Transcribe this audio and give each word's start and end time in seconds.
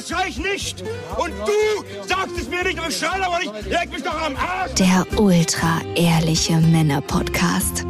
oder 0.00 0.06
schrei 0.06 0.28
ich 0.28 0.38
nicht? 0.38 0.82
Und 1.16 1.30
du 1.30 2.06
sagst 2.06 2.38
es 2.38 2.48
mir 2.48 2.64
nicht, 2.64 2.78
aber 2.78 2.88
ich 2.88 3.06
aber 3.06 3.38
nicht. 3.38 3.66
Leg 3.66 3.90
mich 3.90 4.02
doch 4.02 4.20
am 4.20 4.36
Arsch. 4.36 4.74
Der 4.74 5.06
ultra 5.18 5.80
ehrliche 5.94 6.58
Männer-Podcast. 6.58 7.84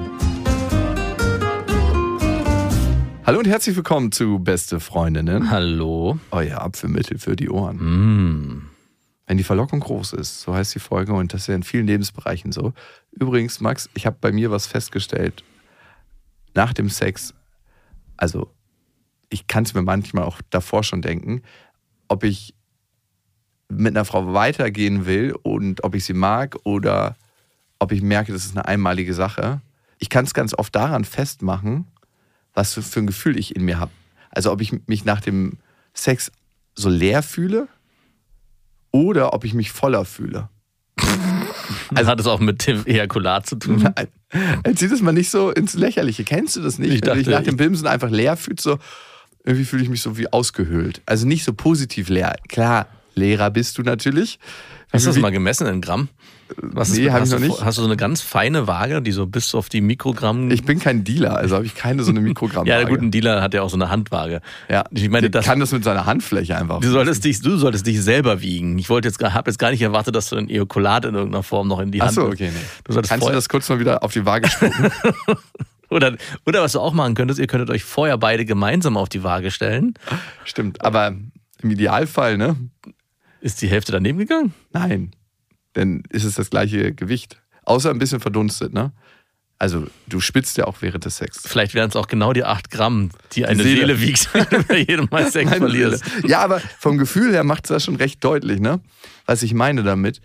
Hallo 3.26 3.38
und 3.38 3.46
herzlich 3.46 3.76
willkommen 3.76 4.10
zu 4.10 4.40
Beste 4.40 4.80
Freundinnen. 4.80 5.50
Hallo. 5.50 6.18
Euer 6.32 6.60
Apfelmittel 6.62 7.18
für 7.18 7.36
die 7.36 7.48
Ohren. 7.48 7.76
Mm. 7.76 8.70
Wenn 9.26 9.36
die 9.36 9.44
Verlockung 9.44 9.78
groß 9.78 10.14
ist, 10.14 10.40
so 10.40 10.52
heißt 10.54 10.74
die 10.74 10.80
Folge 10.80 11.12
und 11.12 11.32
das 11.32 11.42
ist 11.42 11.46
ja 11.46 11.54
in 11.54 11.62
vielen 11.62 11.86
Lebensbereichen 11.86 12.50
so. 12.50 12.72
Übrigens, 13.12 13.60
Max, 13.60 13.88
ich 13.94 14.06
habe 14.06 14.16
bei 14.20 14.32
mir 14.32 14.50
was 14.50 14.66
festgestellt. 14.66 15.44
Nach 16.54 16.72
dem 16.72 16.88
Sex, 16.88 17.32
also 18.16 18.50
ich 19.28 19.46
kann 19.46 19.62
es 19.62 19.74
mir 19.74 19.82
manchmal 19.82 20.24
auch 20.24 20.40
davor 20.50 20.82
schon 20.82 21.02
denken, 21.02 21.42
ob 22.10 22.24
ich 22.24 22.54
mit 23.68 23.96
einer 23.96 24.04
Frau 24.04 24.34
weitergehen 24.34 25.06
will 25.06 25.34
und 25.42 25.84
ob 25.84 25.94
ich 25.94 26.04
sie 26.04 26.12
mag 26.12 26.56
oder 26.64 27.16
ob 27.78 27.92
ich 27.92 28.02
merke, 28.02 28.32
das 28.32 28.44
ist 28.44 28.56
eine 28.56 28.66
einmalige 28.66 29.14
Sache. 29.14 29.60
Ich 29.98 30.10
kann 30.10 30.24
es 30.24 30.34
ganz 30.34 30.52
oft 30.52 30.74
daran 30.74 31.04
festmachen, 31.04 31.86
was 32.52 32.74
für, 32.74 33.00
ein 33.00 33.06
Gefühl 33.06 33.38
ich 33.38 33.54
in 33.54 33.64
mir 33.64 33.78
habe. 33.78 33.92
Also 34.30 34.50
ob 34.50 34.60
ich 34.60 34.72
mich 34.88 35.04
nach 35.04 35.20
dem 35.20 35.58
Sex 35.94 36.32
so 36.74 36.88
leer 36.88 37.22
fühle 37.22 37.68
oder 38.90 39.32
ob 39.32 39.44
ich 39.44 39.54
mich 39.54 39.70
voller 39.72 40.04
fühle. 40.04 40.48
Also 41.94 42.10
hat 42.10 42.20
es 42.20 42.26
auch 42.26 42.38
mit 42.38 42.66
dem 42.68 42.86
Ejakulat 42.86 43.46
zu 43.46 43.56
tun? 43.56 43.88
Zieh 44.76 44.88
das 44.88 45.00
mal 45.02 45.12
nicht 45.12 45.30
so 45.30 45.50
ins 45.50 45.74
Lächerliche. 45.74 46.22
Kennst 46.22 46.54
du 46.54 46.60
das 46.60 46.78
nicht? 46.78 46.92
Ich 46.92 47.00
Wenn 47.02 47.10
du 47.10 47.14
dich 47.16 47.24
dachte, 47.26 47.38
nach 47.38 47.44
dem 47.44 47.56
Bimsen 47.56 47.88
einfach 47.88 48.10
leer 48.10 48.36
fühlst, 48.36 48.62
so 48.62 48.78
irgendwie 49.44 49.64
fühle 49.64 49.82
ich 49.82 49.88
mich 49.88 50.02
so 50.02 50.16
wie 50.18 50.32
ausgehöhlt. 50.32 51.02
Also 51.06 51.26
nicht 51.26 51.44
so 51.44 51.52
positiv 51.52 52.08
leer. 52.08 52.36
Klar, 52.48 52.86
Lehrer 53.14 53.50
bist 53.50 53.76
du 53.78 53.82
natürlich. 53.82 54.38
Hast 54.92 55.04
du 55.06 55.10
das 55.10 55.18
mal 55.18 55.30
gemessen 55.30 55.66
in 55.66 55.80
Gramm? 55.80 56.08
Was 56.56 56.92
Nee, 56.92 57.04
ist, 57.06 57.12
hab 57.12 57.20
hast, 57.20 57.28
ich 57.32 57.34
du, 57.38 57.40
noch 57.46 57.48
nicht. 57.48 57.64
hast 57.64 57.78
du 57.78 57.82
so 57.82 57.86
eine 57.86 57.96
ganz 57.96 58.22
feine 58.22 58.66
Waage, 58.66 59.00
die 59.02 59.12
so 59.12 59.24
bis 59.26 59.54
auf 59.54 59.68
die 59.68 59.80
Mikrogramm. 59.80 60.50
Ich 60.50 60.64
bin 60.64 60.80
kein 60.80 61.04
Dealer, 61.04 61.36
also 61.36 61.54
habe 61.54 61.64
ich 61.64 61.76
keine 61.76 62.02
so 62.02 62.10
eine 62.10 62.20
Mikrogramm. 62.20 62.66
ja, 62.66 62.78
der 62.78 62.88
gute 62.88 63.08
Dealer 63.08 63.40
hat 63.40 63.54
ja 63.54 63.62
auch 63.62 63.70
so 63.70 63.76
eine 63.76 63.88
Handwaage. 63.88 64.40
Ja, 64.68 64.82
Ich 64.90 65.08
meine, 65.08 65.30
das, 65.30 65.44
kann 65.46 65.60
das 65.60 65.70
mit 65.70 65.84
seiner 65.84 66.06
Handfläche 66.06 66.56
einfach. 66.56 66.80
du 66.80 66.88
solltest 66.90 67.24
dich, 67.24 67.40
du 67.40 67.56
solltest 67.56 67.86
dich 67.86 68.02
selber 68.02 68.40
wiegen. 68.40 68.76
Ich 68.80 68.88
wollte 68.90 69.06
jetzt, 69.06 69.22
habe 69.22 69.48
jetzt 69.48 69.58
gar 69.58 69.70
nicht 69.70 69.82
erwartet, 69.82 70.16
dass 70.16 70.28
du 70.30 70.36
ein 70.36 70.48
Ejakulat 70.50 71.04
in 71.04 71.14
irgendeiner 71.14 71.44
Form 71.44 71.68
noch 71.68 71.78
in 71.78 71.92
die 71.92 72.00
Hand. 72.00 72.10
Achso, 72.18 72.26
okay, 72.26 72.50
nee. 72.52 72.60
Du 72.82 73.00
Kannst 73.00 73.28
du 73.28 73.30
das 73.32 73.48
kurz 73.48 73.68
mal 73.68 73.78
wieder 73.78 74.02
auf 74.02 74.12
die 74.12 74.26
Waage 74.26 74.48
spucken? 74.48 74.90
oder, 75.90 76.16
oder 76.46 76.62
was 76.62 76.72
du 76.72 76.80
auch 76.80 76.92
machen 76.92 77.14
könntest, 77.14 77.40
ihr 77.40 77.46
könntet 77.46 77.70
euch 77.70 77.84
vorher 77.84 78.16
beide 78.18 78.44
gemeinsam 78.44 78.96
auf 78.96 79.08
die 79.08 79.22
Waage 79.22 79.50
stellen. 79.50 79.94
Stimmt, 80.44 80.84
aber 80.84 81.16
im 81.62 81.70
Idealfall, 81.70 82.38
ne? 82.38 82.56
Ist 83.40 83.62
die 83.62 83.68
Hälfte 83.68 83.92
daneben 83.92 84.18
gegangen? 84.18 84.54
Nein. 84.72 85.12
Dann 85.74 86.02
ist 86.10 86.24
es 86.24 86.34
das 86.34 86.50
gleiche 86.50 86.92
Gewicht. 86.92 87.40
Außer 87.64 87.90
ein 87.90 87.98
bisschen 87.98 88.20
verdunstet, 88.20 88.72
ne? 88.72 88.92
Also, 89.58 89.86
du 90.08 90.20
spitzt 90.20 90.56
ja 90.56 90.64
auch 90.64 90.76
während 90.80 91.04
des 91.04 91.18
Sex. 91.18 91.42
Vielleicht 91.44 91.74
wären 91.74 91.90
es 91.90 91.96
auch 91.96 92.08
genau 92.08 92.32
die 92.32 92.44
8 92.44 92.70
Gramm, 92.70 93.10
die 93.32 93.44
eine 93.44 93.62
Seele. 93.62 93.80
Seele, 93.80 94.00
wiegt, 94.00 94.30
wenn 94.32 94.46
du 94.48 94.62
bei 94.64 94.78
jedem 94.78 95.06
Mal 95.10 95.30
Sex 95.30 95.50
Meine 95.50 95.66
verlierst. 95.66 96.02
Seele. 96.02 96.28
Ja, 96.28 96.40
aber 96.40 96.60
vom 96.78 96.96
Gefühl 96.96 97.32
her 97.32 97.44
macht 97.44 97.64
es 97.64 97.68
das 97.68 97.84
schon 97.84 97.96
recht 97.96 98.24
deutlich, 98.24 98.58
ne? 98.58 98.80
Was 99.26 99.42
ich 99.42 99.52
meine 99.52 99.82
damit, 99.82 100.22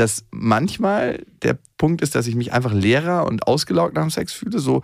dass 0.00 0.24
manchmal 0.30 1.26
der 1.42 1.58
Punkt 1.76 2.00
ist, 2.00 2.14
dass 2.14 2.26
ich 2.26 2.34
mich 2.34 2.54
einfach 2.54 2.72
leerer 2.72 3.26
und 3.26 3.46
ausgelaugt 3.46 3.94
nach 3.94 4.02
dem 4.02 4.10
Sex 4.10 4.32
fühle, 4.32 4.58
so, 4.58 4.82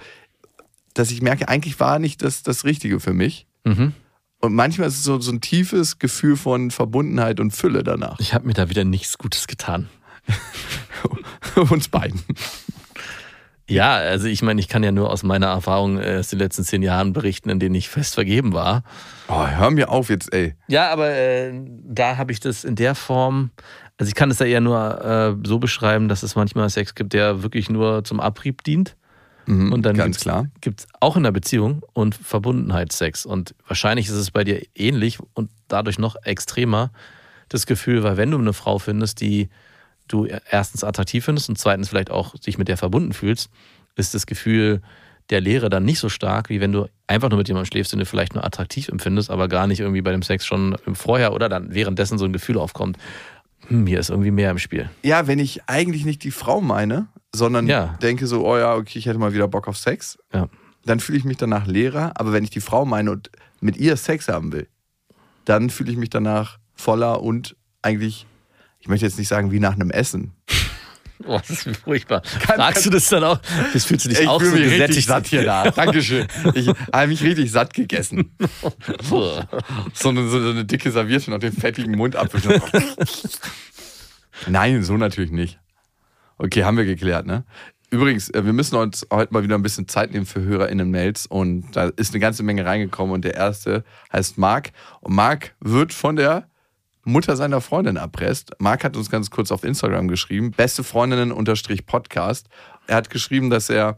dass 0.92 1.10
ich 1.10 1.22
merke, 1.22 1.48
eigentlich 1.48 1.80
war 1.80 1.98
nicht 1.98 2.22
das, 2.22 2.42
das 2.42 2.64
Richtige 2.64 3.00
für 3.00 3.14
mich. 3.14 3.46
Mhm. 3.64 3.94
Und 4.42 4.54
manchmal 4.54 4.88
ist 4.88 4.98
es 4.98 5.04
so, 5.04 5.18
so 5.18 5.32
ein 5.32 5.40
tiefes 5.40 5.98
Gefühl 5.98 6.36
von 6.36 6.70
Verbundenheit 6.70 7.40
und 7.40 7.52
Fülle 7.52 7.82
danach. 7.82 8.20
Ich 8.20 8.34
habe 8.34 8.46
mir 8.46 8.52
da 8.52 8.68
wieder 8.68 8.84
nichts 8.84 9.16
Gutes 9.16 9.46
getan. 9.46 9.88
Uns 11.70 11.88
beiden. 11.88 12.20
Ja, 13.68 13.94
also 13.94 14.28
ich 14.28 14.42
meine, 14.42 14.60
ich 14.60 14.68
kann 14.68 14.84
ja 14.84 14.92
nur 14.92 15.10
aus 15.10 15.22
meiner 15.22 15.46
Erfahrung 15.46 15.98
äh, 15.98 16.18
aus 16.18 16.28
den 16.28 16.38
letzten 16.38 16.62
zehn 16.62 16.82
Jahren 16.82 17.12
berichten, 17.12 17.48
in 17.48 17.58
denen 17.58 17.74
ich 17.74 17.88
fest 17.88 18.14
vergeben 18.14 18.52
war. 18.52 18.84
Oh, 19.28 19.46
hör 19.46 19.70
mir 19.70 19.88
auf 19.88 20.08
jetzt, 20.08 20.32
ey. 20.32 20.54
Ja, 20.68 20.90
aber 20.90 21.10
äh, 21.10 21.52
da 21.84 22.16
habe 22.16 22.30
ich 22.30 22.38
das 22.38 22.62
in 22.62 22.76
der 22.76 22.94
Form, 22.94 23.50
also 23.98 24.08
ich 24.08 24.14
kann 24.14 24.30
es 24.30 24.38
ja 24.38 24.46
eher 24.46 24.60
nur 24.60 25.04
äh, 25.04 25.46
so 25.46 25.58
beschreiben, 25.58 26.08
dass 26.08 26.22
es 26.22 26.36
manchmal 26.36 26.68
Sex 26.70 26.94
gibt, 26.94 27.12
der 27.12 27.42
wirklich 27.42 27.70
nur 27.70 28.04
zum 28.04 28.20
Abrieb 28.20 28.62
dient. 28.62 28.96
Mhm, 29.46 29.72
Und 29.72 29.82
dann 29.82 29.96
ganz 29.96 30.16
gibt's, 30.16 30.22
klar. 30.22 30.46
gibt's 30.60 30.86
auch 31.00 31.16
in 31.16 31.22
der 31.22 31.30
Beziehung 31.30 31.82
und 31.92 32.14
Verbundenheitssex. 32.14 33.24
Und 33.24 33.54
wahrscheinlich 33.66 34.06
ist 34.08 34.14
es 34.14 34.30
bei 34.30 34.44
dir 34.44 34.60
ähnlich 34.74 35.18
und 35.34 35.50
dadurch 35.68 35.98
noch 35.98 36.16
extremer 36.24 36.90
das 37.48 37.66
Gefühl, 37.66 38.02
weil 38.02 38.16
wenn 38.16 38.30
du 38.30 38.38
eine 38.38 38.52
Frau 38.52 38.78
findest, 38.78 39.20
die 39.20 39.48
du 40.08 40.26
erstens 40.50 40.84
attraktiv 40.84 41.24
findest 41.24 41.48
und 41.48 41.58
zweitens 41.58 41.88
vielleicht 41.88 42.10
auch 42.10 42.36
dich 42.36 42.58
mit 42.58 42.68
der 42.68 42.76
verbunden 42.76 43.12
fühlst, 43.12 43.50
ist 43.94 44.14
das 44.14 44.26
Gefühl 44.26 44.82
der 45.30 45.40
Leere 45.40 45.68
dann 45.70 45.84
nicht 45.84 45.98
so 45.98 46.08
stark, 46.08 46.48
wie 46.50 46.60
wenn 46.60 46.70
du 46.72 46.86
einfach 47.08 47.30
nur 47.30 47.38
mit 47.38 47.48
jemandem 47.48 47.66
schläfst, 47.66 47.92
den 47.92 47.98
du 47.98 48.06
vielleicht 48.06 48.34
nur 48.34 48.44
attraktiv 48.44 48.88
empfindest, 48.88 49.30
aber 49.30 49.48
gar 49.48 49.66
nicht 49.66 49.80
irgendwie 49.80 50.02
bei 50.02 50.12
dem 50.12 50.22
Sex 50.22 50.46
schon 50.46 50.76
im 50.86 50.94
Vorher 50.94 51.32
oder 51.32 51.48
dann 51.48 51.74
währenddessen 51.74 52.18
so 52.18 52.24
ein 52.24 52.32
Gefühl 52.32 52.58
aufkommt, 52.58 52.96
hm, 53.68 53.86
hier 53.86 54.00
ist 54.00 54.10
irgendwie 54.10 54.30
mehr 54.30 54.50
im 54.50 54.58
Spiel. 54.58 54.90
Ja, 55.02 55.26
wenn 55.26 55.38
ich 55.38 55.68
eigentlich 55.68 56.04
nicht 56.04 56.22
die 56.24 56.30
Frau 56.30 56.60
meine, 56.60 57.08
sondern 57.34 57.66
Ja. 57.66 57.96
denke 58.02 58.26
so, 58.26 58.46
oh 58.46 58.56
ja, 58.56 58.74
okay, 58.74 58.98
ich 58.98 59.06
hätte 59.06 59.18
mal 59.18 59.32
wieder 59.34 59.48
Bock 59.48 59.68
auf 59.68 59.76
Sex, 59.76 60.18
Ja. 60.32 60.48
dann 60.84 61.00
fühle 61.00 61.18
ich 61.18 61.24
mich 61.24 61.36
danach 61.36 61.66
leerer. 61.66 62.12
Aber 62.14 62.32
wenn 62.32 62.44
ich 62.44 62.50
die 62.50 62.60
Frau 62.60 62.84
meine 62.84 63.10
und 63.10 63.30
mit 63.60 63.76
ihr 63.76 63.96
Sex 63.96 64.28
haben 64.28 64.52
will, 64.52 64.68
dann 65.44 65.70
fühle 65.70 65.90
ich 65.90 65.96
mich 65.96 66.10
danach 66.10 66.58
voller 66.74 67.22
und 67.22 67.56
eigentlich, 67.82 68.26
ich 68.80 68.88
möchte 68.88 69.06
jetzt 69.06 69.18
nicht 69.18 69.28
sagen 69.28 69.50
wie 69.52 69.60
nach 69.60 69.74
einem 69.74 69.90
Essen. 69.90 70.32
Boah, 71.24 71.42
das 71.46 71.66
ist 71.66 71.76
furchtbar. 71.78 72.22
Fragst 72.24 72.86
du 72.86 72.90
das 72.90 73.08
dann 73.08 73.24
auch? 73.24 73.40
Das 73.72 73.84
fühlst 73.84 74.04
du 74.04 74.10
dich 74.10 74.26
auch 74.28 74.42
so 74.42 74.50
mich 74.50 74.80
richtig 74.80 75.06
satt 75.06 75.26
hier 75.26 75.44
da. 75.44 75.70
Dankeschön. 75.70 76.26
Ich 76.54 76.68
habe 76.68 77.06
mich 77.08 77.22
richtig 77.22 77.50
satt 77.50 77.74
gegessen. 77.74 78.36
So 79.94 80.08
eine, 80.10 80.28
so 80.28 80.36
eine 80.36 80.64
dicke 80.64 80.90
Serviette 80.90 81.32
und 81.32 81.42
den 81.42 81.52
fettigen 81.52 81.96
Mundapfel. 81.96 82.60
Nein, 84.46 84.82
so 84.82 84.96
natürlich 84.96 85.30
nicht. 85.30 85.58
Okay, 86.38 86.64
haben 86.64 86.76
wir 86.76 86.84
geklärt, 86.84 87.26
ne? 87.26 87.44
Übrigens, 87.90 88.28
äh, 88.30 88.44
wir 88.44 88.52
müssen 88.52 88.76
uns 88.76 89.06
heute 89.12 89.32
mal 89.32 89.42
wieder 89.42 89.54
ein 89.54 89.62
bisschen 89.62 89.88
Zeit 89.88 90.12
nehmen 90.12 90.26
für 90.26 90.42
HörerInnen-Mails 90.42 91.26
und 91.26 91.70
da 91.72 91.90
ist 91.96 92.12
eine 92.12 92.20
ganze 92.20 92.42
Menge 92.42 92.64
reingekommen 92.64 93.14
und 93.14 93.24
der 93.24 93.34
erste 93.34 93.84
heißt 94.12 94.38
Marc 94.38 94.72
und 95.00 95.14
Marc 95.14 95.54
wird 95.60 95.92
von 95.92 96.16
der 96.16 96.48
Mutter 97.06 97.36
seiner 97.36 97.60
Freundin 97.60 97.96
erpresst. 97.96 98.52
Marc 98.58 98.84
hat 98.84 98.96
uns 98.96 99.10
ganz 99.10 99.30
kurz 99.30 99.52
auf 99.52 99.64
Instagram 99.64 100.08
geschrieben, 100.08 100.50
beste 100.50 100.82
Freundinnen-Podcast. 100.84 102.48
Er 102.88 102.96
hat 102.96 103.10
geschrieben, 103.10 103.48
dass 103.48 103.70
er 103.70 103.96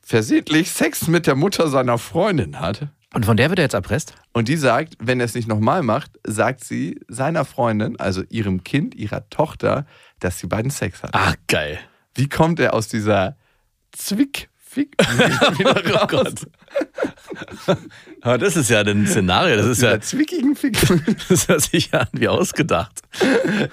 versehentlich 0.00 0.70
Sex 0.70 1.06
mit 1.08 1.26
der 1.26 1.34
Mutter 1.34 1.68
seiner 1.68 1.98
Freundin 1.98 2.58
hat. 2.58 2.88
Und 3.14 3.26
von 3.26 3.36
der 3.36 3.50
wird 3.50 3.58
er 3.58 3.66
jetzt 3.66 3.74
erpresst? 3.74 4.14
Und 4.32 4.48
die 4.48 4.56
sagt, 4.56 4.96
wenn 4.98 5.20
er 5.20 5.26
es 5.26 5.34
nicht 5.34 5.48
nochmal 5.48 5.82
macht, 5.82 6.12
sagt 6.24 6.64
sie 6.64 7.00
seiner 7.08 7.44
Freundin, 7.44 7.98
also 8.00 8.22
ihrem 8.30 8.64
Kind, 8.64 8.94
ihrer 8.94 9.28
Tochter, 9.28 9.86
dass 10.20 10.38
die 10.38 10.46
beiden 10.46 10.70
Sex 10.70 11.02
hatten. 11.02 11.12
Ach, 11.14 11.34
geil. 11.46 11.78
Wie 12.14 12.28
kommt 12.28 12.60
er 12.60 12.74
aus 12.74 12.88
dieser 12.88 13.36
Zwickpfeife 13.92 14.57
Fick 14.70 14.94
Oh 15.00 15.04
wieder 15.58 15.94
raus. 15.94 16.08
Gott. 16.10 17.78
Aber 18.20 18.36
das 18.38 18.56
ist 18.56 18.68
ja 18.68 18.80
ein 18.82 19.06
Szenario, 19.06 19.56
das 19.56 19.66
ist 19.66 19.82
ja, 19.82 19.98
zwickigen 20.00 20.54
Fick. 20.56 20.76
das 21.28 21.48
hört 21.48 21.62
sich 21.62 21.90
ja 21.90 22.00
an 22.00 22.08
wie 22.12 22.28
ausgedacht. 22.28 23.00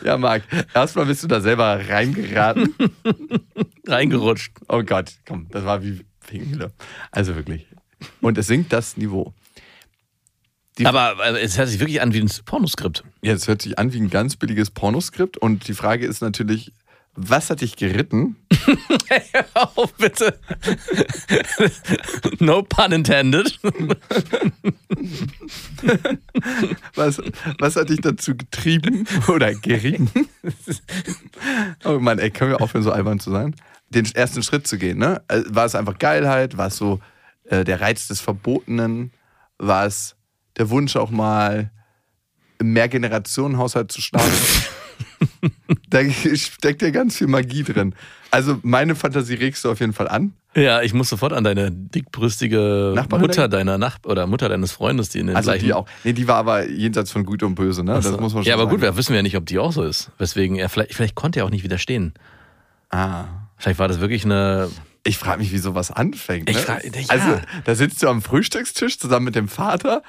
ja, 0.04 0.18
Marc, 0.18 0.44
erstmal 0.74 1.06
bist 1.06 1.22
du 1.24 1.28
da 1.28 1.42
selber 1.42 1.82
reingeraten. 1.90 2.74
Reingerutscht. 3.86 4.54
Oh 4.70 4.84
Gott, 4.84 5.12
komm, 5.28 5.48
das 5.52 5.66
war 5.66 5.84
wie 5.84 6.06
Pingle. 6.28 6.72
Also 7.12 7.36
wirklich. 7.36 7.68
Und 8.22 8.38
es 8.38 8.48
sinkt 8.48 8.72
das 8.72 8.96
Niveau. 8.98 9.34
Die- 10.78 10.86
Aber 10.86 11.16
es 11.42 11.58
hört 11.58 11.70
sich 11.70 11.80
wirklich 11.80 12.02
an 12.02 12.14
wie 12.14 12.22
ein 12.22 12.30
Pornoskript. 12.46 13.04
Ja, 13.22 13.34
es 13.34 13.48
hört 13.48 13.62
sich 13.62 13.78
an 13.80 13.94
wie 13.94 14.00
ein 14.00 14.10
ganz 14.10 14.36
billiges 14.36 14.72
Pornoskript. 14.72 15.38
Und 15.38 15.68
die 15.68 15.74
Frage 15.74 16.06
ist 16.06 16.22
natürlich, 16.22 16.72
was 17.16 17.50
hat 17.50 17.62
dich 17.62 17.76
geritten? 17.76 18.36
Oh, 19.78 19.88
bitte. 19.98 20.38
no 22.40 22.62
pun 22.64 22.92
intended. 22.92 23.60
Was, 26.96 27.22
was 27.60 27.76
hat 27.76 27.90
dich 27.90 28.02
dazu 28.02 28.36
getrieben 28.36 29.08
oder 29.28 29.54
gerieben? 29.54 30.10
Oh 31.84 32.00
Mann, 32.00 32.20
ey, 32.20 32.32
können 32.32 32.52
wir 32.52 32.62
aufhören, 32.62 32.84
so 32.84 32.92
albern 32.92 33.20
zu 33.20 33.32
sein? 33.32 33.56
Den 33.90 34.06
ersten 34.14 34.42
Schritt 34.44 34.68
zu 34.68 34.78
gehen, 34.78 34.98
ne? 34.98 35.22
Also, 35.28 35.54
War 35.54 35.66
es 35.66 35.76
einfach 35.76 36.00
Geilheit? 36.00 36.58
War 36.58 36.68
es 36.68 36.78
so 36.78 37.00
äh, 37.46 37.64
der 37.64 37.82
Reiz 37.82 38.08
des 38.08 38.20
Verbotenen? 38.22 39.12
War 39.58 39.86
es 39.86 40.16
der 40.58 40.70
Wunsch 40.70 40.96
auch 40.96 41.12
mal 41.12 41.72
im 42.60 42.74
Mehrgenerationenhaushalt 42.74 43.92
zu 43.92 44.02
starten? 44.02 44.34
da 45.90 46.00
steckt 46.10 46.82
ja 46.82 46.90
ganz 46.90 47.18
viel 47.18 47.28
Magie 47.28 47.64
drin. 47.64 47.94
Also 48.32 48.60
meine 48.64 48.96
Fantasie 48.96 49.36
regst 49.36 49.64
du 49.66 49.72
auf 49.72 49.80
jeden 49.80 49.94
Fall 49.94 50.08
an. 50.08 50.34
Ja, 50.56 50.82
ich 50.82 50.94
muss 50.94 51.10
sofort 51.10 51.34
an 51.34 51.44
deine 51.44 51.70
dickbrüstige 51.72 52.94
Nachbarin 52.96 53.28
Mutter 53.28 53.48
deiner 53.50 53.78
Nach 53.78 53.98
oder 54.06 54.26
Mutter 54.28 54.48
deines 54.50 54.72
Freundes, 54.72 55.10
die 55.10 55.20
in 55.20 55.28
den 55.28 55.36
Also 55.36 55.52
gleichen 55.52 55.66
die 55.66 55.74
auch. 55.74 55.86
Nee, 56.04 56.14
die 56.14 56.28
war 56.28 56.38
aber 56.38 56.68
jenseits 56.70 57.12
von 57.12 57.26
Gut 57.26 57.44
und 57.44 57.56
Böse, 57.56 57.84
ne? 57.84 57.94
Das 57.94 58.10
muss 58.12 58.34
man 58.34 58.44
schon 58.44 58.44
ja, 58.44 58.54
aber 58.56 58.64
gut, 58.68 58.80
sagen. 58.82 58.94
wir 58.94 58.98
wissen 58.98 59.14
ja 59.16 59.22
nicht, 59.22 59.36
ob 59.38 59.46
die 59.46 59.60
auch 59.60 59.72
so 59.74 59.84
ist. 59.84 60.12
Weswegen 60.18 60.56
er 60.56 60.70
vielleicht, 60.70 60.94
vielleicht 60.94 61.16
konnte 61.16 61.40
er 61.40 61.46
auch 61.46 61.50
nicht 61.50 61.64
widerstehen. 61.64 62.14
Ah. 62.90 63.26
Vielleicht 63.58 63.80
war 63.80 63.88
das 63.88 64.00
wirklich 64.00 64.26
eine. 64.26 64.70
Ich 65.04 65.18
frage 65.18 65.40
mich, 65.40 65.52
wie 65.52 65.58
sowas 65.60 65.92
anfängt. 65.92 66.48
Ne? 66.48 66.56
frag- 66.56 66.84
ja. 66.84 66.92
Also, 67.10 67.40
da 67.64 67.76
sitzt 67.76 68.02
du 68.02 68.08
am 68.10 68.22
Frühstückstisch 68.22 68.98
zusammen 68.98 69.26
mit 69.26 69.36
dem 69.36 69.48
Vater 69.48 70.02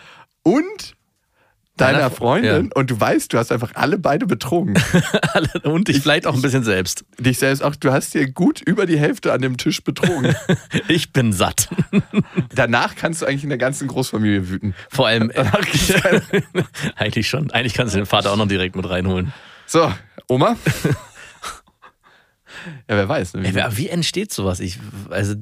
und 0.42 0.95
deiner 1.76 1.98
Deiner- 1.98 2.10
Freundin 2.10 2.64
ja. 2.66 2.70
und 2.74 2.90
du 2.90 2.98
weißt, 2.98 3.32
du 3.32 3.38
hast 3.38 3.52
einfach 3.52 3.72
alle 3.74 3.98
beide 3.98 4.26
betrogen. 4.26 4.74
Und 5.62 5.88
ich 5.88 6.00
vielleicht 6.00 6.26
auch 6.26 6.34
ein 6.34 6.40
bisschen 6.42 6.64
selbst. 6.64 7.04
Dich 7.18 7.38
selbst 7.38 7.62
auch, 7.62 7.76
du 7.76 7.92
hast 7.92 8.14
dir 8.14 8.30
gut 8.30 8.60
über 8.62 8.86
die 8.86 8.98
Hälfte 8.98 9.32
an 9.32 9.42
dem 9.42 9.56
Tisch 9.56 9.82
betrogen. 9.84 10.34
Ich 10.88 11.12
bin 11.12 11.32
satt. 11.32 11.68
Danach 12.54 12.94
kannst 12.96 13.20
du 13.22 13.26
eigentlich 13.26 13.42
in 13.42 13.48
der 13.50 13.58
ganzen 13.58 13.88
Großfamilie 13.88 14.48
wüten. 14.48 14.74
Vor 14.88 15.06
allem. 15.08 15.30
Eigentlich 16.96 17.28
schon. 17.28 17.50
Eigentlich 17.50 17.74
kannst 17.74 17.94
du 17.94 17.98
den 17.98 18.06
Vater 18.06 18.32
auch 18.32 18.36
noch 18.36 18.48
direkt 18.48 18.76
mit 18.76 18.88
reinholen. 18.88 19.32
So, 19.66 19.92
Oma? 20.28 20.56
ja, 22.88 22.96
wer 22.96 23.08
weiß. 23.08 23.34
Ne? 23.34 23.42
Wie, 23.54 23.58
Ey, 23.58 23.76
wie 23.76 23.88
entsteht 23.88 24.32
sowas? 24.32 24.60
Ich, 24.60 24.78
also, 25.10 25.34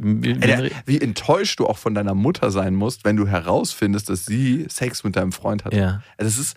der, 0.00 0.70
wie 0.86 1.00
enttäuscht 1.00 1.60
du 1.60 1.66
auch 1.66 1.78
von 1.78 1.94
deiner 1.94 2.14
Mutter 2.14 2.50
sein 2.50 2.74
musst, 2.74 3.04
wenn 3.04 3.16
du 3.16 3.26
herausfindest, 3.26 4.08
dass 4.08 4.26
sie 4.26 4.66
Sex 4.68 5.04
mit 5.04 5.16
deinem 5.16 5.32
Freund 5.32 5.64
hat. 5.64 5.74
Ja. 5.74 6.02
Das 6.16 6.38
ist, 6.38 6.56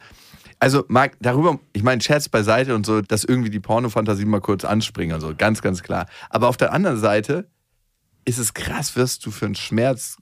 also 0.59 0.85
Marc, 0.87 1.17
darüber, 1.19 1.59
ich 1.73 1.83
meine, 1.83 2.01
Scherz 2.01 2.29
beiseite 2.29 2.73
und 2.75 2.85
so, 2.85 3.01
dass 3.01 3.23
irgendwie 3.23 3.49
die 3.49 3.59
Pornofantasie 3.59 4.25
mal 4.25 4.41
kurz 4.41 4.63
anspringen 4.63 5.15
und 5.15 5.21
so, 5.21 5.33
ganz, 5.37 5.61
ganz 5.61 5.83
klar. 5.83 6.07
Aber 6.29 6.47
auf 6.47 6.57
der 6.57 6.71
anderen 6.71 6.97
Seite 6.97 7.49
ist 8.25 8.37
es 8.37 8.53
krass, 8.53 8.95
was 8.95 9.19
du 9.19 9.31
für 9.31 9.45
einen 9.45 9.55
Schmerz 9.55 10.17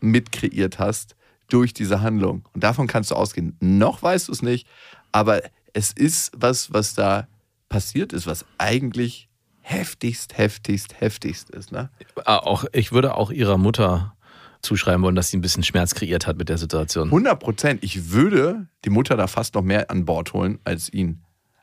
mitkreiert 0.00 0.78
hast 0.78 1.16
durch 1.48 1.72
diese 1.72 2.02
Handlung. 2.02 2.46
Und 2.52 2.62
davon 2.64 2.86
kannst 2.86 3.10
du 3.10 3.14
ausgehen. 3.14 3.56
Noch 3.60 4.02
weißt 4.02 4.28
du 4.28 4.32
es 4.32 4.42
nicht, 4.42 4.66
aber 5.12 5.40
es 5.72 5.92
ist 5.92 6.32
was, 6.36 6.72
was 6.72 6.94
da 6.94 7.28
passiert 7.68 8.12
ist, 8.12 8.26
was 8.26 8.44
eigentlich 8.58 9.28
heftigst, 9.68 10.38
heftigst, 10.38 11.00
heftigst 11.00 11.50
ist. 11.50 11.72
Ne? 11.72 11.90
Ah, 12.24 12.36
auch, 12.38 12.64
ich 12.72 12.92
würde 12.92 13.14
auch 13.16 13.32
ihrer 13.32 13.58
Mutter 13.58 14.14
zuschreiben 14.62 15.02
wollen, 15.02 15.16
dass 15.16 15.30
sie 15.30 15.36
ein 15.36 15.40
bisschen 15.40 15.64
Schmerz 15.64 15.92
kreiert 15.94 16.26
hat 16.28 16.36
mit 16.38 16.48
der 16.48 16.56
Situation. 16.56 17.08
100 17.08 17.38
Prozent. 17.40 17.82
Ich 17.84 18.10
würde 18.12 18.68
die 18.84 18.90
Mutter 18.90 19.16
da 19.16 19.26
fast 19.26 19.54
noch 19.56 19.62
mehr 19.62 19.90
an 19.90 20.04
Bord 20.04 20.32
holen 20.32 20.60
als 20.64 20.92
ihn. 20.92 21.22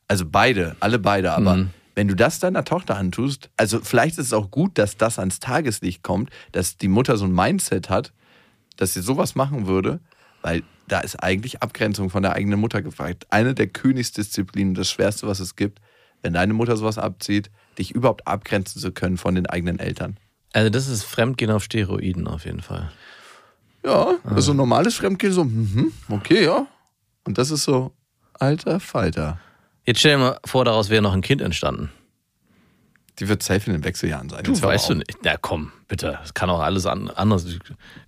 Also 0.09 0.25
beide, 0.29 0.75
alle 0.81 0.99
beide. 0.99 1.31
Aber 1.31 1.55
Mhm. 1.55 1.69
wenn 1.95 2.09
du 2.09 2.15
das 2.15 2.39
deiner 2.39 2.65
Tochter 2.65 2.97
antust, 2.97 3.49
also 3.55 3.79
vielleicht 3.79 4.17
ist 4.17 4.27
es 4.27 4.33
auch 4.33 4.51
gut, 4.51 4.77
dass 4.77 4.97
das 4.97 5.17
ans 5.17 5.39
Tageslicht 5.39 6.03
kommt, 6.03 6.29
dass 6.51 6.77
die 6.77 6.89
Mutter 6.89 7.15
so 7.15 7.23
ein 7.25 7.31
Mindset 7.33 7.89
hat, 7.89 8.11
dass 8.75 8.93
sie 8.93 9.01
sowas 9.01 9.35
machen 9.35 9.65
würde, 9.65 10.01
weil 10.41 10.63
da 10.89 10.99
ist 10.99 11.15
eigentlich 11.23 11.61
Abgrenzung 11.63 12.09
von 12.09 12.21
der 12.21 12.33
eigenen 12.33 12.59
Mutter 12.59 12.81
gefragt. 12.81 13.27
Eine 13.29 13.53
der 13.53 13.67
Königsdisziplinen, 13.67 14.73
das 14.73 14.89
Schwerste, 14.91 15.25
was 15.25 15.39
es 15.39 15.55
gibt, 15.55 15.79
wenn 16.23 16.33
deine 16.33 16.53
Mutter 16.53 16.75
sowas 16.75 16.97
abzieht, 16.97 17.51
dich 17.77 17.91
überhaupt 17.91 18.27
abgrenzen 18.27 18.81
zu 18.81 18.91
können 18.91 19.17
von 19.17 19.35
den 19.35 19.45
eigenen 19.45 19.77
Eltern. 19.77 20.17
Also, 20.53 20.69
das 20.69 20.87
ist 20.87 21.03
Fremdgehen 21.03 21.51
auf 21.51 21.63
Steroiden 21.63 22.27
auf 22.27 22.45
jeden 22.45 22.61
Fall. 22.61 22.91
Ja, 23.85 24.15
also 24.23 24.51
ein 24.51 24.57
normales 24.57 24.95
Fremdgehen, 24.95 25.33
so, 25.33 25.43
mhm, 25.43 25.91
okay, 26.09 26.45
ja. 26.45 26.67
Und 27.25 27.37
das 27.37 27.51
ist 27.51 27.63
so, 27.63 27.91
alter 28.33 28.79
Falter. 28.79 29.39
Jetzt 29.85 29.99
stell 29.99 30.13
dir 30.13 30.17
mal 30.19 30.39
vor, 30.45 30.65
daraus 30.65 30.89
wäre 30.89 31.01
noch 31.01 31.13
ein 31.13 31.21
Kind 31.21 31.41
entstanden. 31.41 31.91
Die 33.19 33.27
wird 33.27 33.43
safe 33.43 33.69
in 33.69 33.73
den 33.73 33.83
Wechseljahren 33.83 34.29
sein. 34.29 34.43
Du 34.43 34.59
weißt 34.59 34.89
du 34.89 34.95
nicht. 34.95 35.19
Na 35.23 35.37
komm, 35.37 35.71
bitte. 35.87 36.17
Es 36.23 36.33
kann 36.33 36.49
auch 36.49 36.61
alles 36.61 36.85
an, 36.85 37.09
anders. 37.09 37.45
Alt 37.45 37.61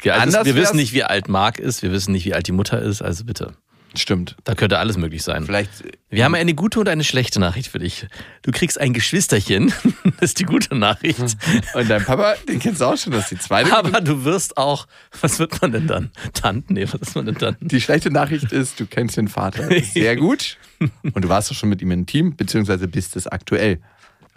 Anders 0.07 0.35
ist, 0.41 0.45
wir 0.45 0.55
wissen 0.55 0.77
nicht, 0.77 0.93
wie 0.93 1.03
alt 1.03 1.27
Marc 1.27 1.59
ist. 1.59 1.83
Wir 1.83 1.91
wissen 1.91 2.11
nicht, 2.11 2.25
wie 2.25 2.33
alt 2.33 2.47
die 2.47 2.51
Mutter 2.53 2.81
ist. 2.81 3.03
Also 3.03 3.23
bitte. 3.23 3.53
Stimmt. 3.97 4.35
Da 4.43 4.55
könnte 4.55 4.77
alles 4.79 4.97
möglich 4.97 5.23
sein. 5.23 5.45
Vielleicht, 5.45 5.71
Wir 6.09 6.25
haben 6.25 6.35
eine 6.35 6.53
gute 6.53 6.79
und 6.79 6.87
eine 6.89 7.03
schlechte 7.03 7.39
Nachricht 7.39 7.69
für 7.69 7.79
dich. 7.79 8.07
Du 8.41 8.51
kriegst 8.51 8.79
ein 8.79 8.93
Geschwisterchen. 8.93 9.73
Das 10.19 10.29
ist 10.31 10.39
die 10.39 10.43
gute 10.45 10.75
Nachricht. 10.75 11.19
und 11.19 11.89
dein 11.89 12.03
Papa, 12.03 12.35
den 12.47 12.59
kennst 12.59 12.79
du 12.79 12.85
auch 12.85 12.97
schon, 12.97 13.11
das 13.11 13.23
ist 13.23 13.31
die 13.31 13.39
zweite. 13.39 13.75
Aber 13.75 13.99
du 14.01 14.23
wirst 14.23 14.57
auch, 14.57 14.87
was 15.19 15.39
wird 15.39 15.61
man 15.61 15.71
denn 15.73 15.87
dann? 15.87 16.11
Tanten? 16.33 16.73
Nee, 16.75 16.85
was 16.85 17.01
ist 17.01 17.15
man 17.15 17.25
denn 17.25 17.35
dann? 17.35 17.57
Die 17.59 17.81
schlechte 17.81 18.11
Nachricht 18.11 18.51
ist, 18.51 18.79
du 18.79 18.85
kennst 18.85 19.17
den 19.17 19.27
Vater 19.27 19.67
sehr 19.93 20.15
gut 20.15 20.57
und 21.01 21.23
du 21.23 21.29
warst 21.29 21.51
doch 21.51 21.55
schon 21.55 21.69
mit 21.69 21.81
ihm 21.81 21.91
intim, 21.91 22.35
beziehungsweise 22.35 22.87
bist 22.87 23.15
es 23.15 23.27
aktuell. 23.27 23.81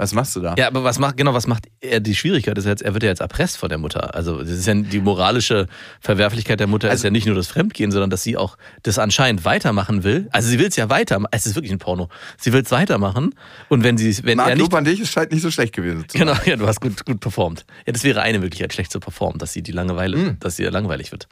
Was 0.01 0.15
machst 0.15 0.37
du 0.37 0.41
da? 0.41 0.55
Ja, 0.57 0.69
aber 0.69 0.85
was 0.85 1.01
macht, 1.01 1.17
genau, 1.17 1.35
was 1.35 1.49
macht 1.49 1.67
er? 1.81 1.99
Die 1.99 2.15
Schwierigkeit 2.15 2.57
ist 2.57 2.67
jetzt, 2.67 2.83
er 2.83 2.95
wird 2.95 3.03
ja 3.03 3.09
jetzt 3.09 3.21
erpresst 3.21 3.57
von 3.57 3.69
der 3.69 3.79
Mutter. 3.79 4.15
Also, 4.15 4.39
das 4.39 4.51
ist 4.51 4.65
ja 4.67 4.75
die 4.75 5.01
moralische 5.01 5.67
Verwerflichkeit 6.01 6.61
der 6.61 6.69
Mutter 6.69 6.87
ist 6.87 6.93
Also- 6.93 7.09
ja 7.09 7.11
nicht 7.11 7.27
nur 7.27 7.35
das 7.35 7.49
Fremdgehen, 7.49 7.91
sondern 7.91 8.09
dass 8.09 8.23
sie 8.23 8.37
auch 8.37 8.57
das 8.85 9.01
anscheinend 9.01 9.45
weitermachen 9.45 10.05
will. 10.05 10.29
Also, 10.31 10.49
sie 10.51 10.61
will 10.61 10.69
es 10.69 10.77
ja 10.77 10.89
weitermachen. 10.89 11.31
Es 11.33 11.47
ist 11.47 11.57
wirklich 11.57 11.73
ein 11.73 11.81
Porno. 11.81 12.09
Sie 12.37 12.53
will 12.53 12.63
es 12.63 12.71
weitermachen. 12.71 13.35
Und 13.69 13.83
wenn 13.83 13.99
sie, 13.99 14.17
wenn 14.25 14.37
Marc, 14.37 14.51
er 14.51 14.55
nicht. 14.57 14.73
An 14.73 14.85
dich, 14.85 15.01
es 15.01 15.11
scheint 15.11 15.33
nicht 15.33 15.43
so 15.43 15.51
schlecht 15.51 15.75
gewesen 15.75 16.05
zu 16.09 16.17
sein. 16.17 16.29
Genau, 16.29 16.39
ja, 16.45 16.55
du 16.55 16.69
hast 16.69 16.81
gut, 16.81 17.05
gut 17.05 17.19
performt. 17.19 17.67
Ja, 17.85 17.93
das 17.93 18.05
wäre 18.05 18.23
eine 18.23 18.39
Möglichkeit, 18.39 18.73
schlecht 18.73 18.93
zu 18.93 19.01
performen, 19.01 19.39
dass 19.41 19.53
sie 19.53 19.63
die 19.63 19.73
Langeweile, 19.73 20.17
Mhm. 20.17 20.37
dass 20.39 20.55
sie 20.55 20.63
langweilig 20.65 21.11
wird. 21.11 21.27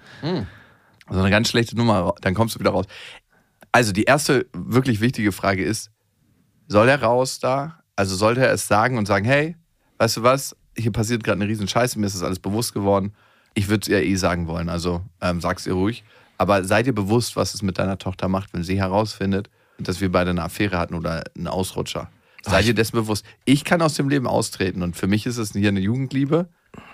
Also 1.06 1.20
eine 1.20 1.30
ganz 1.30 1.48
schlechte 1.50 1.76
Nummer, 1.76 2.14
dann 2.20 2.34
kommst 2.34 2.56
du 2.56 2.58
wieder 2.58 2.70
raus. 2.70 2.86
Also 3.70 3.92
die 3.92 4.02
erste 4.04 4.46
wirklich 4.52 5.00
wichtige 5.00 5.30
Frage 5.30 5.62
ist, 5.64 5.92
soll 6.66 6.88
er 6.88 7.00
raus 7.00 7.38
da? 7.38 7.78
Also 7.96 8.14
sollte 8.14 8.46
er 8.46 8.52
es 8.52 8.68
sagen 8.68 8.98
und 8.98 9.06
sagen, 9.06 9.24
hey, 9.24 9.56
weißt 9.98 10.18
du 10.18 10.22
was, 10.22 10.54
hier 10.76 10.92
passiert 10.92 11.24
gerade 11.24 11.40
eine 11.40 11.50
riesen 11.50 11.66
Scheiße, 11.66 11.98
mir 11.98 12.06
ist 12.06 12.14
das 12.14 12.22
alles 12.22 12.38
bewusst 12.38 12.74
geworden. 12.74 13.14
Ich 13.54 13.68
würde 13.68 13.82
es 13.82 13.88
ihr 13.88 14.02
eh 14.02 14.14
sagen 14.16 14.46
wollen, 14.46 14.68
also 14.68 15.02
ähm, 15.22 15.40
sag's 15.40 15.66
ihr 15.66 15.72
ruhig. 15.72 16.04
Aber 16.38 16.64
seid 16.64 16.86
ihr 16.86 16.94
bewusst, 16.94 17.36
was 17.36 17.54
es 17.54 17.62
mit 17.62 17.78
deiner 17.78 17.96
Tochter 17.96 18.28
macht, 18.28 18.52
wenn 18.52 18.62
sie 18.62 18.78
herausfindet, 18.78 19.48
dass 19.78 20.02
wir 20.02 20.12
beide 20.12 20.30
eine 20.30 20.42
Affäre 20.42 20.78
hatten 20.78 20.94
oder 20.94 21.24
einen 21.34 21.48
Ausrutscher? 21.48 22.10
Seid 22.42 22.66
ihr 22.66 22.74
dessen 22.74 22.96
bewusst? 22.96 23.24
Ich 23.44 23.64
kann 23.64 23.82
aus 23.82 23.94
dem 23.94 24.08
Leben 24.08 24.26
austreten 24.26 24.82
und 24.82 24.96
für 24.96 25.08
mich 25.08 25.26
ist 25.26 25.38
es 25.38 25.52
hier 25.52 25.68
eine 25.68 25.80
Jugendliebe, 25.80 26.48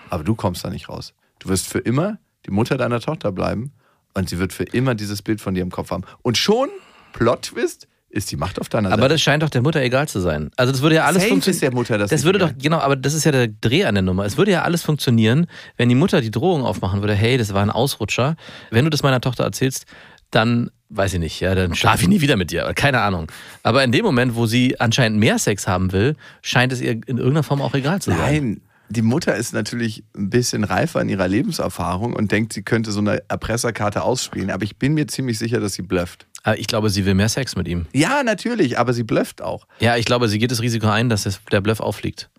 aber 0.09 0.23
du 0.23 0.33
kommst 0.33 0.63
da 0.63 0.69
nicht 0.69 0.89
raus. 0.89 1.13
Du 1.39 1.49
wirst 1.49 1.67
für 1.67 1.79
immer 1.79 2.17
die 2.45 2.51
Mutter 2.51 2.77
deiner 2.77 2.99
Tochter 2.99 3.31
bleiben 3.31 3.73
und 4.13 4.29
sie 4.29 4.39
wird 4.39 4.53
für 4.53 4.63
immer 4.63 4.95
dieses 4.95 5.21
Bild 5.21 5.41
von 5.41 5.53
dir 5.53 5.61
im 5.61 5.69
Kopf 5.69 5.91
haben. 5.91 6.05
Und 6.21 6.37
schon, 6.37 6.69
Plot-Twist, 7.11 7.87
ist 8.13 8.31
die 8.31 8.37
Macht 8.37 8.61
auf 8.61 8.69
deiner 8.69 8.89
Aber 8.91 9.01
Seite. 9.03 9.13
das 9.15 9.21
scheint 9.21 9.41
doch 9.43 9.49
der 9.49 9.61
Mutter 9.61 9.81
egal 9.81 10.07
zu 10.07 10.19
sein. 10.19 10.51
Also 10.55 10.71
das 10.71 10.81
würde 10.81 10.95
ja 10.95 11.05
alles 11.05 11.25
funktionieren. 11.25 11.61
der 11.61 11.73
Mutter 11.73 11.97
das 11.97 12.09
Das 12.11 12.23
würde 12.23 12.39
doch, 12.39 12.49
egal. 12.49 12.61
genau, 12.61 12.77
aber 12.79 12.95
das 12.95 13.13
ist 13.13 13.23
ja 13.23 13.31
der 13.31 13.47
Dreh 13.47 13.85
an 13.85 13.95
der 13.95 14.01
Nummer. 14.03 14.23
Es 14.25 14.37
würde 14.37 14.51
ja 14.51 14.61
alles 14.61 14.83
funktionieren, 14.83 15.47
wenn 15.77 15.89
die 15.89 15.95
Mutter 15.95 16.21
die 16.21 16.31
Drohung 16.31 16.63
aufmachen 16.63 17.01
würde, 17.01 17.15
hey, 17.15 17.37
das 17.37 17.53
war 17.53 17.61
ein 17.63 17.71
Ausrutscher. 17.71 18.35
Wenn 18.69 18.85
du 18.85 18.91
das 18.91 19.01
meiner 19.03 19.19
Tochter 19.19 19.43
erzählst, 19.43 19.85
dann, 20.31 20.69
weiß 20.89 21.13
ich 21.15 21.19
nicht, 21.19 21.39
ja, 21.39 21.55
dann 21.55 21.73
schlafe 21.75 22.03
ich 22.03 22.07
nie 22.07 22.21
wieder 22.21 22.37
mit 22.37 22.51
dir. 22.51 22.71
Keine 22.75 23.01
Ahnung. 23.01 23.31
Aber 23.63 23.83
in 23.83 23.91
dem 23.91 24.05
Moment, 24.05 24.35
wo 24.35 24.45
sie 24.45 24.79
anscheinend 24.79 25.19
mehr 25.19 25.39
Sex 25.39 25.67
haben 25.67 25.91
will, 25.91 26.15
scheint 26.41 26.71
es 26.71 26.81
ihr 26.81 26.91
in 26.91 27.17
irgendeiner 27.17 27.43
Form 27.43 27.61
auch 27.61 27.73
egal 27.73 28.01
zu 28.01 28.11
sein. 28.11 28.19
Nein, 28.19 28.61
die 28.89 29.01
Mutter 29.01 29.35
ist 29.35 29.53
natürlich 29.53 30.03
ein 30.15 30.29
bisschen 30.29 30.63
reifer 30.63 31.01
in 31.01 31.09
ihrer 31.09 31.27
Lebenserfahrung 31.27 32.13
und 32.13 32.31
denkt, 32.31 32.53
sie 32.53 32.61
könnte 32.61 32.91
so 32.91 32.99
eine 32.99 33.23
Erpresserkarte 33.27 34.03
ausspielen. 34.03 34.51
Aber 34.51 34.63
ich 34.63 34.77
bin 34.77 34.93
mir 34.93 35.07
ziemlich 35.07 35.39
sicher, 35.39 35.59
dass 35.59 35.73
sie 35.73 35.81
blufft. 35.81 36.27
Aber 36.43 36.59
ich 36.59 36.67
glaube, 36.67 36.89
sie 36.89 37.05
will 37.05 37.13
mehr 37.13 37.29
Sex 37.29 37.55
mit 37.55 37.67
ihm. 37.67 37.85
Ja, 37.93 38.21
natürlich, 38.23 38.77
aber 38.77 38.93
sie 38.93 39.03
blufft 39.03 39.41
auch. 39.41 39.65
Ja, 39.79 39.95
ich 39.97 40.05
glaube, 40.05 40.27
sie 40.27 40.39
geht 40.39 40.51
das 40.51 40.61
Risiko 40.61 40.87
ein, 40.87 41.09
dass 41.09 41.27
der 41.51 41.61
Bluff 41.61 41.79
auffliegt. 41.79 42.29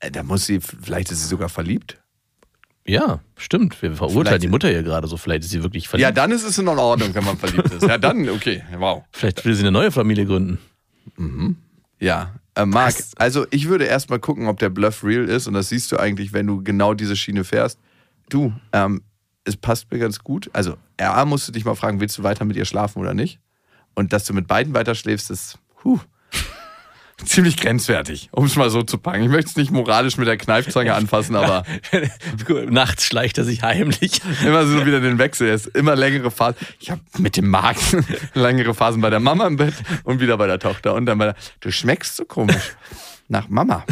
Äh, 0.00 0.10
Da 0.10 0.22
muss 0.22 0.44
sie, 0.46 0.60
vielleicht 0.60 1.10
ist 1.10 1.22
sie 1.22 1.26
sogar 1.28 1.48
verliebt. 1.48 1.98
Ja, 2.86 3.20
stimmt. 3.36 3.80
Wir 3.82 3.92
verurteilen 3.94 4.26
Vielleicht- 4.26 4.42
die 4.44 4.48
Mutter 4.48 4.68
hier 4.68 4.82
gerade 4.82 5.08
so. 5.08 5.16
Vielleicht 5.18 5.44
ist 5.44 5.50
sie 5.50 5.62
wirklich 5.62 5.88
verliebt. 5.88 6.04
Ja, 6.04 6.12
dann 6.12 6.32
ist 6.32 6.44
es 6.44 6.56
in 6.58 6.68
Ordnung, 6.68 7.14
wenn 7.14 7.24
man 7.24 7.36
verliebt 7.36 7.70
ist. 7.72 7.82
Ja, 7.82 7.98
dann, 7.98 8.28
okay, 8.30 8.62
wow. 8.78 9.02
Vielleicht 9.12 9.44
will 9.44 9.54
sie 9.54 9.60
eine 9.62 9.72
neue 9.72 9.90
Familie 9.90 10.24
gründen. 10.24 10.58
Ja, 12.00 12.34
äh, 12.54 12.64
Marc, 12.64 12.94
also 13.16 13.46
ich 13.50 13.68
würde 13.68 13.84
erstmal 13.84 14.18
gucken, 14.20 14.46
ob 14.46 14.58
der 14.58 14.68
Bluff 14.70 15.02
real 15.04 15.28
ist 15.28 15.46
und 15.46 15.54
das 15.54 15.68
siehst 15.68 15.90
du 15.92 15.98
eigentlich, 15.98 16.32
wenn 16.32 16.46
du 16.46 16.62
genau 16.62 16.94
diese 16.94 17.16
Schiene 17.16 17.44
fährst. 17.44 17.78
Du, 18.30 18.52
ähm, 18.72 19.02
es 19.48 19.56
passt 19.56 19.90
mir 19.90 19.98
ganz 19.98 20.20
gut. 20.20 20.50
Also, 20.52 20.76
A, 20.98 21.24
musst 21.24 21.48
du 21.48 21.52
dich 21.52 21.64
mal 21.64 21.74
fragen, 21.74 22.00
willst 22.00 22.18
du 22.18 22.22
weiter 22.22 22.44
mit 22.44 22.56
ihr 22.56 22.64
schlafen 22.64 23.00
oder 23.00 23.14
nicht? 23.14 23.40
Und 23.94 24.12
dass 24.12 24.24
du 24.24 24.34
mit 24.34 24.46
beiden 24.46 24.74
weiter 24.74 24.94
schläfst, 24.94 25.30
ist 25.30 25.58
huh, 25.82 25.98
ziemlich 27.24 27.56
grenzwertig, 27.56 28.28
um 28.30 28.44
es 28.44 28.54
mal 28.56 28.70
so 28.70 28.82
zu 28.82 28.98
packen. 28.98 29.22
Ich 29.24 29.30
möchte 29.30 29.50
es 29.50 29.56
nicht 29.56 29.70
moralisch 29.72 30.18
mit 30.18 30.28
der 30.28 30.36
Kneifzange 30.36 30.94
anfassen, 30.94 31.34
aber 31.34 31.64
Nachts 32.68 33.06
schleicht 33.06 33.38
er 33.38 33.44
sich 33.44 33.62
heimlich. 33.62 34.20
immer 34.44 34.66
so 34.66 34.86
wieder 34.86 35.00
den 35.00 35.18
Wechsel. 35.18 35.48
Er 35.48 35.54
ist 35.54 35.66
immer 35.68 35.96
längere 35.96 36.30
Phasen. 36.30 36.56
Ich 36.78 36.90
habe 36.90 37.00
mit 37.18 37.36
dem 37.36 37.48
Markt 37.48 37.96
längere 38.34 38.74
Phasen 38.74 39.00
bei 39.00 39.10
der 39.10 39.20
Mama 39.20 39.46
im 39.46 39.56
Bett 39.56 39.74
und 40.04 40.20
wieder 40.20 40.36
bei 40.36 40.46
der 40.46 40.58
Tochter 40.58 40.94
und 40.94 41.06
dann 41.06 41.18
bei 41.18 41.24
der. 41.26 41.36
Du 41.60 41.72
schmeckst 41.72 42.16
so 42.16 42.24
komisch 42.24 42.76
nach 43.28 43.48
Mama. 43.48 43.84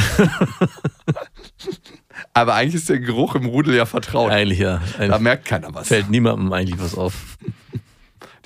Aber 2.34 2.54
eigentlich 2.54 2.74
ist 2.76 2.88
der 2.88 2.98
Geruch 3.00 3.34
im 3.34 3.46
Rudel 3.46 3.74
ja 3.74 3.86
vertraut. 3.86 4.30
Eigentlich 4.30 4.58
ja. 4.58 4.80
Da 4.98 5.04
Eigentlich 5.04 5.20
merkt 5.20 5.44
keiner 5.46 5.74
was. 5.74 5.88
fällt 5.88 6.10
niemandem 6.10 6.52
eigentlich 6.52 6.80
was 6.80 6.94
auf. 6.96 7.36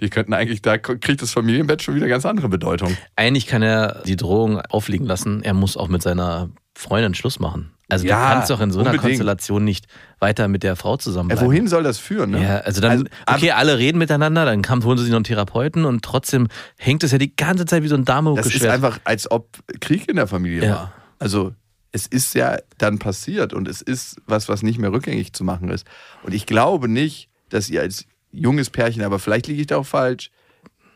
Die 0.01 0.09
könnten 0.09 0.33
eigentlich, 0.33 0.63
da 0.63 0.79
kriegt 0.79 1.21
das 1.21 1.31
Familienbett 1.33 1.83
schon 1.83 1.95
wieder 1.95 2.09
ganz 2.09 2.25
andere 2.25 2.49
Bedeutung. 2.49 2.97
Eigentlich 3.17 3.47
kann 3.47 3.63
er 3.63 4.03
die 4.07 4.17
Drohung 4.17 4.61
aufliegen 4.61 5.07
lassen. 5.07 5.43
Er 5.43 5.53
muss 5.53 5.77
auch 5.77 5.89
mit 5.89 6.01
seiner 6.03 6.49
Freundin 6.75 7.15
Schluss 7.15 7.39
machen. 7.39 7.73
Also 7.91 8.07
Ja, 8.07 8.29
du 8.29 8.35
kannst 8.35 8.51
doch 8.51 8.61
in 8.61 8.71
so 8.71 8.79
einer 8.79 8.91
unbedingt. 8.91 9.03
Konstellation 9.03 9.65
nicht 9.65 9.87
weiter 10.21 10.49
mit 10.49 10.63
der 10.63 10.77
Frau 10.77 10.95
Äh, 10.95 10.99
zusammenbleiben. 10.99 11.45
wohin 11.47 11.67
soll 11.69 11.83
das 11.83 11.99
führen? 11.99 12.31
Ne? 12.31 12.43
Ja, 12.43 12.59
also 12.59 12.81
dann, 12.81 13.09
ab- 13.27 13.37
okay, 13.37 13.51
alle 13.51 13.79
reden 13.79 13.99
miteinander, 13.99 14.45
dann 14.47 14.63
kam, 14.63 14.83
holen 14.85 14.97
sie 14.97 15.05
sich 15.05 15.11
noch 15.11 15.17
einen 15.19 15.25
Therapeuten 15.25 15.85
und 15.85 16.03
trotzdem 16.05 16.47
hängt 16.79 17.03
es 17.05 17.11
ja 17.11 17.19
die 17.19 17.35
ganze 17.35 17.67
Zeit 17.67 17.83
wie 17.83 17.89
so 17.89 17.97
ein 17.97 18.05
Das 18.05 18.47
ist 18.47 18.65
einfach, 18.65 19.01
als 19.05 19.31
ob 19.31 19.49
Krieg 19.81 20.09
in 20.09 20.17
der 20.17 20.29
Familie 20.29 20.65
Ja. 20.65 20.71
war. 20.75 20.93
Also 21.19 21.53
es 21.93 22.07
ist 22.07 22.35
ja 22.35 22.59
dann 22.79 22.99
passiert 22.99 23.53
und 23.53 23.69
es 23.69 23.83
ist 23.83 24.21
was, 24.27 24.49
was 24.49 24.63
nicht 24.63 24.79
mehr 24.79 24.93
rückgängig 24.93 25.33
zu 25.33 25.45
machen 25.45 25.71
ist. 25.71 25.87
Und 26.23 26.35
ich 26.35 26.47
glaube 26.47 26.89
nicht, 26.89 27.29
dass 27.49 27.69
ihr 27.69 27.81
als 27.81 28.07
junges 28.33 28.71
Pärchen, 28.71 29.03
aber 29.03 29.19
vielleicht 29.19 29.47
liege 29.49 29.61
ich 29.61 29.67
da 29.67 29.79
auch 29.79 29.87
falsch, 29.87 30.31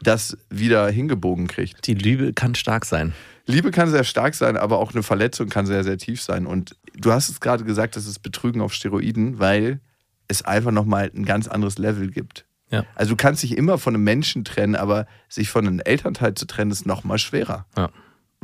das 0.03 0.37
wieder 0.51 0.89
hingebogen 0.89 1.49
kriegt. 1.49 1.87
Die 1.87 1.95
Liebe 1.95 2.33
kann 2.33 2.55
stark 2.55 2.85
sein. 2.85 3.13
Liebe 3.47 3.71
kann 3.71 3.91
sehr 3.91 4.05
stark 4.05 4.35
sein, 4.35 4.57
aber 4.57 4.79
auch 4.79 4.93
eine 4.93 5.03
Verletzung 5.03 5.49
kann 5.49 5.67
sehr, 5.67 5.85
sehr 5.85 5.99
tief 5.99 6.23
sein. 6.23 6.47
Und 6.47 6.77
du 6.95 7.13
hast 7.13 7.29
es 7.29 7.41
gerade 7.41 7.65
gesagt, 7.65 7.97
das 7.97 8.07
ist 8.07 8.21
Betrügen 8.21 8.61
auf 8.61 8.73
Steroiden, 8.73 9.39
weil 9.39 9.81
es 10.29 10.43
einfach 10.43 10.71
nochmal 10.71 11.11
ein 11.15 11.25
ganz 11.25 11.49
anderes 11.49 11.79
Level 11.79 12.11
gibt. 12.11 12.47
Ja. 12.71 12.85
Also 12.95 13.11
du 13.11 13.17
kannst 13.17 13.43
dich 13.43 13.57
immer 13.57 13.79
von 13.79 13.95
einem 13.95 14.05
Menschen 14.05 14.45
trennen, 14.45 14.77
aber 14.77 15.07
sich 15.29 15.51
von 15.51 15.67
einem 15.67 15.81
Elternteil 15.81 16.35
zu 16.35 16.47
trennen, 16.47 16.71
ist 16.71 16.87
nochmal 16.87 17.19
schwerer. 17.19 17.67
Ja. 17.77 17.91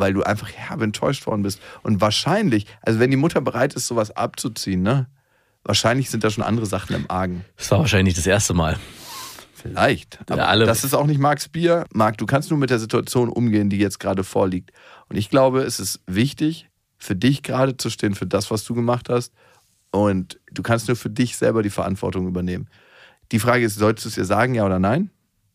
Weil 0.00 0.12
du 0.14 0.22
einfach 0.22 0.50
herbe 0.50 0.82
enttäuscht 0.84 1.26
worden 1.26 1.42
bist. 1.42 1.60
Und 1.82 2.00
wahrscheinlich, 2.00 2.66
also 2.82 2.98
wenn 2.98 3.10
die 3.10 3.16
Mutter 3.16 3.40
bereit 3.40 3.74
ist, 3.74 3.86
sowas 3.86 4.10
abzuziehen, 4.16 4.82
ne? 4.82 5.06
Wahrscheinlich 5.62 6.08
sind 6.10 6.24
da 6.24 6.30
schon 6.30 6.42
andere 6.42 6.64
Sachen 6.66 6.96
im 6.96 7.04
Argen. 7.10 7.44
Das 7.58 7.70
war 7.70 7.78
wahrscheinlich 7.80 8.14
nicht 8.16 8.18
das 8.18 8.26
erste 8.26 8.54
Mal. 8.54 8.78
Vielleicht. 9.54 10.18
Aber 10.30 10.38
Ja, 10.38 10.46
alle- 10.46 10.64
das 10.64 10.84
ist 10.84 10.94
auch 10.94 11.06
nicht 11.06 11.18
Marks 11.20 11.48
Bier. 11.48 11.84
Marc, 11.92 12.16
du 12.18 12.24
kannst 12.26 12.50
nur 12.50 12.58
mit 12.58 12.70
der 12.70 12.78
Situation 12.78 13.28
umgehen, 13.28 13.68
die 13.68 13.76
jetzt 13.78 14.00
gerade 14.00 14.24
vorliegt. 14.24 14.70
Und 15.10 15.16
ich 15.16 15.28
glaube, 15.28 15.60
es 15.62 15.78
ist 15.78 16.00
wichtig, 16.06 16.68
für 16.96 17.14
dich 17.14 17.42
gerade 17.42 17.76
zu 17.76 17.90
stehen, 17.90 18.14
für 18.14 18.26
das, 18.26 18.50
was 18.50 18.64
du 18.64 18.74
gemacht 18.74 19.08
hast. 19.10 19.32
Und 19.90 20.38
du 20.50 20.62
kannst 20.62 20.88
nur 20.88 20.96
für 20.96 21.10
dich 21.10 21.36
selber 21.36 21.62
die 21.62 21.70
Verantwortung 21.70 22.26
übernehmen. 22.26 22.68
Die 23.32 23.38
Frage 23.38 23.64
ist, 23.64 23.74
solltest 23.76 24.06
du 24.06 24.08
es 24.10 24.16
ihr 24.16 24.24
sagen, 24.24 24.54
ja 24.54 24.64
oder 24.64 24.78
nein? 24.78 25.10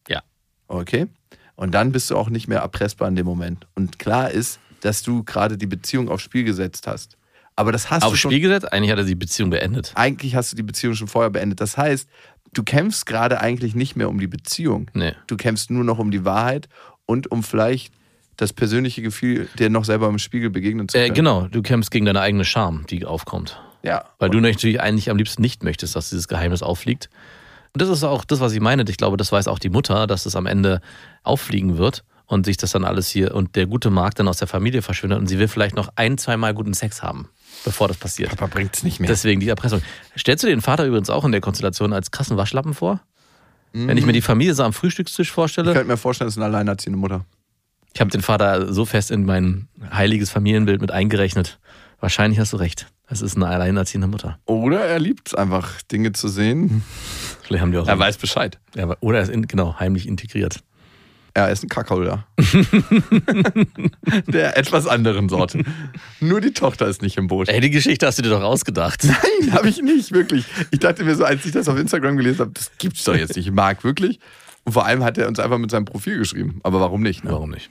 Ja. 0.08 0.22
Okay. 0.68 1.08
Und 1.56 1.74
dann 1.74 1.92
bist 1.92 2.10
du 2.10 2.18
auch 2.18 2.30
nicht 2.30 2.48
mehr 2.48 2.60
erpressbar 2.60 3.08
in 3.08 3.16
dem 3.16 3.26
Moment. 3.26 3.66
Und 3.76 3.98
klar 4.00 4.30
ist, 4.32 4.60
dass 4.82 5.02
du 5.04 5.24
gerade 5.24 5.58
die 5.58 5.68
Beziehung 5.68 6.10
aufs 6.10 6.24
Spiel 6.24 6.44
gesetzt 6.44 6.86
hast. 6.88 7.18
Aber 7.56 7.72
das 7.72 7.90
hast 7.90 8.04
du 8.04 8.08
Aufs 8.08 8.20
schon 8.20 8.32
Spiel 8.32 8.42
gesetzt, 8.42 8.72
eigentlich 8.74 8.92
hat 8.92 8.98
er 9.00 9.06
die 9.06 9.16
Beziehung 9.16 9.50
beendet. 9.50 9.94
eigentlich 9.96 10.36
hast 10.36 10.52
du 10.52 10.58
die 10.58 10.64
Beziehung 10.64 10.94
schon 10.96 11.08
vorher 11.08 11.30
beendet. 11.30 11.62
Das 11.62 11.78
heißt, 11.78 12.10
du 12.54 12.64
kämpfst 12.64 13.06
gerade 13.06 13.40
eigentlich 13.40 13.76
nicht 13.76 13.96
mehr 13.96 14.10
um 14.10 14.20
die 14.20 14.28
Beziehung. 14.28 14.92
Nee. 14.94 15.14
Du 15.28 15.38
kämpfst 15.38 15.72
nur 15.72 15.86
noch 15.86 15.98
um 15.98 16.12
die 16.12 16.26
Wahrheit 16.26 16.68
und 17.06 17.32
um 17.32 17.44
vielleicht 17.44 17.94
das 18.36 18.52
persönliche 18.52 19.02
Gefühl, 19.02 19.48
dir 19.58 19.70
noch 19.70 19.86
selber 19.86 20.10
im 20.10 20.20
Spiegel 20.20 20.50
begegnen 20.50 20.90
zu 20.90 20.98
Äh, 20.98 21.04
können. 21.04 21.14
genau, 21.16 21.48
du 21.48 21.62
kämpfst 21.62 21.90
gegen 21.92 22.06
deine 22.06 22.20
eigene 22.20 22.44
Scham, 22.44 22.86
die 22.90 23.06
aufkommt. 23.06 23.62
Ja. 23.82 24.04
Weil 24.20 24.30
du 24.30 24.42
natürlich 24.42 24.82
eigentlich 24.82 25.10
am 25.10 25.16
liebsten 25.16 25.42
nicht 25.42 25.64
möchtest, 25.64 25.96
dass 25.96 26.10
dieses 26.10 26.28
Geheimnis 26.28 26.62
auffliegt. 26.62 27.10
Und 27.76 27.82
das 27.82 27.90
ist 27.90 28.06
auch 28.06 28.24
das, 28.24 28.40
was 28.40 28.54
ich 28.54 28.62
meine. 28.62 28.86
Ich 28.88 28.96
glaube, 28.96 29.18
das 29.18 29.34
weiß 29.34 29.50
auch 29.50 29.60
die 29.60 29.68
Mutter, 29.68 30.08
dass 30.08 30.26
es 30.26 30.38
am 30.38 30.46
Ende 30.46 30.80
auffliegen 31.24 31.78
wird 31.78 32.06
und 32.26 32.46
sich 32.46 32.56
das 32.56 32.72
dann 32.72 32.86
alles 32.86 33.10
hier 33.10 33.36
und 33.36 33.58
der 33.58 33.66
gute 33.66 33.90
Markt 33.90 34.18
dann 34.18 34.30
aus 34.30 34.38
der 34.38 34.48
Familie 34.48 34.82
verschwindet 34.82 35.20
und 35.20 35.28
sie 35.28 35.40
will 35.40 35.50
vielleicht 35.50 35.76
noch 35.76 35.90
ein, 35.98 36.18
zweimal 36.18 36.54
guten 36.54 36.74
Sex 36.74 37.04
haben, 37.04 37.28
bevor 37.66 37.90
das 37.90 37.98
passiert. 37.98 38.30
Papa 38.30 38.48
bringt 38.48 38.78
es 38.78 38.84
nicht 38.84 39.02
mehr. 39.02 39.10
Deswegen 39.10 39.42
die 39.42 39.50
Erpressung. 39.50 39.82
Stellst 40.18 40.46
du 40.46 40.48
den 40.48 40.62
Vater 40.62 40.86
übrigens 40.86 41.10
auch 41.10 41.26
in 41.26 41.34
der 41.34 41.42
Konstellation 41.42 41.92
als 41.92 42.12
krassen 42.12 42.38
Waschlappen 42.38 42.74
vor? 42.74 43.02
Wenn 43.74 43.98
ich 43.98 44.06
mir 44.06 44.14
die 44.14 44.22
Familie 44.22 44.54
so 44.54 44.64
am 44.64 44.72
Frühstückstisch 44.72 45.28
ich 45.28 45.34
vorstelle, 45.34 45.74
könnte 45.74 45.90
mir 45.90 45.98
vorstellen, 45.98 46.30
es 46.30 46.36
ist 46.36 46.38
eine 46.38 46.46
alleinerziehende 46.46 46.98
Mutter. 46.98 47.26
ich 47.94 48.00
habe 48.00 48.10
den 48.10 48.22
Vater 48.22 48.72
so 48.72 48.86
fest 48.86 49.12
in 49.12 49.26
mein 49.26 49.68
heiliges 49.92 50.30
Familienbild 50.30 50.80
mit 50.80 50.92
eingerechnet. 50.92 51.60
Wahrscheinlich 52.00 52.40
hast 52.40 52.54
du 52.54 52.58
recht. 52.58 52.88
Es 53.08 53.22
ist 53.22 53.36
eine 53.36 53.48
alleinerziehende 53.48 54.08
Mutter. 54.08 54.40
Oder 54.46 54.86
er 54.86 55.00
liebt 55.00 55.28
es 55.28 55.36
einfach, 55.36 55.82
Dinge 55.84 56.14
zu 56.14 56.30
sehen. 56.30 56.84
Vielleicht 57.46 57.62
haben 57.62 57.72
die 57.72 57.78
auch 57.78 57.88
Er 57.88 58.00
weiß 58.00 58.18
Bescheid. 58.18 58.60
Ja, 58.76 58.96
oder 59.02 59.20
er 59.20 59.24
ist 59.24 59.30
in, 59.30 59.48
genau 59.48 59.80
heimlich 59.80 60.08
integriert. 60.08 60.64
Er 61.36 61.50
ist 61.50 61.64
ein 61.64 61.70
Kackholder. 61.70 62.26
Der 64.28 64.58
etwas 64.58 64.88
anderen 64.88 65.28
Sorte. 65.28 65.64
Nur 66.22 66.40
die 66.40 66.54
Tochter 66.54 66.88
ist 66.88 67.02
nicht 67.02 67.18
im 67.18 67.28
Boot. 67.28 67.50
Ey, 67.50 67.60
die 67.60 67.70
Geschichte 67.70 68.08
hast 68.08 68.18
du 68.18 68.22
dir 68.22 68.30
doch 68.30 68.42
ausgedacht. 68.42 69.04
Nein, 69.04 69.52
habe 69.54 69.68
ich 69.68 69.82
nicht, 69.82 70.14
wirklich. 70.14 70.46
Ich 70.72 70.80
dachte 70.80 71.04
mir 71.04 71.14
so, 71.14 71.26
als 71.26 71.46
ich 71.46 71.52
das 71.52 71.68
auf 71.68 71.78
Instagram 71.78 72.16
gelesen 72.16 72.40
habe, 72.40 72.52
das 72.54 72.72
gibt's 72.78 73.04
doch 73.04 73.16
jetzt 73.16 73.36
nicht. 73.36 73.52
Marc, 73.52 73.84
wirklich? 73.84 74.20
Und 74.64 74.72
vor 74.72 74.86
allem 74.86 75.04
hat 75.04 75.18
er 75.18 75.28
uns 75.28 75.38
einfach 75.38 75.58
mit 75.58 75.70
seinem 75.70 75.86
Profil 75.86 76.18
geschrieben. 76.18 76.62
Aber 76.64 76.80
warum 76.80 77.04
nicht? 77.04 77.26
Ne? 77.26 77.32
Warum 77.32 77.52
nicht? 77.52 77.70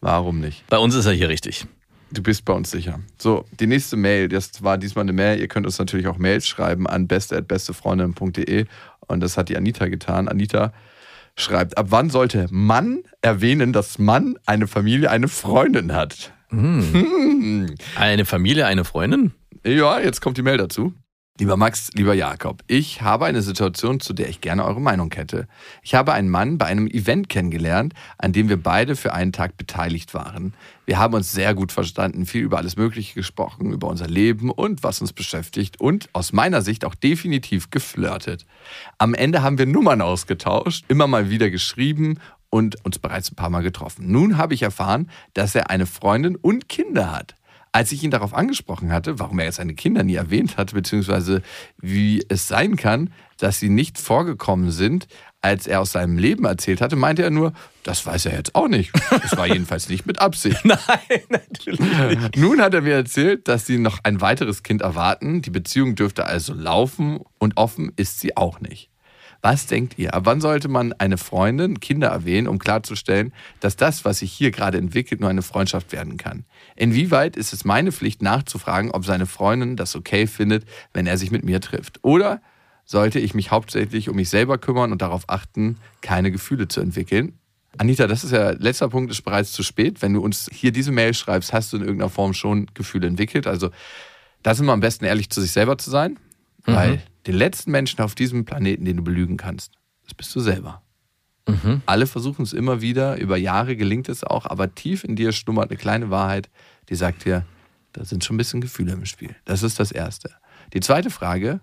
Warum 0.00 0.40
nicht? 0.40 0.64
Bei 0.68 0.78
uns 0.78 0.94
ist 0.94 1.06
er 1.06 1.12
hier 1.12 1.28
richtig. 1.28 1.66
Du 2.12 2.22
bist 2.22 2.44
bei 2.44 2.52
uns 2.52 2.70
sicher. 2.70 2.98
So, 3.18 3.44
die 3.60 3.68
nächste 3.68 3.96
Mail, 3.96 4.28
das 4.28 4.62
war 4.64 4.78
diesmal 4.78 5.02
eine 5.02 5.12
Mail. 5.12 5.38
Ihr 5.38 5.46
könnt 5.46 5.66
uns 5.66 5.78
natürlich 5.78 6.08
auch 6.08 6.18
Mails 6.18 6.46
schreiben 6.46 6.88
an 6.88 7.06
beste.bestefreundin.de 7.06 8.66
und 9.10 9.20
das 9.20 9.36
hat 9.36 9.48
die 9.48 9.56
Anita 9.56 9.88
getan. 9.88 10.28
Anita 10.28 10.72
schreibt, 11.36 11.78
ab 11.78 11.86
wann 11.90 12.10
sollte 12.10 12.46
Mann 12.50 13.00
erwähnen, 13.22 13.72
dass 13.72 13.98
Mann 13.98 14.36
eine 14.46 14.66
Familie, 14.66 15.10
eine 15.10 15.28
Freundin 15.28 15.92
hat? 15.94 16.32
Eine 17.96 18.24
Familie, 18.24 18.66
eine 18.66 18.84
Freundin? 18.84 19.32
Ja, 19.64 20.00
jetzt 20.00 20.20
kommt 20.20 20.36
die 20.36 20.42
Mail 20.42 20.56
dazu. 20.56 20.94
Lieber 21.40 21.56
Max, 21.56 21.88
lieber 21.94 22.12
Jakob, 22.12 22.62
ich 22.66 23.00
habe 23.00 23.24
eine 23.24 23.40
Situation, 23.40 23.98
zu 23.98 24.12
der 24.12 24.28
ich 24.28 24.42
gerne 24.42 24.62
eure 24.62 24.82
Meinung 24.82 25.10
hätte. 25.14 25.48
Ich 25.82 25.94
habe 25.94 26.12
einen 26.12 26.28
Mann 26.28 26.58
bei 26.58 26.66
einem 26.66 26.86
Event 26.86 27.30
kennengelernt, 27.30 27.94
an 28.18 28.34
dem 28.34 28.50
wir 28.50 28.62
beide 28.62 28.94
für 28.94 29.14
einen 29.14 29.32
Tag 29.32 29.56
beteiligt 29.56 30.12
waren. 30.12 30.52
Wir 30.84 30.98
haben 30.98 31.14
uns 31.14 31.32
sehr 31.32 31.54
gut 31.54 31.72
verstanden, 31.72 32.26
viel 32.26 32.42
über 32.42 32.58
alles 32.58 32.76
Mögliche 32.76 33.14
gesprochen, 33.14 33.72
über 33.72 33.88
unser 33.88 34.06
Leben 34.06 34.50
und 34.50 34.82
was 34.82 35.00
uns 35.00 35.14
beschäftigt 35.14 35.80
und 35.80 36.10
aus 36.12 36.34
meiner 36.34 36.60
Sicht 36.60 36.84
auch 36.84 36.94
definitiv 36.94 37.70
geflirtet. 37.70 38.44
Am 38.98 39.14
Ende 39.14 39.40
haben 39.40 39.56
wir 39.56 39.64
Nummern 39.64 40.02
ausgetauscht, 40.02 40.84
immer 40.88 41.06
mal 41.06 41.30
wieder 41.30 41.48
geschrieben 41.48 42.20
und 42.50 42.84
uns 42.84 42.98
bereits 42.98 43.32
ein 43.32 43.36
paar 43.36 43.48
Mal 43.48 43.62
getroffen. 43.62 44.12
Nun 44.12 44.36
habe 44.36 44.52
ich 44.52 44.60
erfahren, 44.60 45.08
dass 45.32 45.54
er 45.54 45.70
eine 45.70 45.86
Freundin 45.86 46.36
und 46.36 46.68
Kinder 46.68 47.10
hat. 47.10 47.34
Als 47.72 47.92
ich 47.92 48.02
ihn 48.02 48.10
darauf 48.10 48.34
angesprochen 48.34 48.92
hatte, 48.92 49.18
warum 49.18 49.38
er 49.38 49.44
jetzt 49.44 49.56
seine 49.56 49.74
Kinder 49.74 50.02
nie 50.02 50.16
erwähnt 50.16 50.56
hatte, 50.56 50.74
beziehungsweise 50.74 51.42
wie 51.78 52.24
es 52.28 52.48
sein 52.48 52.76
kann, 52.76 53.12
dass 53.38 53.60
sie 53.60 53.68
nicht 53.68 53.98
vorgekommen 53.98 54.70
sind, 54.70 55.06
als 55.40 55.66
er 55.66 55.80
aus 55.80 55.92
seinem 55.92 56.18
Leben 56.18 56.44
erzählt 56.44 56.80
hatte, 56.80 56.96
meinte 56.96 57.22
er 57.22 57.30
nur, 57.30 57.52
das 57.82 58.04
weiß 58.04 58.26
er 58.26 58.34
jetzt 58.36 58.54
auch 58.54 58.68
nicht. 58.68 58.92
Das 59.10 59.36
war 59.36 59.46
jedenfalls 59.52 59.88
nicht 59.88 60.04
mit 60.04 60.20
Absicht. 60.20 60.64
Nein, 60.64 60.78
natürlich 61.28 61.80
nicht. 61.80 62.36
Nun 62.36 62.60
hat 62.60 62.74
er 62.74 62.82
mir 62.82 62.94
erzählt, 62.94 63.48
dass 63.48 63.66
sie 63.66 63.78
noch 63.78 64.00
ein 64.02 64.20
weiteres 64.20 64.62
Kind 64.62 64.82
erwarten. 64.82 65.40
Die 65.40 65.50
Beziehung 65.50 65.94
dürfte 65.94 66.26
also 66.26 66.52
laufen 66.52 67.20
und 67.38 67.56
offen 67.56 67.92
ist 67.96 68.20
sie 68.20 68.36
auch 68.36 68.60
nicht. 68.60 68.90
Was 69.42 69.66
denkt 69.66 69.98
ihr? 69.98 70.12
Ab 70.12 70.22
wann 70.26 70.42
sollte 70.42 70.68
man 70.68 70.92
eine 70.92 71.16
Freundin, 71.16 71.80
Kinder 71.80 72.08
erwähnen, 72.08 72.46
um 72.46 72.58
klarzustellen, 72.58 73.32
dass 73.60 73.76
das, 73.76 74.04
was 74.04 74.18
sich 74.18 74.32
hier 74.32 74.50
gerade 74.50 74.76
entwickelt, 74.76 75.20
nur 75.20 75.30
eine 75.30 75.42
Freundschaft 75.42 75.92
werden 75.92 76.18
kann? 76.18 76.44
Inwieweit 76.80 77.36
ist 77.36 77.52
es 77.52 77.66
meine 77.66 77.92
Pflicht 77.92 78.22
nachzufragen, 78.22 78.90
ob 78.90 79.04
seine 79.04 79.26
Freundin 79.26 79.76
das 79.76 79.94
okay 79.94 80.26
findet, 80.26 80.64
wenn 80.94 81.06
er 81.06 81.18
sich 81.18 81.30
mit 81.30 81.44
mir 81.44 81.60
trifft? 81.60 81.98
Oder 82.02 82.40
sollte 82.86 83.18
ich 83.20 83.34
mich 83.34 83.50
hauptsächlich 83.50 84.08
um 84.08 84.16
mich 84.16 84.30
selber 84.30 84.56
kümmern 84.56 84.90
und 84.90 85.02
darauf 85.02 85.28
achten, 85.28 85.76
keine 86.00 86.32
Gefühle 86.32 86.68
zu 86.68 86.80
entwickeln? 86.80 87.38
Anita, 87.76 88.06
das 88.06 88.24
ist 88.24 88.30
ja, 88.32 88.52
letzter 88.52 88.88
Punkt 88.88 89.10
ist 89.12 89.20
bereits 89.22 89.52
zu 89.52 89.62
spät. 89.62 90.00
Wenn 90.00 90.14
du 90.14 90.22
uns 90.22 90.48
hier 90.50 90.72
diese 90.72 90.90
Mail 90.90 91.12
schreibst, 91.12 91.52
hast 91.52 91.70
du 91.72 91.76
in 91.76 91.82
irgendeiner 91.82 92.08
Form 92.08 92.32
schon 92.32 92.66
Gefühle 92.72 93.06
entwickelt. 93.06 93.46
Also 93.46 93.70
Da 94.42 94.52
ist 94.52 94.60
immer 94.60 94.72
am 94.72 94.80
besten 94.80 95.04
ehrlich 95.04 95.28
zu 95.28 95.42
sich 95.42 95.52
selber 95.52 95.76
zu 95.76 95.90
sein, 95.90 96.18
Mhm. 96.66 96.74
weil 96.74 97.02
den 97.26 97.34
letzten 97.34 97.70
Menschen 97.72 98.00
auf 98.00 98.14
diesem 98.14 98.46
Planeten, 98.46 98.86
den 98.86 98.96
du 98.96 99.04
belügen 99.04 99.36
kannst, 99.36 99.72
das 100.04 100.14
bist 100.14 100.34
du 100.34 100.40
selber. 100.40 100.80
Mhm. 101.46 101.82
Alle 101.86 102.06
versuchen 102.06 102.42
es 102.42 102.52
immer 102.52 102.80
wieder, 102.80 103.16
über 103.18 103.36
Jahre 103.36 103.76
gelingt 103.76 104.08
es 104.08 104.24
auch, 104.24 104.46
aber 104.46 104.74
tief 104.74 105.04
in 105.04 105.16
dir 105.16 105.32
schlummert 105.32 105.70
eine 105.70 105.78
kleine 105.78 106.10
Wahrheit, 106.10 106.48
die 106.90 106.96
sagt 106.96 107.24
dir, 107.24 107.46
da 107.92 108.04
sind 108.04 108.24
schon 108.24 108.34
ein 108.34 108.38
bisschen 108.38 108.60
Gefühle 108.60 108.92
im 108.92 109.06
Spiel. 109.06 109.34
Das 109.44 109.62
ist 109.62 109.80
das 109.80 109.92
Erste. 109.92 110.30
Die 110.74 110.80
zweite 110.80 111.10
Frage, 111.10 111.60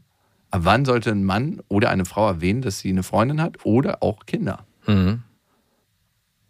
ab 0.52 0.62
wann 0.64 0.86
sollte 0.86 1.12
ein 1.12 1.24
Mann 1.24 1.62
oder 1.68 1.90
eine 1.90 2.06
Frau 2.06 2.28
erwähnen, 2.28 2.62
dass 2.62 2.80
sie 2.80 2.90
eine 2.90 3.04
Freundin 3.04 3.42
hat 3.42 3.66
oder 3.66 4.02
auch 4.02 4.26
Kinder? 4.26 4.66
Mhm. 4.88 5.24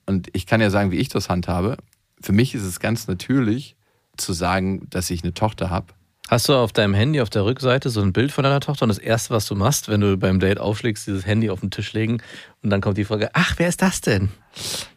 Und 0.06 0.30
ich 0.34 0.46
kann 0.46 0.62
ja 0.62 0.70
sagen, 0.70 0.92
wie 0.92 0.98
ich 0.98 1.10
das 1.10 1.30
handhabe. 1.30 1.78
Für 2.22 2.32
mich 2.32 2.56
ist 2.56 2.64
es 2.64 2.80
ganz 2.80 3.08
natürlich 3.08 3.76
zu 4.16 4.34
sagen, 4.34 4.88
dass 4.90 5.10
ich 5.10 5.24
eine 5.24 5.34
Tochter 5.34 5.70
habe. 5.70 5.94
Hast 6.30 6.50
du 6.50 6.54
auf 6.54 6.74
deinem 6.74 6.94
Handy 6.94 7.22
auf 7.22 7.30
der 7.30 7.46
Rückseite 7.46 7.90
so 7.90 8.02
ein 8.02 8.12
Bild 8.12 8.34
von 8.34 8.44
deiner 8.44 8.60
Tochter 8.60 8.84
und 8.84 8.90
das 8.90 8.98
erste, 8.98 9.30
was 9.34 9.46
du 9.46 9.56
machst, 9.56 9.88
wenn 9.88 10.02
du 10.02 10.18
beim 10.18 10.42
Date 10.42 10.60
aufschlägst, 10.60 11.08
dieses 11.08 11.26
Handy 11.26 11.50
auf 11.50 11.62
den 11.62 11.72
Tisch 11.72 11.94
legen 11.94 12.22
und 12.62 12.70
dann 12.70 12.82
kommt 12.82 12.98
die 12.98 13.06
Frage, 13.06 13.30
ach, 13.32 13.54
wer 13.58 13.70
ist 13.70 13.82
das 13.82 14.02
denn? 14.02 14.30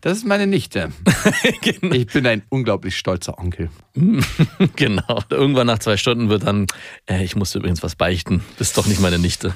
Das 0.01 0.19
ist 0.19 0.27
meine 0.27 0.49
Nichte. 0.49 0.91
genau. 1.63 1.95
Ich 1.95 2.07
bin 2.09 2.27
ein 2.27 2.43
unglaublich 2.49 2.97
stolzer 2.97 3.39
Onkel. 3.39 3.71
genau. 4.77 5.23
Irgendwann 5.31 5.69
nach 5.69 5.79
zwei 5.79 5.97
Stunden 5.97 6.31
wird 6.31 6.45
dann, 6.45 6.67
äh, 7.07 7.23
ich 7.23 7.37
musste 7.37 7.59
übrigens 7.59 7.85
was 7.85 7.95
beichten. 7.95 8.43
Das 8.59 8.69
ist 8.69 8.77
doch 8.77 8.89
nicht 8.89 9.01
meine 9.01 9.21
Nichte. 9.21 9.55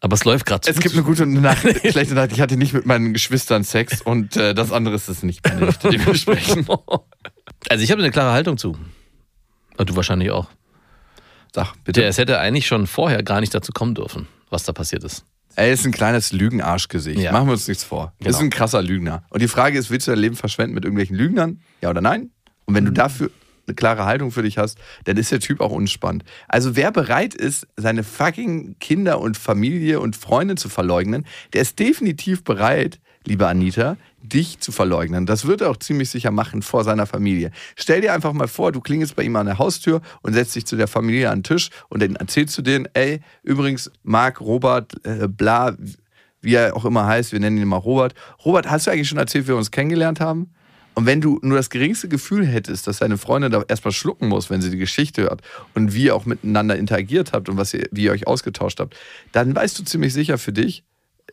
Aber 0.00 0.12
es 0.12 0.24
läuft 0.24 0.44
gerade 0.44 0.68
Es 0.68 0.78
gibt 0.80 0.94
eine 0.94 1.02
gute 1.02 1.22
und 1.22 1.38
eine 1.46 1.56
schlechte 1.90 2.12
Nacht. 2.12 2.32
Ich 2.32 2.42
hatte 2.42 2.58
nicht 2.58 2.74
mit 2.74 2.84
meinen 2.84 3.14
Geschwistern 3.14 3.64
Sex 3.64 4.02
und 4.02 4.36
äh, 4.36 4.52
das 4.54 4.70
andere 4.70 4.94
ist 4.94 5.08
es 5.08 5.22
nicht 5.22 5.48
meine 5.48 5.64
Nichte, 5.64 5.88
die 5.88 6.04
wir 6.04 6.14
sprechen. 6.14 6.66
Also 7.70 7.82
ich 7.82 7.90
habe 7.90 8.02
eine 8.02 8.10
klare 8.10 8.32
Haltung 8.32 8.58
zu. 8.58 8.76
Und 9.78 9.88
du 9.88 9.96
wahrscheinlich 9.96 10.30
auch. 10.30 10.48
Sag, 11.54 11.74
bitte. 11.84 12.00
Der, 12.00 12.08
es 12.08 12.18
hätte 12.18 12.38
eigentlich 12.38 12.66
schon 12.66 12.86
vorher 12.86 13.22
gar 13.22 13.40
nicht 13.40 13.54
dazu 13.54 13.72
kommen 13.72 13.94
dürfen, 13.94 14.26
was 14.50 14.64
da 14.64 14.72
passiert 14.72 15.04
ist. 15.04 15.24
Er 15.56 15.72
ist 15.72 15.86
ein 15.86 15.92
kleines 15.92 16.32
Lügenarschgesicht. 16.32 17.18
Ja. 17.18 17.32
Machen 17.32 17.48
wir 17.48 17.52
uns 17.52 17.66
nichts 17.66 17.82
vor. 17.82 18.12
Genau. 18.18 18.30
Ist 18.30 18.40
ein 18.40 18.50
krasser 18.50 18.82
Lügner. 18.82 19.24
Und 19.30 19.40
die 19.40 19.48
Frage 19.48 19.78
ist, 19.78 19.90
willst 19.90 20.06
du 20.06 20.12
dein 20.12 20.20
Leben 20.20 20.36
verschwenden 20.36 20.74
mit 20.74 20.84
irgendwelchen 20.84 21.16
Lügnern? 21.16 21.60
Ja 21.80 21.88
oder 21.88 22.02
nein? 22.02 22.30
Und 22.66 22.74
wenn 22.74 22.84
du 22.84 22.92
dafür 22.92 23.30
eine 23.66 23.74
klare 23.74 24.04
Haltung 24.04 24.30
für 24.30 24.42
dich 24.42 24.58
hast, 24.58 24.78
dann 25.04 25.16
ist 25.16 25.32
der 25.32 25.40
Typ 25.40 25.60
auch 25.60 25.72
unspannend. 25.72 26.24
Also 26.46 26.76
wer 26.76 26.92
bereit 26.92 27.34
ist, 27.34 27.66
seine 27.76 28.04
fucking 28.04 28.76
Kinder 28.78 29.20
und 29.20 29.36
Familie 29.36 30.00
und 30.00 30.14
Freunde 30.14 30.56
zu 30.56 30.68
verleugnen, 30.68 31.26
der 31.52 31.62
ist 31.62 31.78
definitiv 31.78 32.44
bereit, 32.44 33.00
liebe 33.26 33.46
Anita, 33.46 33.96
dich 34.22 34.60
zu 34.60 34.72
verleugnen. 34.72 35.26
Das 35.26 35.46
wird 35.46 35.60
er 35.60 35.70
auch 35.70 35.76
ziemlich 35.76 36.10
sicher 36.10 36.30
machen 36.30 36.62
vor 36.62 36.84
seiner 36.84 37.06
Familie. 37.06 37.50
Stell 37.76 38.00
dir 38.00 38.12
einfach 38.12 38.32
mal 38.32 38.48
vor, 38.48 38.72
du 38.72 38.80
klingelst 38.80 39.16
bei 39.16 39.22
ihm 39.22 39.36
an 39.36 39.46
der 39.46 39.58
Haustür 39.58 40.00
und 40.22 40.32
setzt 40.32 40.56
dich 40.56 40.66
zu 40.66 40.76
der 40.76 40.88
Familie 40.88 41.30
an 41.30 41.40
den 41.40 41.44
Tisch 41.44 41.70
und 41.88 42.02
dann 42.02 42.16
erzählst 42.16 42.56
du 42.56 42.62
denen, 42.62 42.88
ey, 42.94 43.20
übrigens, 43.42 43.90
Marc, 44.02 44.40
Robert, 44.40 44.94
äh, 45.04 45.28
bla, 45.28 45.76
wie 46.40 46.54
er 46.54 46.76
auch 46.76 46.84
immer 46.84 47.06
heißt, 47.06 47.32
wir 47.32 47.40
nennen 47.40 47.58
ihn 47.58 47.68
mal 47.68 47.76
Robert. 47.76 48.14
Robert, 48.44 48.70
hast 48.70 48.86
du 48.86 48.90
eigentlich 48.90 49.08
schon 49.08 49.18
erzählt, 49.18 49.44
wie 49.44 49.48
wir 49.48 49.56
uns 49.56 49.70
kennengelernt 49.70 50.20
haben? 50.20 50.52
Und 50.94 51.04
wenn 51.04 51.20
du 51.20 51.38
nur 51.42 51.58
das 51.58 51.68
geringste 51.68 52.08
Gefühl 52.08 52.46
hättest, 52.46 52.86
dass 52.86 53.00
deine 53.00 53.18
Freundin 53.18 53.52
da 53.52 53.62
erstmal 53.68 53.92
schlucken 53.92 54.28
muss, 54.28 54.48
wenn 54.48 54.62
sie 54.62 54.70
die 54.70 54.78
Geschichte 54.78 55.24
hört 55.24 55.42
und 55.74 55.92
wie 55.92 56.04
ihr 56.04 56.16
auch 56.16 56.24
miteinander 56.24 56.76
interagiert 56.76 57.34
habt 57.34 57.50
und 57.50 57.58
was 57.58 57.74
ihr, 57.74 57.86
wie 57.90 58.04
ihr 58.04 58.12
euch 58.12 58.26
ausgetauscht 58.26 58.80
habt, 58.80 58.96
dann 59.32 59.54
weißt 59.54 59.78
du 59.78 59.84
ziemlich 59.84 60.14
sicher 60.14 60.38
für 60.38 60.54
dich, 60.54 60.84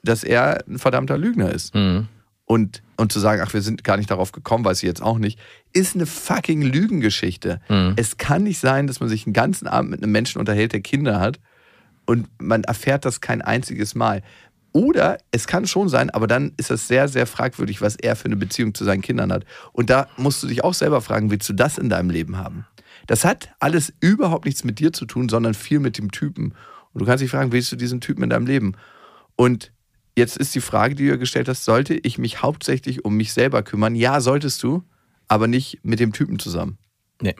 dass 0.03 0.24
er 0.24 0.63
ein 0.67 0.79
verdammter 0.79 1.17
Lügner 1.17 1.51
ist. 1.51 1.74
Mhm. 1.74 2.07
Und, 2.45 2.83
und 2.98 3.12
zu 3.12 3.19
sagen, 3.19 3.41
ach, 3.43 3.53
wir 3.53 3.62
sind 3.62 3.86
gar 3.86 3.95
nicht 3.95 4.12
darauf 4.12 4.33
gekommen, 4.33 4.65
weiß 4.65 4.83
ich 4.83 4.88
jetzt 4.88 5.01
auch 5.01 5.17
nicht, 5.17 5.39
ist 5.72 5.95
eine 5.95 6.05
fucking 6.05 6.62
Lügengeschichte. 6.62 7.62
Mhm. 7.69 7.93
Es 7.95 8.17
kann 8.17 8.43
nicht 8.43 8.60
sein, 8.60 8.86
dass 8.86 9.00
man 9.00 9.07
sich 9.07 9.25
einen 9.25 9.33
ganzen 9.33 9.67
Abend 9.67 9.91
mit 9.91 10.03
einem 10.03 10.12
Menschen 10.12 10.39
unterhält, 10.39 10.74
der 10.74 10.81
Kinder 10.81 11.19
hat 11.22 11.39
und 12.05 12.27
man 12.39 12.63
erfährt 12.63 13.05
das 13.05 13.22
kein 13.22 13.41
einziges 13.41 13.95
Mal. 13.95 14.22
Oder 14.74 15.19
es 15.31 15.48
kann 15.48 15.67
schon 15.67 15.88
sein, 15.88 16.10
aber 16.10 16.27
dann 16.27 16.53
ist 16.57 16.72
das 16.72 16.88
sehr, 16.88 17.08
sehr 17.08 17.27
fragwürdig, 17.27 17.82
was 17.82 17.95
er 17.95 18.15
für 18.15 18.25
eine 18.25 18.36
Beziehung 18.36 18.73
zu 18.73 18.84
seinen 18.84 19.01
Kindern 19.01 19.32
hat. 19.32 19.45
Und 19.71 19.89
da 19.89 20.08
musst 20.17 20.41
du 20.41 20.47
dich 20.47 20.63
auch 20.63 20.73
selber 20.73 20.99
fragen, 21.01 21.30
willst 21.30 21.47
du 21.47 21.54
das 21.54 21.77
in 21.77 21.89
deinem 21.89 22.10
Leben 22.10 22.38
haben? 22.38 22.65
Das 23.06 23.23
hat 23.23 23.49
alles 23.60 23.93
überhaupt 23.99 24.45
nichts 24.45 24.63
mit 24.63 24.80
dir 24.80 24.91
zu 24.91 25.06
tun, 25.06 25.30
sondern 25.30 25.54
viel 25.54 25.80
mit 25.80 25.97
dem 25.97 26.12
Typen. 26.12 26.56
Und 26.91 27.01
du 27.01 27.06
kannst 27.06 27.21
dich 27.21 27.30
fragen, 27.30 27.51
willst 27.51 27.71
du 27.71 27.75
diesen 27.75 28.01
Typen 28.01 28.23
in 28.23 28.30
deinem 28.32 28.47
Leben? 28.47 28.75
Und 29.36 29.71
jetzt 30.15 30.38
ist 30.38 30.54
die 30.56 30.62
Frage, 30.62 30.95
die 30.95 31.08
du 31.08 31.17
gestellt 31.17 31.47
hast, 31.47 31.65
sollte 31.65 31.93
ich 31.95 32.17
mich 32.17 32.41
hauptsächlich 32.41 33.06
um 33.06 33.15
mich 33.15 33.34
selber 33.34 33.63
kümmern? 33.63 33.95
Ja, 33.95 34.19
solltest 34.21 34.62
du, 34.63 34.84
aber 35.28 35.47
nicht 35.47 35.80
mit 35.84 35.99
dem 35.99 36.13
Typen 36.13 36.39
zusammen. 36.39 36.78
Nee. 37.21 37.36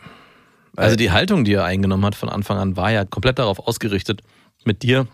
Also 0.76 0.96
die 0.96 1.12
Haltung, 1.12 1.44
die 1.46 1.54
er 1.54 1.66
eingenommen 1.66 2.04
hat 2.06 2.16
von 2.16 2.30
Anfang 2.30 2.58
an, 2.58 2.76
war 2.76 2.92
ja 2.92 3.06
komplett 3.06 3.38
darauf 3.38 3.60
ausgerichtet, 3.60 4.22
mit 4.66 4.82
dir 4.82 5.08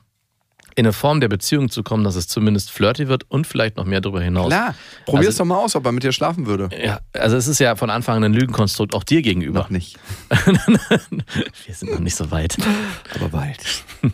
in 0.75 0.85
eine 0.85 0.93
Form 0.93 1.19
der 1.19 1.27
Beziehung 1.27 1.69
zu 1.69 1.83
kommen, 1.83 2.05
dass 2.05 2.15
es 2.15 2.27
zumindest 2.29 2.71
flirty 2.71 3.09
wird 3.09 3.23
und 3.29 3.45
vielleicht 3.45 3.75
noch 3.75 3.83
mehr 3.83 3.99
darüber 3.99 4.21
hinaus. 4.21 4.47
Klar, 4.47 4.75
probier's 5.05 5.27
Also- 5.27 5.39
doch 5.39 5.45
mal 5.45 5.57
aus, 5.57 5.75
ob 5.75 5.85
er 5.85 5.91
mit 5.91 6.03
dir 6.03 6.13
schlafen 6.13 6.45
würde. 6.45 6.69
Ja, 6.81 7.01
also 7.11 7.35
es 7.35 7.47
ist 7.47 7.59
ja 7.59 7.75
von 7.75 7.89
Anfang 7.89 8.17
an 8.17 8.23
ein 8.23 8.33
Lügenkonstrukt 8.33 8.93
auch 8.95 9.03
dir 9.03 9.21
gegenüber. 9.21 9.59
Noch 9.59 9.69
nicht, 9.71 9.97
Wir 11.65 11.73
sind 11.73 11.91
noch 11.91 11.99
nicht 11.99 12.15
so 12.15 12.31
weit. 12.31 12.55
aber 13.15 13.29
bald. 13.29 13.83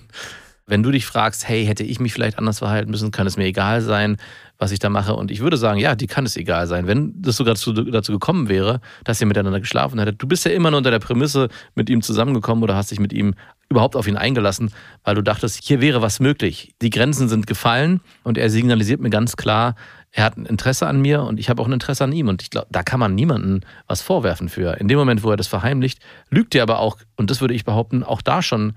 Wenn 0.67 0.81
du 0.81 0.89
dich 0.89 1.05
fragst, 1.05 1.47
hey, 1.47 1.65
hätte 1.65 1.83
ich 1.83 1.99
mich 1.99 2.11
vielleicht 2.11 2.39
anders 2.39 2.59
verhalten 2.59 2.89
müssen, 2.89 3.11
kann 3.11 3.27
es 3.27 3.37
mir 3.37 3.45
egal 3.45 3.81
sein, 3.81 4.17
was 4.57 4.71
ich 4.71 4.79
da 4.79 4.89
mache. 4.89 5.15
Und 5.15 5.29
ich 5.29 5.41
würde 5.41 5.57
sagen, 5.57 5.79
ja, 5.79 5.95
die 5.95 6.07
kann 6.07 6.25
es 6.25 6.35
egal 6.35 6.65
sein. 6.65 6.87
Wenn 6.87 7.13
das 7.21 7.37
sogar 7.37 7.53
dazu, 7.53 7.71
dazu 7.71 8.13
gekommen 8.13 8.49
wäre, 8.49 8.81
dass 9.03 9.21
ihr 9.21 9.27
miteinander 9.27 9.59
geschlafen 9.59 9.99
hättet, 9.99 10.21
du 10.21 10.27
bist 10.27 10.43
ja 10.43 10.51
immer 10.51 10.71
nur 10.71 10.79
unter 10.79 10.89
der 10.89 10.99
Prämisse 10.99 11.49
mit 11.75 11.89
ihm 11.89 12.01
zusammengekommen 12.01 12.63
oder 12.63 12.75
hast 12.75 12.89
dich 12.89 12.99
mit 12.99 13.13
ihm 13.13 13.35
überhaupt 13.69 13.95
auf 13.95 14.07
ihn 14.07 14.17
eingelassen, 14.17 14.71
weil 15.03 15.15
du 15.15 15.21
dachtest, 15.21 15.63
hier 15.63 15.81
wäre 15.81 16.01
was 16.01 16.19
möglich. 16.19 16.73
Die 16.81 16.89
Grenzen 16.89 17.29
sind 17.29 17.45
gefallen 17.45 18.01
und 18.23 18.37
er 18.37 18.49
signalisiert 18.49 19.01
mir 19.01 19.09
ganz 19.09 19.37
klar, 19.37 19.75
er 20.11 20.23
hat 20.23 20.37
ein 20.37 20.45
Interesse 20.45 20.87
an 20.87 21.01
mir 21.01 21.23
und 21.23 21.39
ich 21.41 21.49
habe 21.49 21.61
auch 21.61 21.67
ein 21.67 21.73
Interesse 21.73 22.05
an 22.05 22.13
ihm. 22.13 22.29
Und 22.29 22.41
ich 22.41 22.49
glaube, 22.49 22.67
da 22.71 22.83
kann 22.83 23.01
man 23.01 23.15
niemandem 23.15 23.61
was 23.85 24.01
vorwerfen 24.01 24.47
für. 24.47 24.79
In 24.79 24.87
dem 24.87 24.97
Moment, 24.97 25.23
wo 25.23 25.29
er 25.29 25.35
das 25.35 25.47
verheimlicht, 25.47 25.99
lügt 26.29 26.55
er 26.55 26.63
aber 26.63 26.79
auch, 26.79 26.97
und 27.17 27.29
das 27.29 27.41
würde 27.41 27.53
ich 27.53 27.65
behaupten, 27.65 28.01
auch 28.01 28.21
da 28.21 28.41
schon 28.41 28.73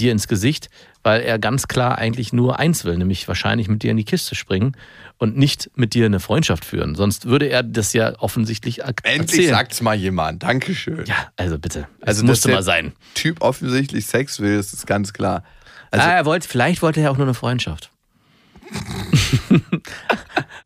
dir 0.00 0.12
ins 0.12 0.28
Gesicht, 0.28 0.68
weil 1.02 1.22
er 1.22 1.38
ganz 1.38 1.68
klar 1.68 1.98
eigentlich 1.98 2.32
nur 2.32 2.58
eins 2.58 2.84
will, 2.84 2.96
nämlich 2.96 3.26
wahrscheinlich 3.28 3.68
mit 3.68 3.82
dir 3.82 3.90
in 3.90 3.96
die 3.96 4.04
Kiste 4.04 4.34
springen 4.34 4.76
und 5.18 5.36
nicht 5.36 5.70
mit 5.74 5.94
dir 5.94 6.06
eine 6.06 6.20
Freundschaft 6.20 6.64
führen. 6.64 6.94
Sonst 6.94 7.26
würde 7.26 7.46
er 7.46 7.62
das 7.62 7.92
ja 7.92 8.18
offensichtlich 8.18 8.80
Endlich 8.82 9.18
erzählen. 9.18 9.50
sagt's 9.50 9.80
mal 9.80 9.94
jemand. 9.94 10.42
Dankeschön. 10.42 11.04
Ja, 11.06 11.28
also 11.36 11.58
bitte. 11.58 11.88
Also, 12.00 12.24
musste 12.24 12.50
mal 12.50 12.62
sein. 12.62 12.92
Typ 13.14 13.40
offensichtlich 13.40 14.06
Sex 14.06 14.40
will, 14.40 14.56
das 14.56 14.72
ist 14.72 14.86
ganz 14.86 15.12
klar. 15.12 15.44
Also, 15.90 16.06
ah, 16.06 16.12
er 16.12 16.24
wollte, 16.24 16.48
vielleicht 16.48 16.82
wollte 16.82 17.00
er 17.00 17.10
auch 17.10 17.16
nur 17.16 17.26
eine 17.26 17.34
Freundschaft. 17.34 17.90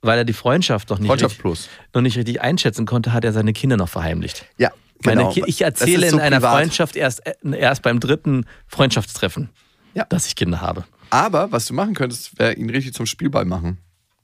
Weil 0.00 0.18
er 0.18 0.24
die 0.24 0.32
Freundschaft 0.32 0.88
noch 0.88 0.98
nicht, 0.98 1.08
Freundschaft 1.08 1.44
richtig, 1.44 1.68
noch 1.92 2.00
nicht 2.00 2.16
richtig 2.16 2.40
einschätzen 2.40 2.86
konnte, 2.86 3.12
hat 3.12 3.24
er 3.24 3.32
seine 3.32 3.52
Kinder 3.52 3.76
noch 3.76 3.90
verheimlicht. 3.90 4.46
Ja, 4.56 4.72
genau. 5.02 5.34
Ich 5.46 5.62
erzähle 5.62 6.08
so 6.10 6.16
in 6.16 6.22
einer 6.22 6.36
privat. 6.36 6.52
Freundschaft 6.56 6.96
erst, 6.96 7.26
äh, 7.26 7.34
erst 7.58 7.82
beim 7.82 8.00
dritten 8.00 8.44
Freundschaftstreffen, 8.66 9.48
Ja. 9.94 10.04
dass 10.08 10.26
ich 10.26 10.36
Kinder 10.36 10.60
habe. 10.60 10.84
Aber 11.10 11.50
was 11.52 11.66
du 11.66 11.74
machen 11.74 11.94
könntest, 11.94 12.38
wäre 12.38 12.54
ihn 12.54 12.70
richtig 12.70 12.94
zum 12.94 13.06
Spielball 13.06 13.44
machen. 13.44 13.78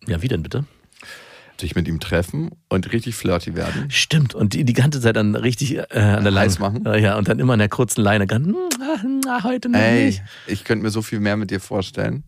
Ja, 0.07 0.23
wie 0.23 0.29
denn 0.29 0.43
bitte? 0.43 0.65
Dich 1.61 1.75
mit 1.75 1.89
ihm 1.89 2.01
treffen 2.01 2.51
und 2.69 2.93
richtig 2.93 3.15
flirty 3.15 3.55
werden. 3.55 3.91
Stimmt, 3.91 4.35
und 4.35 4.53
die 4.53 4.65
die 4.65 4.75
ganze 4.75 5.01
Zeit 5.01 5.17
dann 5.17 5.35
richtig 5.35 5.77
äh, 5.79 5.83
an 5.91 6.23
der 6.23 6.31
Leine 6.31 6.41
Heiß 6.51 6.59
machen? 6.59 6.85
Ja, 6.85 6.97
Ja, 6.97 7.17
und 7.19 7.29
dann 7.29 7.39
immer 7.39 7.55
an 7.55 7.59
der 7.59 7.71
kurzen 7.71 8.03
Leine. 8.03 8.27
Ganz, 8.27 8.47
"Hm, 8.47 9.21
na, 9.25 9.43
heute 9.43 9.71
noch 9.71 9.79
Ey, 9.81 10.05
nicht. 10.07 10.23
ich 10.47 10.65
könnte 10.65 10.83
mir 10.85 10.91
so 10.91 11.01
viel 11.01 11.19
mehr 11.19 11.37
mit 11.39 11.51
dir 11.51 11.61
vorstellen. 11.61 12.25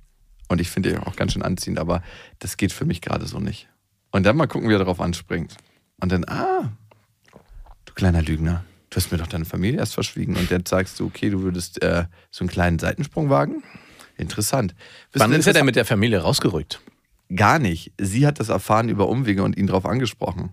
Und 0.48 0.62
ich 0.62 0.70
finde 0.70 0.88
dich 0.90 0.98
auch 1.00 1.14
ganz 1.14 1.34
schön 1.34 1.42
anziehend, 1.42 1.78
aber 1.78 2.02
das 2.38 2.56
geht 2.56 2.72
für 2.72 2.86
mich 2.86 3.02
gerade 3.02 3.26
so 3.26 3.38
nicht. 3.38 3.68
Und 4.12 4.24
dann 4.24 4.34
mal 4.34 4.46
gucken, 4.46 4.70
wie 4.70 4.72
er 4.72 4.78
darauf 4.78 4.98
anspringt. 4.98 5.54
Und 6.00 6.10
dann, 6.10 6.24
ah, 6.24 6.72
kleiner 7.98 8.22
Lügner, 8.22 8.64
du 8.90 8.96
hast 8.96 9.10
mir 9.10 9.18
doch 9.18 9.26
deine 9.26 9.44
Familie 9.44 9.80
erst 9.80 9.94
verschwiegen. 9.94 10.36
Und 10.36 10.50
dann 10.50 10.64
sagst 10.64 10.98
du, 11.00 11.06
okay, 11.06 11.30
du 11.30 11.42
würdest 11.42 11.82
äh, 11.82 12.04
so 12.30 12.44
einen 12.44 12.48
kleinen 12.48 12.78
Seitensprung 12.78 13.28
wagen. 13.28 13.64
Interessant. 14.16 14.74
Wisst 15.12 15.22
Wann 15.22 15.32
ist 15.32 15.48
er 15.48 15.52
denn 15.52 15.66
mit 15.66 15.74
der 15.74 15.84
Familie 15.84 16.20
rausgerückt? 16.20 16.80
Gar 17.34 17.58
nicht. 17.58 17.92
Sie 17.98 18.24
hat 18.24 18.38
das 18.38 18.50
erfahren 18.50 18.88
über 18.88 19.08
Umwege 19.08 19.42
und 19.42 19.56
ihn 19.56 19.66
darauf 19.66 19.84
angesprochen. 19.84 20.50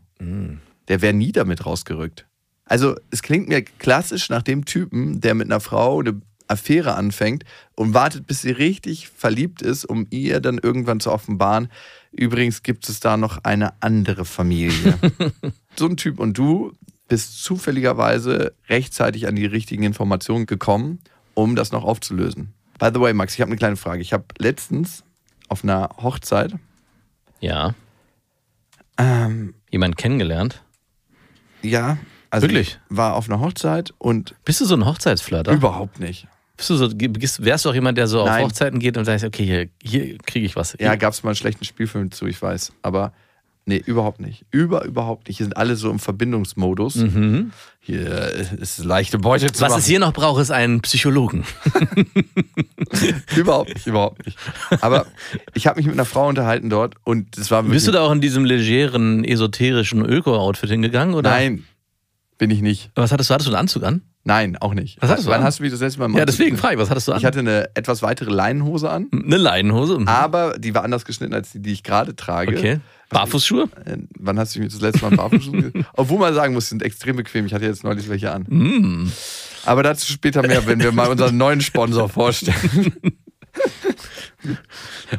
Der 0.87 1.01
wäre 1.03 1.13
nie 1.13 1.31
damit 1.31 1.65
rausgerückt. 1.65 2.25
Also, 2.65 2.95
es 3.11 3.21
klingt 3.21 3.47
mir 3.47 3.61
klassisch 3.61 4.29
nach 4.29 4.41
dem 4.41 4.65
Typen, 4.65 5.21
der 5.21 5.35
mit 5.35 5.47
einer 5.47 5.59
Frau 5.59 5.99
eine 5.99 6.19
Affäre 6.47 6.95
anfängt 6.95 7.43
und 7.75 7.93
wartet, 7.93 8.25
bis 8.25 8.41
sie 8.41 8.51
richtig 8.51 9.09
verliebt 9.09 9.61
ist, 9.61 9.85
um 9.85 10.07
ihr 10.09 10.39
dann 10.39 10.57
irgendwann 10.57 10.99
zu 10.99 11.11
offenbaren. 11.11 11.69
Übrigens 12.11 12.63
gibt 12.63 12.89
es 12.89 12.99
da 12.99 13.17
noch 13.17 13.43
eine 13.43 13.73
andere 13.81 14.25
Familie. 14.25 14.97
so 15.75 15.85
ein 15.85 15.97
Typ 15.97 16.19
und 16.19 16.37
du 16.37 16.73
bist 17.07 17.43
zufälligerweise 17.43 18.53
rechtzeitig 18.69 19.27
an 19.27 19.35
die 19.35 19.45
richtigen 19.45 19.83
Informationen 19.83 20.45
gekommen, 20.45 20.99
um 21.33 21.55
das 21.55 21.71
noch 21.71 21.83
aufzulösen. 21.83 22.53
By 22.79 22.89
the 22.93 22.99
way, 22.99 23.13
Max, 23.13 23.33
ich 23.35 23.41
habe 23.41 23.49
eine 23.49 23.57
kleine 23.57 23.75
Frage. 23.75 24.01
Ich 24.01 24.11
habe 24.13 24.25
letztens 24.37 25.03
auf 25.47 25.63
einer 25.63 25.89
Hochzeit 26.01 26.53
Ja. 27.39 27.73
ähm, 28.97 29.53
Jemand 29.71 29.97
kennengelernt? 29.97 30.61
Ja, 31.61 31.97
Also 32.29 32.47
Wirklich? 32.47 32.79
Ich 32.89 32.97
war 32.97 33.15
auf 33.15 33.29
einer 33.29 33.39
Hochzeit 33.39 33.93
und 33.97 34.35
Bist 34.45 34.61
du 34.61 34.65
so 34.65 34.75
ein 34.75 34.85
Hochzeitsflirter? 34.85 35.51
überhaupt 35.53 35.99
nicht. 35.99 36.27
Bist 36.57 36.69
du 36.69 36.75
so, 36.75 36.89
wärst 36.91 37.65
du 37.65 37.69
auch 37.69 37.73
jemand, 37.73 37.97
der 37.97 38.07
so 38.07 38.21
auf 38.21 38.27
Nein. 38.29 38.45
Hochzeiten 38.45 38.79
geht 38.79 38.97
und 38.97 39.05
sagt, 39.05 39.23
okay, 39.25 39.45
hier, 39.45 39.69
hier 39.83 40.17
kriege 40.19 40.45
ich 40.45 40.55
was. 40.55 40.75
Ja, 40.79 40.95
gab 40.95 41.13
es 41.13 41.21
mal 41.23 41.31
einen 41.31 41.35
schlechten 41.35 41.65
Spielfilm 41.65 42.11
zu, 42.11 42.25
ich 42.27 42.41
weiß. 42.41 42.71
Aber 42.81 43.11
nee, 43.65 43.81
überhaupt 43.85 44.19
nicht. 44.21 44.45
Über, 44.51 44.85
überhaupt 44.85 45.27
nicht. 45.27 45.37
Hier 45.37 45.45
sind 45.45 45.57
alle 45.57 45.75
so 45.75 45.89
im 45.91 45.99
Verbindungsmodus. 45.99 47.03
Hier 47.79 48.09
ist 48.59 48.83
leichte 48.83 49.19
Beute 49.19 49.47
zu 49.51 49.59
Mhm. 49.61 49.65
Was 49.65 49.69
machen. 49.71 49.79
es 49.79 49.85
hier 49.87 49.99
noch 49.99 50.13
braucht, 50.13 50.41
ist 50.41 50.51
einen 50.51 50.81
Psychologen. 50.81 51.43
Überhaupt 53.35 53.73
nicht, 53.73 53.87
überhaupt 53.87 54.25
nicht. 54.25 54.37
Aber 54.81 55.05
ich 55.53 55.67
habe 55.67 55.77
mich 55.77 55.85
mit 55.85 55.95
einer 55.95 56.05
Frau 56.05 56.27
unterhalten 56.27 56.69
dort 56.69 56.95
und 57.03 57.37
es 57.37 57.51
war 57.51 57.63
wirklich... 57.63 57.75
Bist 57.77 57.87
du 57.87 57.91
da 57.91 58.01
auch 58.01 58.11
in 58.11 58.21
diesem 58.21 58.45
legeren, 58.45 59.23
esoterischen 59.23 60.05
Öko-Outfit 60.05 60.69
hingegangen? 60.69 61.13
Oder? 61.15 61.29
Nein, 61.31 61.65
bin 62.37 62.51
ich 62.51 62.61
nicht. 62.61 62.91
Was 62.95 63.11
hattest 63.11 63.29
du? 63.29 63.33
Hattest 63.33 63.47
du 63.47 63.51
einen 63.53 63.59
Anzug 63.59 63.83
an? 63.83 64.01
Nein, 64.27 64.57
auch 64.57 64.73
nicht. 64.73 64.99
Was 65.01 65.11
hattest 65.11 65.27
du 65.27 65.31
Wann 65.31 65.41
an? 65.41 65.45
hast 65.45 65.59
du 65.59 65.63
mich 65.63 65.71
das 65.71 65.81
letzte 65.81 65.99
Mal 65.99 66.07
im 66.07 66.17
Ja, 66.17 66.25
deswegen 66.25 66.57
frage 66.57 66.73
ich, 66.73 66.79
was 66.79 66.89
hattest 66.89 67.07
du 67.07 67.11
an? 67.13 67.19
Ich 67.19 67.25
hatte 67.25 67.39
eine 67.39 67.69
etwas 67.75 68.01
weitere 68.01 68.31
Leinenhose 68.31 68.89
an, 68.89 69.07
eine 69.13 69.37
Leinenhose. 69.37 69.99
Mhm. 69.99 70.07
aber 70.07 70.57
die 70.57 70.73
war 70.73 70.83
anders 70.83 71.05
geschnitten 71.05 71.33
als 71.35 71.51
die, 71.51 71.61
die 71.61 71.71
ich 71.71 71.83
gerade 71.83 72.15
trage. 72.15 72.57
Okay. 72.57 72.79
Barfußschuhe? 73.09 73.69
Äh, 73.85 73.97
Wann 74.19 74.39
hast 74.39 74.55
du 74.55 74.59
mich 74.59 74.73
das 74.73 74.81
letzte 74.81 75.07
Mal 75.07 75.15
barfuß 75.15 75.51
gesehen? 75.51 75.85
Obwohl 75.93 76.17
man 76.17 76.33
sagen 76.33 76.55
muss, 76.55 76.69
sind 76.69 76.81
extrem 76.81 77.15
bequem. 77.17 77.45
Ich 77.45 77.53
hatte 77.53 77.65
jetzt 77.65 77.83
neulich 77.83 78.09
welche 78.09 78.31
an. 78.31 78.45
Mm. 78.49 79.11
Aber 79.63 79.83
dazu 79.83 80.11
später 80.11 80.41
mehr, 80.41 80.65
wenn 80.65 80.79
wir 80.81 80.91
mal 80.91 81.07
unseren 81.09 81.37
neuen 81.37 81.61
Sponsor 81.61 82.09
vorstellen. 82.09 82.93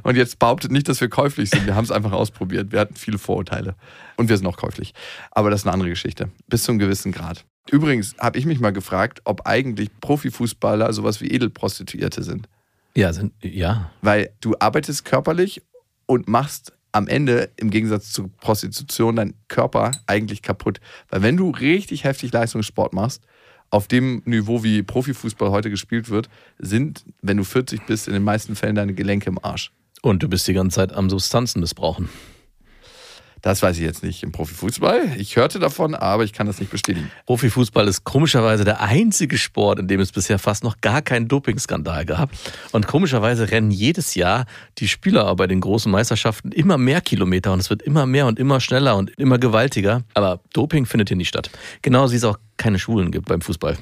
Und 0.03 0.17
jetzt 0.17 0.39
behauptet 0.39 0.71
nicht, 0.71 0.89
dass 0.89 1.01
wir 1.01 1.09
käuflich 1.09 1.51
sind. 1.51 1.67
Wir 1.67 1.75
haben 1.75 1.85
es 1.85 1.91
einfach 1.91 2.13
ausprobiert. 2.13 2.73
Wir 2.73 2.81
hatten 2.81 2.97
viele 2.97 3.19
Vorurteile. 3.19 3.75
Und 4.17 4.29
wir 4.29 4.37
sind 4.37 4.47
auch 4.47 4.57
käuflich. 4.57 4.95
Aber 5.31 5.51
das 5.51 5.61
ist 5.61 5.67
eine 5.67 5.75
andere 5.75 5.91
Geschichte. 5.91 6.31
Bis 6.49 6.65
zu 6.65 6.73
einem 6.73 6.79
gewissen 6.79 7.13
Grad. 7.13 7.45
Übrigens 7.71 8.15
habe 8.19 8.39
ich 8.39 8.47
mich 8.47 8.61
mal 8.61 8.73
gefragt, 8.73 9.21
ob 9.25 9.47
eigentlich 9.47 9.91
Profifußballer 10.01 10.93
sowas 10.93 11.21
wie 11.21 11.29
Edelprostituierte 11.29 12.23
sind. 12.23 12.49
Ja, 12.97 13.13
sind, 13.13 13.33
ja. 13.43 13.91
Weil 14.03 14.31
du 14.41 14.55
arbeitest 14.59 15.05
körperlich 15.05 15.63
und 16.07 16.29
machst 16.29 16.73
am 16.93 17.09
Ende 17.09 17.51
im 17.57 17.71
Gegensatz 17.71 18.11
zu 18.11 18.29
Prostitution 18.29 19.17
deinen 19.17 19.35
Körper 19.49 19.91
eigentlich 20.07 20.41
kaputt. 20.41 20.81
Weil 21.11 21.23
wenn 21.23 21.37
du 21.37 21.51
richtig 21.51 22.05
heftig 22.05 22.33
Leistungssport 22.33 22.95
machst, 22.95 23.23
auf 23.71 23.89
dem 23.89 24.23
Niveau, 24.25 24.63
wie 24.63 24.83
Profifußball 24.83 25.51
heute 25.51 25.71
gespielt 25.71 26.11
wird, 26.11 26.29
sind, 26.59 27.05
wenn 27.23 27.37
du 27.37 27.45
40 27.45 27.87
bist, 27.87 28.07
in 28.09 28.15
den 28.15 28.25
meisten 28.25 28.57
Fällen 28.57 28.75
deine 28.75 28.95
Gelenke 28.95 29.29
im 29.29 29.39
Arsch. 29.43 29.73
Und 30.03 30.23
du 30.23 30.29
bist 30.29 30.47
die 30.47 30.53
ganze 30.53 30.77
Zeit 30.77 30.93
am 30.93 31.11
Substanzen 31.11 31.61
missbrauchen. 31.61 32.09
Das 33.47 33.63
weiß 33.63 33.77
ich 33.77 33.85
jetzt 33.85 34.03
nicht 34.03 34.25
im 34.25 34.33
Profifußball. 34.33 35.13
Ich 35.19 35.37
hörte 35.37 35.61
davon, 35.61 35.95
aber 35.95 36.25
ich 36.25 36.33
kann 36.33 36.49
das 36.49 36.59
nicht 36.59 36.73
bestätigen. 36.73 37.13
Profifußball 37.27 37.87
ist 37.87 38.03
komischerweise 38.03 38.65
der 38.65 38.81
einzige 38.81 39.39
Sport, 39.39 39.79
in 39.79 39.87
dem 39.87 40.01
es 40.01 40.11
bisher 40.11 40.41
fast 40.41 40.65
noch 40.65 40.81
gar 40.81 41.01
keinen 41.01 41.29
Dopingskandal 41.29 42.07
gab. 42.07 42.31
Und 42.73 42.89
komischerweise 42.89 43.53
rennen 43.53 43.71
jedes 43.71 44.17
Jahr 44.17 44.47
die 44.79 44.89
Spieler 44.89 45.33
bei 45.37 45.47
den 45.47 45.61
großen 45.61 45.93
Meisterschaften 45.93 46.51
immer 46.51 46.77
mehr 46.77 47.01
Kilometer 47.01 47.53
und 47.53 47.61
es 47.61 47.71
wird 47.71 47.83
immer 47.83 48.05
mehr 48.05 48.27
und 48.27 48.41
immer 48.41 48.59
schneller 48.59 48.97
und 48.97 49.11
immer 49.11 49.39
gewaltiger. 49.39 50.03
Aber 50.15 50.41
Doping 50.53 50.85
findet 50.85 51.11
hier 51.11 51.17
nicht 51.17 51.29
statt. 51.29 51.49
Genauso 51.83 52.15
wie 52.15 52.17
es 52.17 52.25
auch 52.25 52.41
keine 52.57 52.81
Schwulen 52.81 53.13
gibt 53.13 53.29
beim 53.29 53.43
Fußball. 53.43 53.79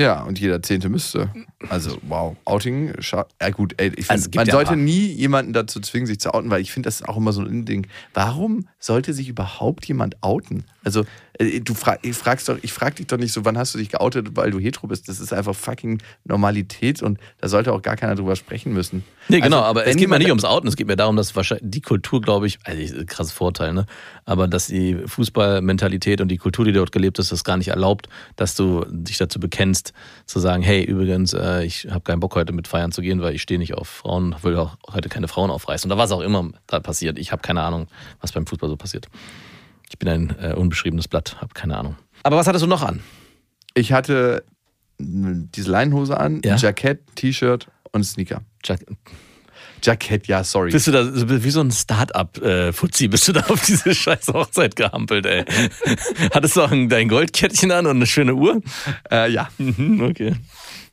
Ja, 0.00 0.22
und 0.22 0.40
jeder 0.40 0.62
Zehnte 0.62 0.88
müsste. 0.88 1.30
Also, 1.68 1.98
wow, 2.08 2.34
Outing, 2.46 2.94
ja 3.02 3.50
gut, 3.50 3.74
ey, 3.76 3.88
ich 3.88 4.06
find, 4.06 4.10
Also, 4.10 4.30
man 4.34 4.46
ja 4.46 4.52
sollte 4.52 4.74
nie 4.74 5.06
jemanden 5.08 5.52
dazu 5.52 5.78
zwingen, 5.78 6.06
sich 6.06 6.18
zu 6.18 6.32
outen, 6.32 6.48
weil 6.48 6.62
ich 6.62 6.72
finde, 6.72 6.86
das 6.86 7.02
ist 7.02 7.08
auch 7.08 7.18
immer 7.18 7.34
so 7.34 7.42
ein 7.42 7.66
Ding. 7.66 7.86
Warum 8.14 8.66
sollte 8.78 9.12
sich 9.12 9.28
überhaupt 9.28 9.84
jemand 9.84 10.22
outen? 10.22 10.64
Also, 10.84 11.04
du 11.40 11.74
frag, 11.74 12.00
ich 12.02 12.16
fragst 12.16 12.48
doch, 12.48 12.58
ich 12.60 12.72
frag 12.72 12.96
dich 12.96 13.06
doch 13.06 13.16
nicht 13.16 13.32
so, 13.32 13.44
wann 13.44 13.56
hast 13.56 13.74
du 13.74 13.78
dich 13.78 13.88
geoutet, 13.88 14.36
weil 14.36 14.50
du 14.50 14.58
hetero 14.58 14.88
bist. 14.88 15.08
Das 15.08 15.20
ist 15.20 15.32
einfach 15.32 15.54
fucking 15.54 16.02
Normalität 16.24 17.02
und 17.02 17.18
da 17.40 17.48
sollte 17.48 17.72
auch 17.72 17.80
gar 17.80 17.96
keiner 17.96 18.14
drüber 18.14 18.36
sprechen 18.36 18.72
müssen. 18.72 19.04
Nee, 19.28 19.40
genau, 19.40 19.58
Also, 19.58 19.68
aber 19.68 19.86
es 19.86 19.96
geht 19.96 20.10
mir 20.10 20.18
nicht 20.18 20.28
ums 20.28 20.44
Outen, 20.44 20.68
es 20.68 20.76
geht 20.76 20.86
mir 20.86 20.96
darum, 20.96 21.16
dass 21.16 21.34
wahrscheinlich 21.34 21.70
die 21.70 21.80
Kultur, 21.80 22.20
glaube 22.20 22.46
ich, 22.46 22.58
also 22.64 23.04
krasses 23.06 23.32
Vorteil, 23.32 23.72
ne? 23.72 23.86
Aber 24.26 24.48
dass 24.48 24.66
die 24.66 24.96
Fußballmentalität 25.06 26.20
und 26.20 26.28
die 26.28 26.36
Kultur, 26.36 26.64
die 26.64 26.72
dort 26.72 26.92
gelebt 26.92 27.18
ist, 27.18 27.32
das 27.32 27.42
gar 27.42 27.56
nicht 27.56 27.68
erlaubt, 27.68 28.08
dass 28.36 28.54
du 28.54 28.84
dich 28.90 29.16
dazu 29.16 29.40
bekennst, 29.40 29.94
zu 30.26 30.40
sagen, 30.40 30.62
hey, 30.62 30.84
übrigens, 30.84 31.32
äh, 31.32 31.64
ich 31.64 31.88
habe 31.90 32.00
keinen 32.00 32.20
Bock 32.20 32.34
heute 32.34 32.52
mit 32.52 32.68
feiern 32.68 32.92
zu 32.92 33.00
gehen, 33.00 33.22
weil 33.22 33.34
ich 33.34 33.42
stehe 33.42 33.58
nicht 33.58 33.74
auf 33.74 33.88
Frauen, 33.88 34.36
will 34.42 34.56
auch 34.56 34.76
heute 34.92 35.08
keine 35.08 35.28
Frauen 35.28 35.50
aufreißen. 35.50 35.90
Oder 35.90 35.98
was 35.98 36.12
auch 36.12 36.20
immer 36.20 36.50
da 36.66 36.80
passiert. 36.80 37.18
Ich 37.18 37.32
habe 37.32 37.40
keine 37.40 37.62
Ahnung, 37.62 37.86
was 38.20 38.32
beim 38.32 38.46
Fußball 38.46 38.68
so 38.68 38.76
passiert. 38.76 39.08
Ich 39.90 39.98
bin 39.98 40.08
ein 40.08 40.36
äh, 40.40 40.54
unbeschriebenes 40.54 41.08
Blatt, 41.08 41.36
habe 41.40 41.52
keine 41.54 41.76
Ahnung. 41.76 41.96
Aber 42.22 42.36
was 42.36 42.46
hattest 42.46 42.62
du 42.62 42.68
noch 42.68 42.82
an? 42.82 43.00
Ich 43.74 43.92
hatte 43.92 44.44
mh, 44.98 45.48
diese 45.54 45.70
Leinenhose 45.70 46.18
an, 46.18 46.40
Ja. 46.44 46.54
ein 46.54 46.58
Jackett, 46.58 47.00
T-Shirt 47.16 47.68
und 47.92 48.04
Sneaker. 48.04 48.42
Jack, 48.64 48.80
Jackett, 49.82 50.26
ja, 50.26 50.44
sorry. 50.44 50.70
bist 50.70 50.86
du 50.86 50.92
da 50.92 51.08
wie 51.42 51.50
so 51.50 51.60
ein 51.60 51.70
Start-up-Fuzzi, 51.70 53.08
bist 53.08 53.26
du 53.28 53.32
da 53.32 53.40
auf 53.48 53.64
diese 53.64 53.94
scheiß 53.94 54.28
Hochzeit 54.28 54.76
gehampelt, 54.76 55.26
ey? 55.26 55.44
Hattest 56.34 56.56
du 56.56 56.62
auch 56.62 56.70
ein- 56.70 56.88
dein 56.88 57.08
Goldkettchen 57.08 57.72
an 57.72 57.86
und 57.86 57.96
eine 57.96 58.06
schöne 58.06 58.34
Uhr? 58.34 58.60
Äh, 59.10 59.30
ja, 59.32 59.48
Mhm, 59.58 60.02
okay. 60.02 60.36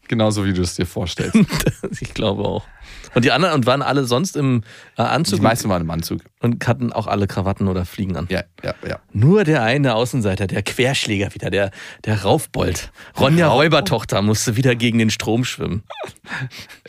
genauso 0.07 0.45
wie 0.45 0.53
du 0.53 0.61
es 0.61 0.75
dir 0.75 0.85
vorstellst. 0.85 1.35
Ich 2.01 2.13
glaube 2.13 2.43
auch. 2.43 2.65
Und 3.13 3.25
die 3.25 3.31
anderen 3.31 3.55
und 3.55 3.65
waren 3.65 3.81
alle 3.81 4.05
sonst 4.05 4.35
im 4.37 4.59
äh, 4.59 4.63
Die 4.97 5.01
Anzug 5.01 5.41
meisten 5.41 5.69
waren 5.69 5.81
im 5.81 5.89
Anzug. 5.89 6.21
Und 6.39 6.67
hatten 6.67 6.93
auch 6.93 7.07
alle 7.07 7.25
Krawatten 7.25 7.67
oder 7.67 7.85
Fliegen 7.85 8.15
an. 8.15 8.27
Ja, 8.29 8.43
ja, 8.63 8.75
ja. 8.87 8.99
Nur 9.11 9.43
der 9.43 9.63
eine 9.63 9.95
Außenseiter, 9.95 10.45
der 10.45 10.61
Querschläger 10.61 11.33
wieder, 11.33 11.49
der, 11.49 11.71
der 12.05 12.23
Raufbold. 12.23 12.91
Ronja 13.19 13.47
Räubertochter 13.47 14.21
musste 14.21 14.55
wieder 14.55 14.75
gegen 14.75 14.99
den 14.99 15.09
Strom 15.09 15.45
schwimmen. 15.45 15.83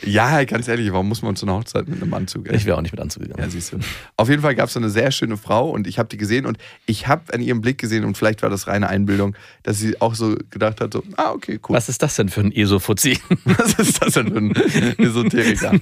Ja, 0.03 0.43
ganz 0.43 0.67
ehrlich, 0.67 0.91
warum 0.91 1.09
muss 1.09 1.23
man 1.23 1.35
zu 1.35 1.47
einer 1.47 1.55
Hochzeit 1.55 1.87
mit 1.87 2.01
einem 2.01 2.13
Anzug? 2.13 2.47
Ey? 2.47 2.55
Ich 2.55 2.65
wäre 2.65 2.77
auch 2.77 2.81
nicht 2.81 2.91
mit 2.91 3.01
Anzug 3.01 3.23
gegangen. 3.23 3.41
Ja, 3.41 3.49
siehst 3.49 3.73
du. 3.73 3.79
Auf 4.17 4.29
jeden 4.29 4.43
Fall 4.43 4.53
gab 4.53 4.69
es 4.69 4.77
eine 4.77 4.89
sehr 4.89 5.11
schöne 5.11 5.37
Frau 5.37 5.71
und 5.71 5.87
ich 5.87 5.97
habe 5.97 6.09
die 6.09 6.17
gesehen 6.17 6.45
und 6.45 6.59
ich 6.85 7.07
habe 7.07 7.33
an 7.33 7.41
ihrem 7.41 7.61
Blick 7.61 7.79
gesehen 7.79 8.05
und 8.05 8.17
vielleicht 8.17 8.43
war 8.43 8.51
das 8.51 8.67
reine 8.67 8.87
Einbildung, 8.87 9.35
dass 9.63 9.79
sie 9.79 9.99
auch 9.99 10.13
so 10.13 10.35
gedacht 10.51 10.79
hat, 10.79 10.93
so, 10.93 11.03
ah, 11.17 11.31
okay, 11.31 11.59
cool. 11.67 11.75
Was 11.75 11.89
ist 11.89 12.03
das 12.03 12.15
denn 12.15 12.29
für 12.29 12.41
ein 12.41 12.51
ESO-Fuzzi? 12.51 13.17
Was 13.45 13.73
ist 13.79 14.01
das 14.01 14.13
denn 14.13 14.31
für 14.31 14.37
ein 14.37 14.51
Esoteriker? 14.99 15.73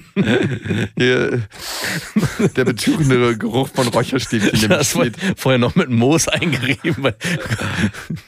Hier, 0.96 1.42
der 2.56 2.64
betörende 2.64 3.36
Geruch 3.36 3.57
von 3.66 3.88
Räucherstäbchen 3.88 4.62
im 4.62 4.68
Das 4.68 4.94
war 4.94 5.02
Schnitt. 5.04 5.16
vorher 5.36 5.58
noch 5.58 5.74
mit 5.74 5.90
Moos 5.90 6.28
eingerieben. 6.28 7.12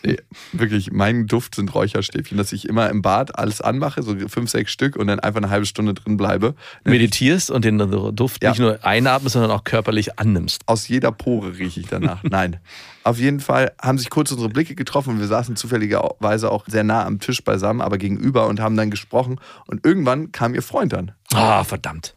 Nee, 0.03 0.17
wirklich, 0.53 0.93
mein 0.93 1.27
Duft 1.27 1.55
sind 1.55 1.75
Räucherstäbchen, 1.75 2.37
dass 2.39 2.53
ich 2.53 2.69
immer 2.69 2.89
im 2.91 3.03
Bad 3.03 3.39
alles 3.39 3.61
anmache, 3.61 4.03
so 4.03 4.17
fünf, 4.29 4.51
sechs 4.51 4.73
Stück 4.73 4.97
und 4.97 5.07
dann 5.09 5.21
einfach 5.21 5.39
eine 5.43 5.51
halbe 5.51 5.67
Stunde 5.67 5.95
drin 5.95 6.17
bleibe. 6.17 6.55
Meditierst 6.85 7.51
und 7.51 7.65
den 7.65 7.79
Duft 8.15 8.43
Ja. 8.43 8.51
nicht 8.51 8.59
nur 8.61 8.85
einatmest, 8.85 9.35
sondern 9.35 9.51
auch 9.51 9.65
körperlich 9.65 10.19
annimmst. 10.19 10.63
Aus 10.67 10.89
jeder 10.89 11.13
Pore 11.13 11.59
rieche 11.59 11.81
ich 11.81 11.87
danach. 11.89 12.23
Nein. 12.23 12.59
Auf 13.05 13.19
jeden 13.19 13.41
Fall 13.41 13.73
haben 13.81 13.99
sich 13.99 14.11
kurz 14.11 14.31
unsere 14.33 14.49
Blicke 14.51 14.75
getroffen 14.75 15.11
und 15.15 15.21
wir 15.21 15.27
saßen 15.27 15.57
zufälligerweise 15.57 16.51
auch 16.51 16.65
sehr 16.67 16.85
nah 16.85 17.05
am 17.05 17.19
Tisch 17.19 17.43
beisammen, 17.43 17.81
aber 17.81 17.99
gegenüber 17.99 18.47
und 18.47 18.61
haben 18.61 18.77
dann 18.77 18.91
gesprochen. 18.91 19.41
Und 19.67 19.85
irgendwann 19.87 20.33
kam 20.33 20.55
ihr 20.55 20.63
Freund 20.63 20.93
an. 20.95 21.13
Ah, 21.33 21.65
verdammt. 21.65 22.15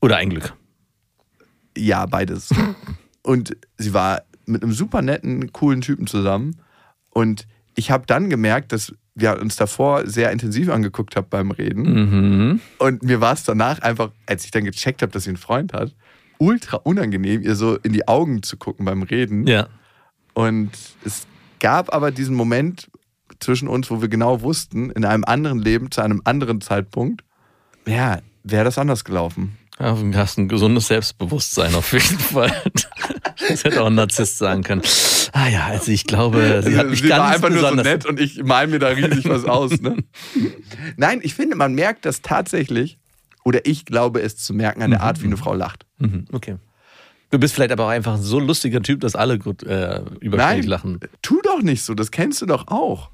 Oder 0.00 0.16
ein 0.16 0.30
Glück. 0.30 0.54
Ja, 1.78 2.06
beides. 2.06 2.50
Und 3.22 3.56
sie 3.76 3.94
war 3.94 4.22
mit 4.46 4.62
einem 4.62 4.72
super 4.72 5.02
netten, 5.02 5.52
coolen 5.52 5.80
Typen 5.80 6.06
zusammen. 6.06 6.60
Und 7.10 7.46
ich 7.74 7.90
habe 7.90 8.04
dann 8.06 8.30
gemerkt, 8.30 8.72
dass 8.72 8.94
wir 9.14 9.38
uns 9.40 9.56
davor 9.56 10.06
sehr 10.06 10.30
intensiv 10.30 10.70
angeguckt 10.70 11.16
haben 11.16 11.26
beim 11.28 11.50
Reden. 11.50 11.82
Mhm. 11.82 12.60
Und 12.78 13.02
mir 13.02 13.20
war 13.20 13.32
es 13.32 13.44
danach 13.44 13.80
einfach, 13.80 14.10
als 14.26 14.44
ich 14.44 14.50
dann 14.50 14.64
gecheckt 14.64 15.02
habe, 15.02 15.12
dass 15.12 15.24
sie 15.24 15.30
einen 15.30 15.36
Freund 15.36 15.72
hat, 15.72 15.94
ultra 16.38 16.76
unangenehm, 16.78 17.42
ihr 17.42 17.56
so 17.56 17.76
in 17.76 17.92
die 17.92 18.06
Augen 18.06 18.42
zu 18.42 18.56
gucken 18.56 18.84
beim 18.84 19.02
Reden. 19.02 19.46
Ja. 19.46 19.68
Und 20.34 20.70
es 21.04 21.26
gab 21.58 21.92
aber 21.92 22.10
diesen 22.12 22.36
Moment 22.36 22.88
zwischen 23.40 23.68
uns, 23.68 23.90
wo 23.90 24.00
wir 24.00 24.08
genau 24.08 24.42
wussten, 24.42 24.90
in 24.90 25.04
einem 25.04 25.24
anderen 25.24 25.58
Leben, 25.58 25.90
zu 25.90 26.00
einem 26.00 26.22
anderen 26.24 26.60
Zeitpunkt, 26.60 27.24
ja, 27.86 28.20
wäre 28.44 28.64
das 28.64 28.78
anders 28.78 29.04
gelaufen. 29.04 29.57
Ja, 29.80 29.92
du 29.92 30.14
hast 30.14 30.38
ein 30.38 30.48
gesundes 30.48 30.88
Selbstbewusstsein 30.88 31.74
auf 31.74 31.92
jeden 31.92 32.18
Fall. 32.18 32.52
Das 33.48 33.62
hätte 33.64 33.82
auch 33.82 33.86
ein 33.86 33.94
Narzisst 33.94 34.38
sagen 34.38 34.64
können. 34.64 34.82
Ah 35.32 35.48
ja, 35.48 35.66
also 35.66 35.92
ich 35.92 36.04
glaube, 36.04 36.62
sie 36.64 36.76
hat 36.76 36.88
mich 36.88 37.02
Sie 37.02 37.08
ganz 37.08 37.20
war 37.20 37.28
einfach 37.30 37.50
nur 37.50 37.60
so 37.60 37.74
nett 37.74 38.04
und 38.06 38.18
ich 38.18 38.42
mal 38.42 38.66
mir 38.66 38.78
da 38.80 38.88
riesig 38.88 39.28
was 39.28 39.44
aus. 39.44 39.80
Ne? 39.80 39.96
Nein, 40.96 41.20
ich 41.22 41.34
finde, 41.34 41.54
man 41.54 41.74
merkt 41.74 42.06
das 42.06 42.22
tatsächlich, 42.22 42.98
oder 43.44 43.66
ich 43.66 43.84
glaube 43.84 44.20
es 44.20 44.36
zu 44.36 44.52
merken 44.52 44.82
an 44.82 44.90
der 44.90 45.02
Art, 45.02 45.22
wie 45.22 45.26
eine 45.26 45.36
Frau 45.36 45.54
lacht. 45.54 45.86
Mhm, 45.98 46.26
okay. 46.32 46.56
Du 47.30 47.38
bist 47.38 47.54
vielleicht 47.54 47.72
aber 47.72 47.84
auch 47.84 47.90
einfach 47.90 48.14
ein 48.14 48.22
so 48.22 48.40
lustiger 48.40 48.82
Typ, 48.82 49.00
dass 49.00 49.14
alle 49.14 49.38
gut 49.38 49.62
äh, 49.62 50.00
überschwänglich 50.20 50.64
Nein, 50.66 50.68
lachen. 50.70 51.00
tu 51.22 51.40
doch 51.42 51.60
nicht 51.62 51.82
so, 51.82 51.94
das 51.94 52.10
kennst 52.10 52.40
du 52.42 52.46
doch 52.46 52.68
auch. 52.68 53.10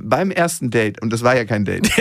Beim 0.00 0.30
ersten 0.30 0.70
Date, 0.70 1.00
und 1.02 1.12
das 1.12 1.22
war 1.22 1.36
ja 1.36 1.44
kein 1.44 1.64
Date. 1.64 1.90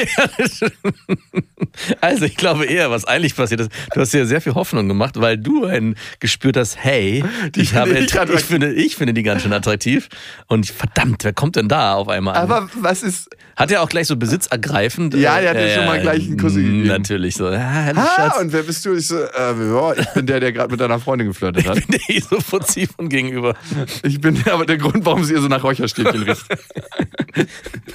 Also 2.02 2.26
ich 2.26 2.36
glaube 2.38 2.66
eher, 2.66 2.90
was 2.90 3.06
eigentlich 3.06 3.36
passiert 3.36 3.62
ist, 3.62 3.72
du 3.94 4.02
hast 4.02 4.12
dir 4.14 4.26
sehr 4.26 4.42
viel 4.42 4.56
Hoffnung 4.56 4.88
gemacht, 4.88 5.20
weil 5.20 5.38
du 5.38 5.66
ein 5.66 5.96
gespürt 6.20 6.58
hast, 6.58 6.76
hey, 6.78 7.24
Die 7.56 7.62
ich, 7.62 7.76
habe, 7.76 7.92
finde 7.92 8.04
ich 8.34 8.40
ich, 8.40 8.46
finde, 8.46 8.74
ich 8.74 8.96
finde 8.96 9.14
die 9.14 9.22
ganz 9.24 9.44
schön 9.44 9.54
attraktiv. 9.54 10.10
Und 10.48 10.68
verdammt, 10.68 11.24
wer 11.24 11.34
kommt 11.34 11.56
denn 11.56 11.68
da 11.68 11.94
auf 11.94 12.08
einmal 12.10 12.36
an? 12.36 12.44
Aber 12.44 12.70
was 12.82 13.04
ist. 13.04 13.30
Hat 13.56 13.72
er 13.72 13.82
auch 13.82 13.90
gleich 13.90 14.08
so 14.08 14.16
besitzergreifend? 14.16 15.14
Ja, 15.16 15.40
der 15.40 15.50
hat 15.52 15.58
dir 15.58 15.70
schon 15.70 15.86
mal 15.86 16.00
gleich 16.00 16.26
einen 16.28 16.38
Kuss 16.38 16.56
gegeben. 16.56 16.88
Natürlich 16.88 17.36
so. 17.36 17.50
Ja, 17.52 17.92
Ah, 17.96 18.40
und 18.40 18.54
wer 18.54 18.64
bist 18.64 18.86
du? 18.86 18.94
Ich 18.94 19.08
so, 19.08 19.18
äh, 19.18 19.28
ja, 19.38 19.94
ich 19.94 20.08
bin 20.14 20.26
der, 20.26 20.40
der 20.40 20.52
gerade 20.54 20.72
mit 20.72 20.80
deiner 20.80 21.00
Freundin 21.00 21.28
geflirtet 21.28 21.68
hat. 21.68 21.78
der 21.90 22.00
eh 22.10 22.20
so 22.20 22.38
putzi 22.38 22.88
von 22.88 23.10
gegenüber. 23.10 23.56
Ich 24.04 24.20
bin 24.22 24.42
aber 24.50 24.66
der 24.66 24.78
Grund, 24.78 25.06
warum 25.06 25.24
sie 25.24 25.34
ihr 25.34 25.42
so 25.42 25.48
nach 25.48 25.64
Räucherstäbchen 25.64 26.24
riecht. 26.24 26.46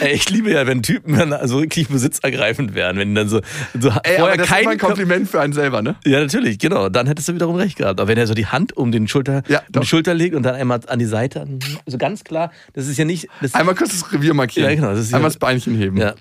Ey, 0.00 0.12
ich 0.12 0.28
liebe 0.28 0.50
ja, 0.52 0.66
wenn 0.66 0.82
Typen 0.82 1.16
dann 1.16 1.48
so 1.48 1.60
wirklich 1.60 1.88
besitzergreifend 1.88 2.74
werden, 2.74 2.98
wenn 2.98 3.14
dann 3.14 3.28
so, 3.30 3.40
so 3.80 3.88
Ey, 3.88 4.18
aber 4.18 4.18
vorher 4.18 4.36
das 4.36 4.46
ist 4.46 4.52
kein 4.52 4.62
immer 4.64 4.72
ein 4.72 4.78
Kompliment 4.78 5.28
für 5.28 5.40
einen 5.40 5.54
selber, 5.54 5.80
ne? 5.80 5.96
Ja, 6.04 6.20
natürlich, 6.20 6.58
genau. 6.58 6.90
Dann 6.90 7.06
hättest 7.06 7.28
du 7.28 7.34
wiederum 7.34 7.56
recht 7.56 7.78
gehabt. 7.78 7.98
Aber 7.98 8.08
wenn 8.08 8.18
er 8.18 8.26
so 8.26 8.34
die 8.34 8.46
Hand 8.46 8.76
um, 8.76 8.92
den 8.92 9.08
Schulter, 9.08 9.42
Ja, 9.48 9.62
um 9.74 9.80
die 9.80 9.86
Schulter 9.86 10.12
legt 10.12 10.36
und 10.36 10.42
dann 10.42 10.54
einmal 10.54 10.80
an 10.86 10.98
die 10.98 11.06
Seite, 11.06 11.46
so 11.86 11.96
ganz 11.96 12.24
klar, 12.24 12.52
das 12.74 12.86
ist 12.88 12.98
ja 12.98 13.06
nicht. 13.06 13.26
Das 13.40 13.54
Einmal 13.54 13.74
kurz 13.74 13.98
das 13.98 14.12
Revier 14.12 14.34
markieren. 14.34 14.68
Ja, 14.68 14.76
genau, 14.76 14.90
das 14.90 15.00
ist 15.00 15.10
ja- 15.12 15.16
Einmal 15.16 15.30
das 15.30 15.38
Beinchen 15.38 15.76
heben. 15.76 15.96
ja. 15.96 16.14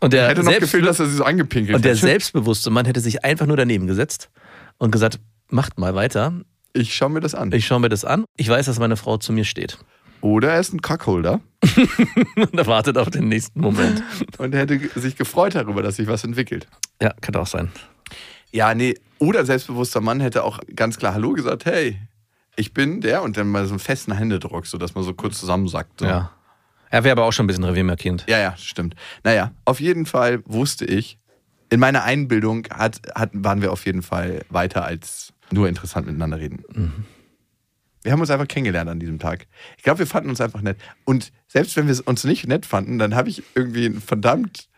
Und 0.00 0.12
der, 0.12 0.28
Hätte 0.28 0.42
noch 0.42 0.50
selbst, 0.50 0.72
gefehlt, 0.72 0.86
dass 0.86 1.00
er 1.00 1.06
sie 1.06 1.16
so 1.16 1.24
angepinkelt 1.24 1.74
und 1.74 1.84
der 1.84 1.96
selbstbewusste 1.96 2.68
Mann 2.70 2.84
hätte 2.84 3.00
sich 3.00 3.24
einfach 3.24 3.46
nur 3.46 3.56
daneben 3.56 3.86
gesetzt 3.86 4.28
und 4.76 4.90
gesagt, 4.90 5.18
macht 5.48 5.78
mal 5.78 5.94
weiter. 5.94 6.32
Ich 6.74 6.94
schaue 6.94 7.10
mir 7.10 7.20
das 7.20 7.34
an. 7.34 7.52
Ich 7.52 7.66
schaue 7.66 7.80
mir 7.80 7.88
das 7.88 8.04
an. 8.04 8.24
Ich 8.36 8.48
weiß, 8.48 8.66
dass 8.66 8.78
meine 8.78 8.96
Frau 8.96 9.16
zu 9.16 9.32
mir 9.32 9.44
steht. 9.44 9.78
Oder 10.24 10.52
er 10.52 10.60
ist 10.60 10.72
ein 10.72 10.80
Cockholder 10.80 11.42
Und 12.36 12.54
er 12.54 12.66
wartet 12.66 12.96
auf 12.96 13.10
den 13.10 13.28
nächsten 13.28 13.60
Moment. 13.60 14.02
und 14.38 14.54
er 14.54 14.60
hätte 14.60 14.80
sich 14.98 15.16
gefreut 15.16 15.54
darüber, 15.54 15.82
dass 15.82 15.96
sich 15.96 16.06
was 16.06 16.24
entwickelt. 16.24 16.66
Ja, 17.02 17.12
könnte 17.20 17.40
auch 17.40 17.46
sein. 17.46 17.70
Ja, 18.50 18.74
nee. 18.74 18.94
Oder 19.18 19.40
ein 19.40 19.46
selbstbewusster 19.46 20.00
Mann 20.00 20.20
hätte 20.20 20.44
auch 20.44 20.60
ganz 20.74 20.96
klar 20.96 21.12
Hallo 21.12 21.32
gesagt, 21.32 21.66
hey, 21.66 21.98
ich 22.56 22.72
bin 22.72 23.02
der 23.02 23.22
und 23.22 23.36
dann 23.36 23.48
mal 23.48 23.66
so 23.66 23.72
einen 23.72 23.80
festen 23.80 24.12
Händedruck, 24.12 24.66
so 24.66 24.78
dass 24.78 24.94
man 24.94 25.04
so 25.04 25.12
kurz 25.12 25.40
zusammensackt. 25.40 26.00
So. 26.00 26.06
Ja. 26.06 26.30
Er 26.88 27.04
wäre 27.04 27.12
aber 27.12 27.24
auch 27.24 27.32
schon 27.32 27.44
ein 27.44 27.48
bisschen 27.48 27.64
reviermarkierend. 27.64 28.24
Ja, 28.26 28.38
ja, 28.38 28.56
stimmt. 28.56 28.94
Naja, 29.24 29.52
auf 29.66 29.78
jeden 29.78 30.06
Fall 30.06 30.42
wusste 30.46 30.86
ich, 30.86 31.18
in 31.68 31.80
meiner 31.80 32.02
Einbildung 32.02 32.66
hat, 32.70 33.02
hat, 33.14 33.28
waren 33.34 33.60
wir 33.60 33.72
auf 33.72 33.84
jeden 33.84 34.00
Fall 34.00 34.46
weiter 34.48 34.86
als 34.86 35.34
nur 35.50 35.68
interessant 35.68 36.06
miteinander 36.06 36.38
reden. 36.38 37.04
Wir 38.04 38.12
haben 38.12 38.20
uns 38.20 38.30
einfach 38.30 38.46
kennengelernt 38.46 38.88
an 38.88 39.00
diesem 39.00 39.18
Tag. 39.18 39.46
Ich 39.78 39.82
glaube, 39.82 40.00
wir 40.00 40.06
fanden 40.06 40.28
uns 40.28 40.40
einfach 40.40 40.60
nett. 40.60 40.76
Und 41.04 41.32
selbst 41.48 41.76
wenn 41.76 41.88
wir 41.88 42.06
uns 42.06 42.22
nicht 42.24 42.46
nett 42.46 42.66
fanden, 42.66 42.98
dann 42.98 43.14
habe 43.14 43.30
ich 43.30 43.42
irgendwie 43.54 43.86
ein 43.86 44.00
verdammt 44.00 44.68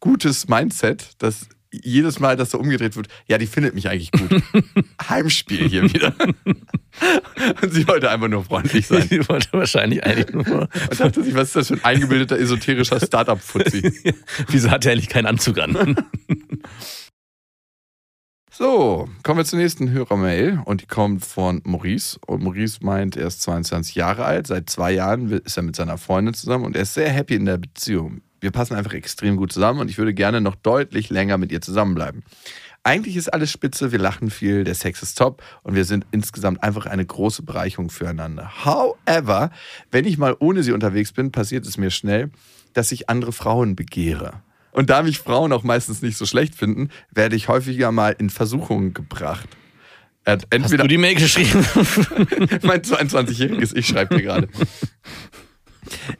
gutes 0.00 0.48
Mindset, 0.48 1.10
dass 1.18 1.48
jedes 1.70 2.18
Mal, 2.18 2.36
dass 2.36 2.50
so 2.50 2.58
umgedreht 2.58 2.96
wird, 2.96 3.08
ja, 3.26 3.38
die 3.38 3.46
findet 3.46 3.74
mich 3.74 3.88
eigentlich 3.88 4.10
gut. 4.10 4.42
Heimspiel 5.08 5.68
hier 5.68 5.82
wieder. 5.84 6.14
Und 7.62 7.72
sie 7.72 7.86
wollte 7.88 8.10
einfach 8.10 8.28
nur 8.28 8.44
freundlich 8.44 8.86
sein. 8.86 9.06
Sie 9.08 9.26
wollte 9.28 9.48
wahrscheinlich 9.52 10.04
eigentlich 10.04 10.32
nur. 10.34 10.68
Und 10.90 11.00
dachte 11.00 11.22
sich, 11.22 11.34
was 11.34 11.48
ist 11.48 11.56
das 11.56 11.68
für 11.68 11.74
ein 11.74 11.84
eingebildeter, 11.84 12.38
esoterischer 12.38 13.00
Startup-Fuzzi? 13.00 14.14
Wieso 14.48 14.70
hat 14.70 14.84
er 14.84 14.92
eigentlich 14.92 15.08
keinen 15.08 15.26
Anzug 15.26 15.58
an? 15.58 15.96
So, 18.62 19.08
kommen 19.24 19.38
wir 19.38 19.44
zur 19.44 19.58
nächsten 19.58 19.90
Hörermail 19.90 20.62
und 20.64 20.82
die 20.82 20.86
kommt 20.86 21.26
von 21.26 21.62
Maurice. 21.64 22.16
Und 22.28 22.44
Maurice 22.44 22.78
meint, 22.80 23.16
er 23.16 23.26
ist 23.26 23.42
22 23.42 23.96
Jahre 23.96 24.24
alt, 24.24 24.46
seit 24.46 24.70
zwei 24.70 24.92
Jahren 24.92 25.32
ist 25.32 25.56
er 25.56 25.64
mit 25.64 25.74
seiner 25.74 25.98
Freundin 25.98 26.32
zusammen 26.32 26.66
und 26.66 26.76
er 26.76 26.82
ist 26.82 26.94
sehr 26.94 27.10
happy 27.10 27.34
in 27.34 27.44
der 27.44 27.58
Beziehung. 27.58 28.20
Wir 28.40 28.52
passen 28.52 28.76
einfach 28.76 28.92
extrem 28.92 29.36
gut 29.36 29.52
zusammen 29.52 29.80
und 29.80 29.90
ich 29.90 29.98
würde 29.98 30.14
gerne 30.14 30.40
noch 30.40 30.54
deutlich 30.54 31.10
länger 31.10 31.38
mit 31.38 31.50
ihr 31.50 31.60
zusammenbleiben. 31.60 32.22
Eigentlich 32.84 33.16
ist 33.16 33.34
alles 33.34 33.50
spitze, 33.50 33.90
wir 33.90 33.98
lachen 33.98 34.30
viel, 34.30 34.62
der 34.62 34.76
Sex 34.76 35.02
ist 35.02 35.18
top 35.18 35.42
und 35.64 35.74
wir 35.74 35.84
sind 35.84 36.06
insgesamt 36.12 36.62
einfach 36.62 36.86
eine 36.86 37.04
große 37.04 37.42
Bereicherung 37.42 37.90
füreinander. 37.90 38.64
However, 38.64 39.50
wenn 39.90 40.04
ich 40.04 40.18
mal 40.18 40.36
ohne 40.38 40.62
sie 40.62 40.70
unterwegs 40.70 41.10
bin, 41.10 41.32
passiert 41.32 41.66
es 41.66 41.78
mir 41.78 41.90
schnell, 41.90 42.30
dass 42.74 42.92
ich 42.92 43.10
andere 43.10 43.32
Frauen 43.32 43.74
begehre. 43.74 44.40
Und 44.72 44.90
da 44.90 45.02
mich 45.02 45.18
Frauen 45.18 45.52
auch 45.52 45.62
meistens 45.62 46.02
nicht 46.02 46.16
so 46.16 46.26
schlecht 46.26 46.54
finden, 46.54 46.88
werde 47.10 47.36
ich 47.36 47.48
häufiger 47.48 47.92
mal 47.92 48.16
in 48.18 48.30
Versuchungen 48.30 48.94
gebracht. 48.94 49.48
Er 50.24 50.34
hat 50.34 50.42
Hast 50.44 50.52
entweder 50.52 50.84
du 50.84 50.88
die 50.88 50.98
Mail 50.98 51.14
geschrieben? 51.14 51.64
mein 52.62 52.82
22-jähriges 52.82 53.76
Ich 53.76 53.86
schreibe 53.86 54.16
dir 54.16 54.22
gerade. 54.22 54.48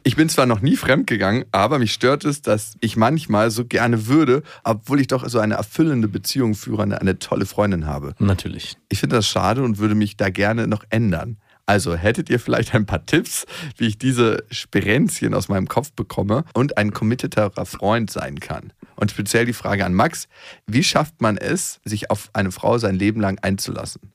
Ich 0.03 0.15
bin 0.15 0.29
zwar 0.29 0.45
noch 0.45 0.61
nie 0.61 0.75
fremdgegangen, 0.75 1.45
aber 1.51 1.79
mich 1.79 1.93
stört 1.93 2.25
es, 2.25 2.41
dass 2.41 2.75
ich 2.81 2.97
manchmal 2.97 3.49
so 3.49 3.65
gerne 3.65 4.07
würde, 4.07 4.43
obwohl 4.63 4.99
ich 4.99 5.07
doch 5.07 5.27
so 5.27 5.39
eine 5.39 5.55
erfüllende 5.55 6.07
Beziehung 6.07 6.53
führe, 6.53 6.83
eine, 6.83 6.99
eine 6.99 7.17
tolle 7.17 7.45
Freundin 7.45 7.85
habe. 7.85 8.13
Natürlich. 8.19 8.77
Ich 8.89 8.99
finde 8.99 9.15
das 9.15 9.27
schade 9.27 9.63
und 9.63 9.77
würde 9.77 9.95
mich 9.95 10.17
da 10.17 10.29
gerne 10.29 10.67
noch 10.67 10.83
ändern. 10.89 11.37
Also 11.65 11.95
hättet 11.95 12.29
ihr 12.29 12.39
vielleicht 12.39 12.75
ein 12.75 12.85
paar 12.85 13.05
Tipps, 13.05 13.45
wie 13.77 13.87
ich 13.87 13.97
diese 13.97 14.43
Sperenzchen 14.51 15.33
aus 15.33 15.47
meinem 15.47 15.67
Kopf 15.67 15.93
bekomme 15.93 16.43
und 16.53 16.77
ein 16.77 16.91
committeterer 16.91 17.65
Freund 17.65 18.11
sein 18.11 18.39
kann? 18.39 18.73
Und 18.95 19.11
speziell 19.11 19.45
die 19.45 19.53
Frage 19.53 19.85
an 19.85 19.93
Max, 19.93 20.27
wie 20.67 20.83
schafft 20.83 21.21
man 21.21 21.37
es, 21.37 21.79
sich 21.85 22.11
auf 22.11 22.29
eine 22.33 22.51
Frau 22.51 22.77
sein 22.77 22.95
Leben 22.95 23.21
lang 23.21 23.39
einzulassen? 23.41 24.11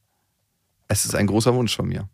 Es 0.88 1.04
ist 1.04 1.14
ein 1.14 1.26
großer 1.26 1.54
Wunsch 1.54 1.74
von 1.74 1.88
mir. 1.88 2.08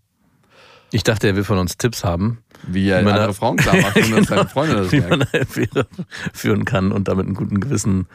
Ich 0.92 1.02
dachte, 1.02 1.26
er 1.26 1.34
will 1.34 1.42
von 1.44 1.58
uns 1.58 1.76
Tipps 1.76 2.04
haben, 2.04 2.38
Wie 2.68 2.88
er 2.88 3.00
Wie 3.00 3.04
man 3.04 3.14
andere 3.14 3.34
Frauen 3.34 3.56
klar 3.56 3.76
macht 3.76 3.96
und 3.96 4.12
dass 4.16 4.28
seine 4.28 4.48
Freunde 4.48 4.76
das 4.76 4.92
wie 4.92 5.00
merken. 5.00 5.18
man 5.18 5.28
eine 5.32 5.42
Affäre 5.42 5.86
führen 6.32 6.64
kann 6.64 6.92
und 6.92 7.08
damit 7.08 7.26
einen 7.26 7.34
guten 7.34 7.58
Gewissen 7.58 8.06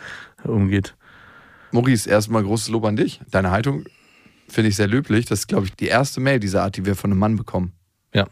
umgeht. 0.45 0.95
Maurice, 1.71 2.10
erstmal 2.10 2.43
großes 2.43 2.69
Lob 2.69 2.86
an 2.86 2.95
dich. 2.95 3.19
Deine 3.29 3.51
Haltung 3.51 3.84
finde 4.49 4.69
ich 4.69 4.75
sehr 4.75 4.88
löblich. 4.88 5.25
Das 5.25 5.39
ist, 5.39 5.47
glaube 5.47 5.65
ich, 5.65 5.73
die 5.73 5.88
erste 5.88 6.19
Mail 6.19 6.39
dieser 6.39 6.63
Art, 6.63 6.77
die 6.77 6.85
wir 6.85 6.95
von 6.95 7.12
einem 7.12 7.19
Mann 7.19 7.35
bekommen. 7.35 7.73
Ja. 8.13 8.27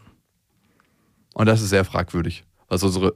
Und 1.34 1.46
das 1.46 1.62
ist 1.62 1.70
sehr 1.70 1.84
fragwürdig. 1.84 2.44
Was 2.68 2.82
unsere 2.82 3.14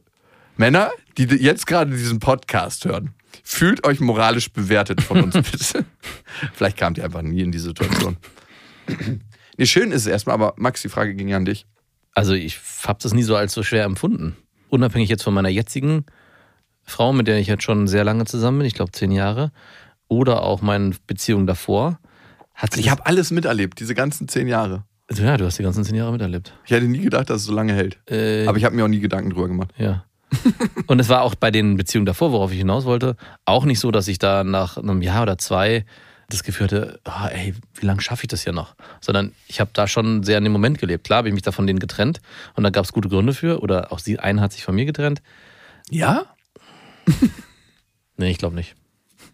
Männer, 0.56 0.90
die 1.18 1.24
jetzt 1.24 1.66
gerade 1.66 1.90
diesen 1.90 2.20
Podcast 2.20 2.84
hören, 2.84 3.14
fühlt 3.42 3.84
euch 3.84 4.00
moralisch 4.00 4.52
bewertet 4.52 5.02
von 5.02 5.22
uns 5.22 5.34
bitte. 5.50 5.84
Vielleicht 6.52 6.76
kamt 6.76 6.98
ihr 6.98 7.04
einfach 7.04 7.22
nie 7.22 7.42
in 7.42 7.52
die 7.52 7.58
Situation. 7.58 8.16
nee, 9.56 9.66
schön 9.66 9.90
ist 9.92 10.02
es 10.02 10.06
erstmal, 10.06 10.34
aber 10.34 10.54
Max, 10.56 10.82
die 10.82 10.88
Frage 10.88 11.14
ging 11.14 11.32
an 11.34 11.44
dich. 11.44 11.66
Also 12.14 12.34
ich 12.34 12.58
habe 12.84 12.98
das 13.02 13.14
nie 13.14 13.22
so 13.22 13.36
als 13.36 13.52
so 13.54 13.62
schwer 13.62 13.84
empfunden. 13.84 14.36
Unabhängig 14.68 15.08
jetzt 15.08 15.22
von 15.22 15.34
meiner 15.34 15.48
jetzigen 15.48 16.04
Frau, 16.84 17.12
mit 17.12 17.26
der 17.26 17.38
ich 17.38 17.46
jetzt 17.46 17.62
schon 17.62 17.88
sehr 17.88 18.04
lange 18.04 18.24
zusammen 18.24 18.58
bin, 18.58 18.66
ich 18.66 18.74
glaube 18.74 18.92
zehn 18.92 19.12
Jahre, 19.12 19.52
oder 20.08 20.42
auch 20.42 20.60
meinen 20.60 20.94
Beziehungen 21.06 21.46
davor, 21.46 21.98
hat 22.62 22.76
Ich 22.78 22.88
habe 22.90 23.04
alles 23.06 23.30
miterlebt, 23.30 23.78
diese 23.80 23.94
ganzen 23.94 24.28
zehn 24.28 24.46
Jahre. 24.48 24.84
das- 25.08 25.18
ja, 25.18 25.36
du 25.36 25.44
hast 25.44 25.58
die 25.58 25.62
ganzen 25.62 25.84
zehn 25.84 25.94
Jahre 25.96 26.12
miterlebt. 26.12 26.54
Ich 26.64 26.70
hätte 26.70 26.86
nie 26.86 27.00
gedacht, 27.00 27.28
dass 27.28 27.42
es 27.42 27.44
so 27.46 27.52
lange 27.54 27.74
hält. 27.74 27.98
Äh, 28.10 28.46
Aber 28.46 28.56
ich 28.56 28.64
habe 28.64 28.74
mir 28.74 28.84
auch 28.84 28.88
nie 28.88 29.00
Gedanken 29.00 29.30
drüber 29.30 29.48
gemacht. 29.48 29.70
Ja. 29.76 30.04
Und 30.86 30.98
es 30.98 31.08
war 31.10 31.20
auch 31.22 31.34
bei 31.34 31.50
den 31.50 31.76
Beziehungen 31.76 32.06
davor, 32.06 32.32
worauf 32.32 32.52
ich 32.52 32.58
hinaus 32.58 32.86
wollte, 32.86 33.16
auch 33.44 33.64
nicht 33.66 33.80
so, 33.80 33.90
dass 33.90 34.08
ich 34.08 34.18
da 34.18 34.44
nach 34.44 34.78
einem 34.78 35.02
Jahr 35.02 35.22
oder 35.22 35.36
zwei 35.36 35.84
das 36.30 36.42
Gefühl 36.44 36.64
hatte, 36.68 37.00
ah, 37.04 37.28
ey, 37.28 37.54
wie 37.74 37.84
lange 37.84 38.00
schaffe 38.00 38.24
ich 38.24 38.28
das 38.28 38.42
hier 38.44 38.54
noch? 38.54 38.74
Sondern 39.02 39.32
ich 39.48 39.60
habe 39.60 39.70
da 39.74 39.86
schon 39.86 40.22
sehr 40.22 40.38
in 40.38 40.44
dem 40.44 40.52
Moment 40.54 40.78
gelebt. 40.78 41.04
Klar 41.04 41.18
habe 41.18 41.28
ich 41.28 41.34
mich 41.34 41.42
da 41.42 41.52
von 41.52 41.66
denen 41.66 41.78
getrennt 41.78 42.22
und 42.54 42.62
da 42.64 42.70
gab 42.70 42.86
es 42.86 42.92
gute 42.92 43.10
Gründe 43.10 43.34
für. 43.34 43.60
Oder 43.60 43.92
auch 43.92 43.98
sie, 43.98 44.18
eine 44.18 44.40
hat 44.40 44.52
sich 44.54 44.64
von 44.64 44.74
mir 44.74 44.86
getrennt. 44.86 45.20
Ja? 45.90 46.24
Nee, 48.16 48.30
ich 48.30 48.38
glaube 48.38 48.54
nicht. 48.54 48.74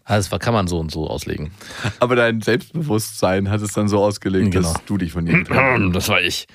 Also 0.09 0.29
das 0.29 0.39
kann 0.39 0.53
man 0.53 0.67
so 0.67 0.79
und 0.79 0.91
so 0.91 1.07
auslegen. 1.07 1.51
Aber 1.99 2.15
dein 2.15 2.41
Selbstbewusstsein 2.41 3.49
hat 3.49 3.61
es 3.61 3.73
dann 3.73 3.87
so 3.87 4.03
ausgelegt, 4.03 4.51
Genau. 4.51 4.73
dass 4.73 4.83
du 4.85 4.97
dich 4.97 5.11
von 5.11 5.25
ihm 5.27 5.43
getrennt 5.43 5.95
Das 5.95 6.09
war 6.09 6.21
ich. 6.21 6.47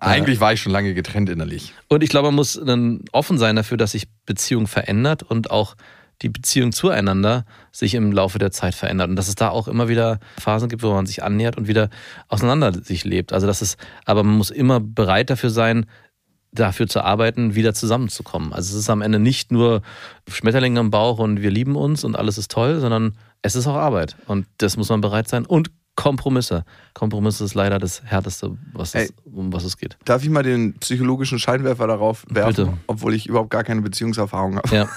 Eigentlich 0.00 0.40
war 0.40 0.52
ich 0.54 0.62
schon 0.62 0.72
lange 0.72 0.94
getrennt 0.94 1.28
innerlich. 1.28 1.74
Und 1.88 2.02
ich 2.02 2.08
glaube, 2.08 2.28
man 2.28 2.36
muss 2.36 2.58
dann 2.64 3.04
offen 3.12 3.36
sein 3.38 3.56
dafür, 3.56 3.76
dass 3.76 3.92
sich 3.92 4.08
Beziehung 4.24 4.66
verändert 4.66 5.22
und 5.22 5.50
auch 5.50 5.74
die 6.22 6.28
Beziehung 6.30 6.72
zueinander 6.72 7.44
sich 7.72 7.94
im 7.94 8.12
Laufe 8.12 8.38
der 8.38 8.52
Zeit 8.52 8.74
verändert. 8.74 9.10
Und 9.10 9.16
dass 9.16 9.28
es 9.28 9.34
da 9.34 9.48
auch 9.50 9.68
immer 9.68 9.88
wieder 9.88 10.18
Phasen 10.38 10.68
gibt, 10.68 10.82
wo 10.82 10.92
man 10.94 11.04
sich 11.04 11.22
annähert 11.22 11.58
und 11.58 11.66
wieder 11.68 11.90
auseinander 12.28 12.72
sich 12.72 13.04
lebt. 13.04 13.32
Also 13.32 13.46
das 13.46 13.60
ist, 13.60 13.76
aber 14.06 14.22
man 14.22 14.36
muss 14.36 14.50
immer 14.50 14.80
bereit 14.80 15.30
dafür 15.30 15.50
sein, 15.50 15.84
dafür 16.52 16.86
zu 16.86 17.02
arbeiten, 17.02 17.54
wieder 17.54 17.74
zusammenzukommen. 17.74 18.52
Also 18.52 18.74
es 18.74 18.82
ist 18.82 18.90
am 18.90 19.02
Ende 19.02 19.18
nicht 19.18 19.50
nur 19.50 19.82
Schmetterlinge 20.30 20.80
im 20.80 20.90
Bauch 20.90 21.18
und 21.18 21.40
wir 21.40 21.50
lieben 21.50 21.76
uns 21.76 22.04
und 22.04 22.14
alles 22.14 22.38
ist 22.38 22.50
toll, 22.50 22.78
sondern 22.80 23.16
es 23.40 23.56
ist 23.56 23.66
auch 23.66 23.74
Arbeit. 23.74 24.16
Und 24.26 24.46
das 24.58 24.76
muss 24.76 24.88
man 24.90 25.00
bereit 25.00 25.28
sein. 25.28 25.46
Und 25.46 25.70
Kompromisse. 25.94 26.64
Kompromisse 26.94 27.44
ist 27.44 27.54
leider 27.54 27.78
das 27.78 28.02
Härteste, 28.04 28.56
was 28.72 28.94
es, 28.94 29.10
Ey. 29.10 29.16
um 29.24 29.52
was 29.52 29.64
es 29.64 29.76
geht. 29.76 29.98
Darf 30.04 30.22
ich 30.22 30.30
mal 30.30 30.42
den 30.42 30.74
psychologischen 30.78 31.38
Scheinwerfer 31.38 31.86
darauf 31.86 32.24
werfen, 32.30 32.66
Bitte. 32.66 32.78
obwohl 32.86 33.14
ich 33.14 33.26
überhaupt 33.26 33.50
gar 33.50 33.64
keine 33.64 33.82
Beziehungserfahrung 33.82 34.56
habe? 34.56 34.74
Ja. 34.74 34.88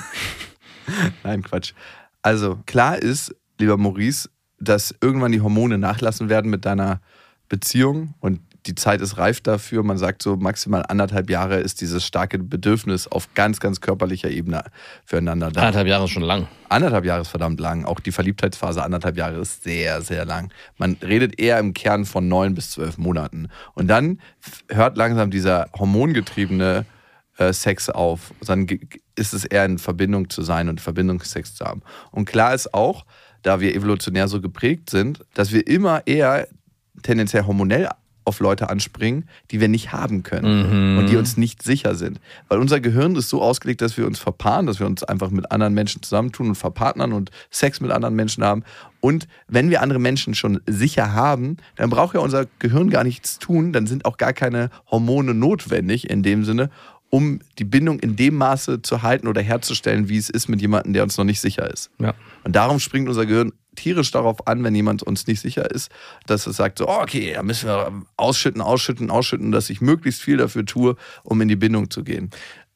Nein, 1.24 1.44
Quatsch. 1.44 1.74
Also 2.22 2.60
klar 2.66 2.98
ist, 2.98 3.36
lieber 3.60 3.78
Maurice, 3.78 4.30
dass 4.60 4.96
irgendwann 5.02 5.32
die 5.34 5.42
Hormone 5.42 5.78
nachlassen 5.78 6.30
werden 6.30 6.50
mit 6.50 6.66
deiner 6.66 7.02
Beziehung 7.50 8.14
und 8.20 8.40
die 8.68 8.76
Zeit 8.76 9.02
ist 9.02 9.18
reif 9.18 9.42
dafür. 9.42 9.84
Man 9.84 9.98
sagt 9.98 10.24
so, 10.24 10.36
maximal 10.36 10.84
anderthalb 10.88 11.30
Jahre 11.30 11.58
ist 11.58 11.82
dieses 11.82 12.06
starke 12.06 12.40
Bedürfnis 12.40 13.08
auf 13.08 13.34
ganz, 13.34 13.60
ganz 13.60 13.82
körperlicher 13.82 14.30
Ebene 14.30 14.64
füreinander 15.06 15.52
da. 15.52 15.62
Anderthalb 15.62 15.88
Jahre 15.88 16.06
ist 16.06 16.12
schon 16.12 16.24
lang. 16.24 16.48
Anderthalb 16.70 17.06
Jahre 17.06 17.22
ist 17.22 17.28
verdammt 17.28 17.60
lang. 17.60 17.86
Auch 17.86 18.00
die 18.00 18.12
Verliebtheitsphase 18.12 18.84
anderthalb 18.84 19.18
Jahre 19.18 19.38
ist 19.38 19.64
sehr, 19.64 20.02
sehr 20.02 20.26
lang. 20.26 20.52
Man 20.78 20.98
redet 21.02 21.40
eher 21.40 21.60
im 21.60 21.74
Kern 21.74 22.06
von 22.06 22.28
neun 22.28 22.56
bis 22.56 22.72
zwölf 22.72 22.98
Monaten. 22.98 23.50
Und 23.74 23.88
dann 23.88 24.20
hört 24.70 24.98
langsam 24.98 25.30
dieser 25.30 25.68
hormongetriebene 25.78 26.86
äh, 27.38 27.54
Sex 27.54 27.90
auf. 27.90 28.34
Dann 28.42 28.68
ist 29.16 29.34
es 29.34 29.46
eher 29.46 29.66
in 29.66 29.78
Verbindung 29.78 30.30
zu 30.30 30.42
sein 30.42 30.70
und 30.70 30.82
Verbindungssex 30.82 31.56
zu 31.56 31.66
haben. 31.66 31.82
Und 32.12 32.26
klar 32.26 32.56
ist 32.56 32.74
auch, 32.74 33.06
da 33.44 33.60
wir 33.60 33.76
evolutionär 33.76 34.28
so 34.28 34.42
geprägt 34.42 34.90
sind, 34.90 35.24
dass 35.36 35.52
wir 35.52 35.68
immer 35.68 36.08
eher 36.08 36.48
tendenziell 37.04 37.46
hormonell 37.46 37.90
auf 38.26 38.40
Leute 38.40 38.70
anspringen, 38.70 39.30
die 39.52 39.62
wir 39.62 39.68
nicht 39.68 39.92
haben 39.92 40.24
können 40.24 40.98
und 40.98 41.08
die 41.08 41.16
uns 41.16 41.38
nicht 41.38 41.64
sicher 41.64 41.96
sind. 41.96 42.20
Weil 42.50 42.60
unser 42.60 42.80
Gehirn 42.80 43.16
ist 43.16 43.30
so 43.30 43.42
ausgelegt, 43.42 43.82
dass 43.82 43.98
wir 43.98 44.06
uns 44.06 44.20
verpaaren, 44.20 44.66
dass 44.66 44.80
wir 44.80 44.88
uns 44.88 45.04
einfach 45.04 45.30
mit 45.30 45.52
anderen 45.52 45.74
Menschen 45.74 46.02
zusammentun 46.02 46.50
und 46.50 46.56
verpartnern 46.56 47.14
und 47.14 47.32
Sex 47.50 47.80
mit 47.80 47.92
anderen 47.92 48.16
Menschen 48.16 48.44
haben. 48.44 48.64
Und 49.00 49.28
wenn 49.48 49.70
wir 49.70 49.82
andere 49.82 50.00
Menschen 50.00 50.34
schon 50.34 50.60
sicher 50.66 51.14
haben, 51.14 51.58
dann 51.76 51.90
braucht 51.92 52.16
ja 52.16 52.22
unser 52.22 52.48
Gehirn 52.60 52.90
gar 52.90 53.04
nichts 53.04 53.38
tun, 53.38 53.72
dann 53.72 53.86
sind 53.86 54.06
auch 54.06 54.18
gar 54.18 54.34
keine 54.34 54.72
Hormone 54.90 55.34
notwendig 55.36 56.10
in 56.10 56.24
dem 56.24 56.44
Sinne, 56.44 56.72
um 57.10 57.40
die 57.60 57.64
Bindung 57.64 58.00
in 58.00 58.16
dem 58.16 58.36
Maße 58.36 58.82
zu 58.82 59.02
halten 59.02 59.28
oder 59.28 59.42
herzustellen, 59.42 60.10
wie 60.10 60.18
es 60.18 60.30
ist 60.30 60.50
mit 60.50 60.60
jemandem, 60.60 60.94
der 60.94 61.04
uns 61.04 61.18
noch 61.18 61.24
nicht 61.24 61.40
sicher 61.40 61.72
ist. 61.72 61.92
Ja. 62.00 62.14
Und 62.44 62.56
darum 62.56 62.80
springt 62.80 63.08
unser 63.08 63.26
Gehirn 63.26 63.54
tierisch 63.76 64.12
darauf 64.12 64.48
an, 64.48 64.64
wenn 64.64 64.74
jemand 64.76 65.04
uns 65.04 65.28
nicht 65.28 65.42
sicher 65.42 65.70
ist, 65.70 65.92
dass 66.26 66.48
es 66.48 66.58
sagt, 66.58 66.80
so, 66.80 66.88
oh, 66.88 67.02
okay, 67.02 67.34
da 67.34 67.44
müssen 67.44 67.68
wir 67.68 67.92
ausschütten, 68.18 68.62
ausschütten, 68.62 69.12
ausschütten, 69.12 69.52
dass 69.52 69.70
ich 69.70 69.82
möglichst 69.82 70.22
viel 70.22 70.38
dafür 70.38 70.66
tue, 70.66 70.96
um 71.24 71.42
in 71.42 71.48
die 71.48 71.56
Bindung 71.56 71.90
zu 71.90 72.04
gehen. 72.04 72.30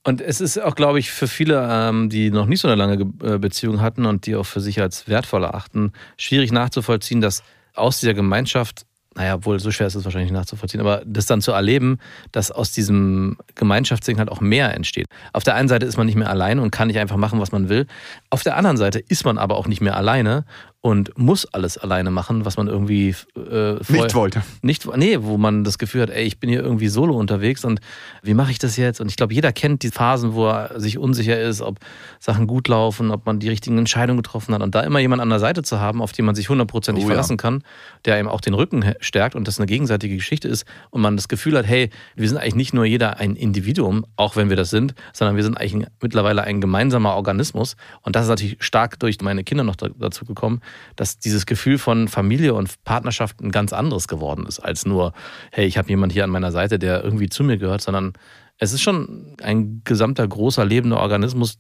Und 0.04 0.22
es 0.22 0.40
ist 0.40 0.58
auch, 0.58 0.76
glaube 0.76 1.00
ich, 1.00 1.12
für 1.12 1.28
viele, 1.28 1.68
ähm, 1.70 2.10
die 2.10 2.32
noch 2.32 2.46
nicht 2.46 2.62
so 2.62 2.68
eine 2.68 2.76
lange 2.76 2.98
Ge- 2.98 3.36
äh, 3.36 3.38
Beziehung 3.38 3.82
hatten 3.82 4.06
und 4.06 4.26
die 4.26 4.36
auch 4.36 4.46
für 4.46 4.62
sich 4.62 4.80
als 4.80 5.08
wertvoll 5.10 5.44
erachten, 5.44 5.92
schwierig 6.18 6.52
nachzuvollziehen, 6.52 7.20
dass 7.20 7.44
aus 7.76 8.00
dieser 8.00 8.14
Gemeinschaft, 8.14 8.86
naja, 9.16 9.36
obwohl 9.36 9.60
so 9.60 9.72
schwer 9.72 9.88
ist 9.88 9.96
es 9.96 10.06
wahrscheinlich 10.06 10.32
nachzuvollziehen, 10.32 10.80
aber 10.80 11.04
das 11.06 11.26
dann 11.26 11.42
zu 11.42 11.52
erleben, 11.52 11.98
dass 12.32 12.50
aus 12.50 12.72
diesem 12.72 13.38
Gemeinschaftsding 13.56 14.20
halt 14.20 14.30
auch 14.30 14.40
mehr 14.40 14.74
entsteht. 14.74 15.08
Auf 15.34 15.44
der 15.44 15.56
einen 15.56 15.68
Seite 15.68 15.86
ist 15.86 15.98
man 15.98 16.06
nicht 16.06 16.16
mehr 16.16 16.30
alleine 16.30 16.62
und 16.62 16.72
kann 16.72 16.88
nicht 16.88 17.00
einfach 17.00 17.18
machen, 17.18 17.42
was 17.42 17.52
man 17.52 17.68
will. 17.68 17.86
Auf 18.30 18.44
der 18.44 18.56
anderen 18.56 18.78
Seite 18.78 19.00
ist 19.00 19.26
man 19.26 19.38
aber 19.38 19.58
auch 19.58 19.68
nicht 19.68 19.82
mehr 19.82 19.98
alleine 19.98 20.46
und 20.82 21.18
muss 21.18 21.46
alles 21.46 21.78
alleine 21.78 22.10
machen, 22.10 22.46
was 22.46 22.56
man 22.56 22.68
irgendwie 22.68 23.14
äh, 23.36 23.74
Nicht 23.90 24.16
wollte. 24.16 24.44
nicht, 24.62 24.88
nee, 24.96 25.18
wo 25.20 25.38
man 25.38 25.66
das 25.66 25.78
Gefühl 25.78 26.04
hat, 26.04 26.10
ey, 26.10 26.24
ich 26.24 26.40
bin 26.40 26.50
hier 26.50 26.62
irgendwie 26.64 26.88
solo 26.88 27.18
unterwegs 27.18 27.66
und 27.66 27.82
wie 28.24 28.34
mache 28.34 28.52
ich 28.52 28.60
das 28.60 28.78
jetzt? 28.78 29.02
Und 29.02 29.10
ich 29.10 29.18
glaube, 29.18 29.34
jeder 29.34 29.52
kennt 29.52 29.84
die 29.84 29.90
Phasen, 29.90 30.34
wo 30.36 30.48
er 30.48 30.80
sich 30.80 30.98
unsicher 30.98 31.38
ist, 31.38 31.62
ob 31.62 31.80
Sachen 32.20 32.48
gut 32.48 32.70
laufen, 32.70 33.12
ob 33.12 33.26
man 33.26 33.40
die 33.40 33.50
richtigen 33.50 33.78
Entscheidungen 33.78 34.22
getroffen 34.22 34.56
hat. 34.56 34.62
Und 34.62 34.74
da 34.74 34.80
immer 34.80 35.00
jemand 35.00 35.22
an 35.22 35.30
der 35.30 35.40
Seite 35.40 35.64
zu 35.64 35.82
haben, 35.82 36.02
auf 36.02 36.14
den 36.14 36.24
man 36.24 36.36
sich 36.36 36.48
hundertprozentig 36.48 37.04
Oh 37.04 37.08
ja. 37.08 37.14
verlassen 37.14 37.36
kann, 37.36 37.62
der 38.06 38.16
einem 38.16 38.30
auch 38.30 38.40
den 38.40 38.54
Rücken 38.54 38.94
stärkt 39.02 39.36
und 39.36 39.50
das 39.50 39.60
eine 39.60 39.66
gegenseitige 39.68 40.16
Geschichte 40.16 40.48
ist 40.48 40.66
und 40.92 41.02
man 41.02 41.18
das 41.18 41.28
Gefühl 41.28 41.58
hat, 41.58 41.68
hey, 41.68 41.90
wir 42.16 42.30
sind 42.30 42.38
eigentlich 42.38 42.56
nicht 42.56 42.74
nur 42.74 42.86
jeder 42.86 43.18
ein 43.18 43.36
Individuum, 43.36 44.06
auch 44.16 44.38
wenn 44.38 44.50
wir 44.50 44.56
das 44.56 44.70
sind, 44.70 44.94
sondern 45.12 45.36
wir 45.36 45.44
sind 45.44 45.58
eigentlich 45.58 45.88
mittlerweile 46.02 46.44
ein 46.44 46.62
gemeinsamer 46.62 47.16
Organismus. 47.16 47.76
Und 48.02 48.16
das 48.16 48.24
ist 48.24 48.30
natürlich 48.30 48.56
stark 48.62 48.98
durch 49.00 49.20
meine 49.20 49.44
Kinder 49.44 49.66
noch 49.66 49.76
da, 49.76 49.90
dazu 49.98 50.24
gekommen, 50.24 50.62
dass 50.96 51.20
dieses 51.20 51.46
Gefühl 51.46 51.78
von 51.78 52.08
Familie 52.08 52.54
und 52.54 52.84
Partnerschaft 52.84 53.42
ein 53.42 53.52
ganz 53.52 53.74
anderes 53.74 54.08
geworden 54.08 54.46
ist, 54.46 54.60
als 54.60 54.86
nur, 54.86 55.14
hey, 55.52 55.66
ich 55.66 55.78
habe 55.78 55.90
jemand 55.90 56.14
hier 56.14 56.24
an 56.24 56.30
meiner 56.30 56.52
Seite, 56.52 56.80
der 56.80 57.04
irgendwie 57.04 57.30
zu 57.30 57.44
mir 57.44 57.58
gehört, 57.58 57.82
sondern 57.82 58.14
es 58.58 58.74
ist 58.74 58.82
schon 58.82 59.36
ein 59.42 59.82
gesamter 59.84 60.28
großer 60.28 60.66
lebender 60.66 61.00
Organismus. 61.00 61.60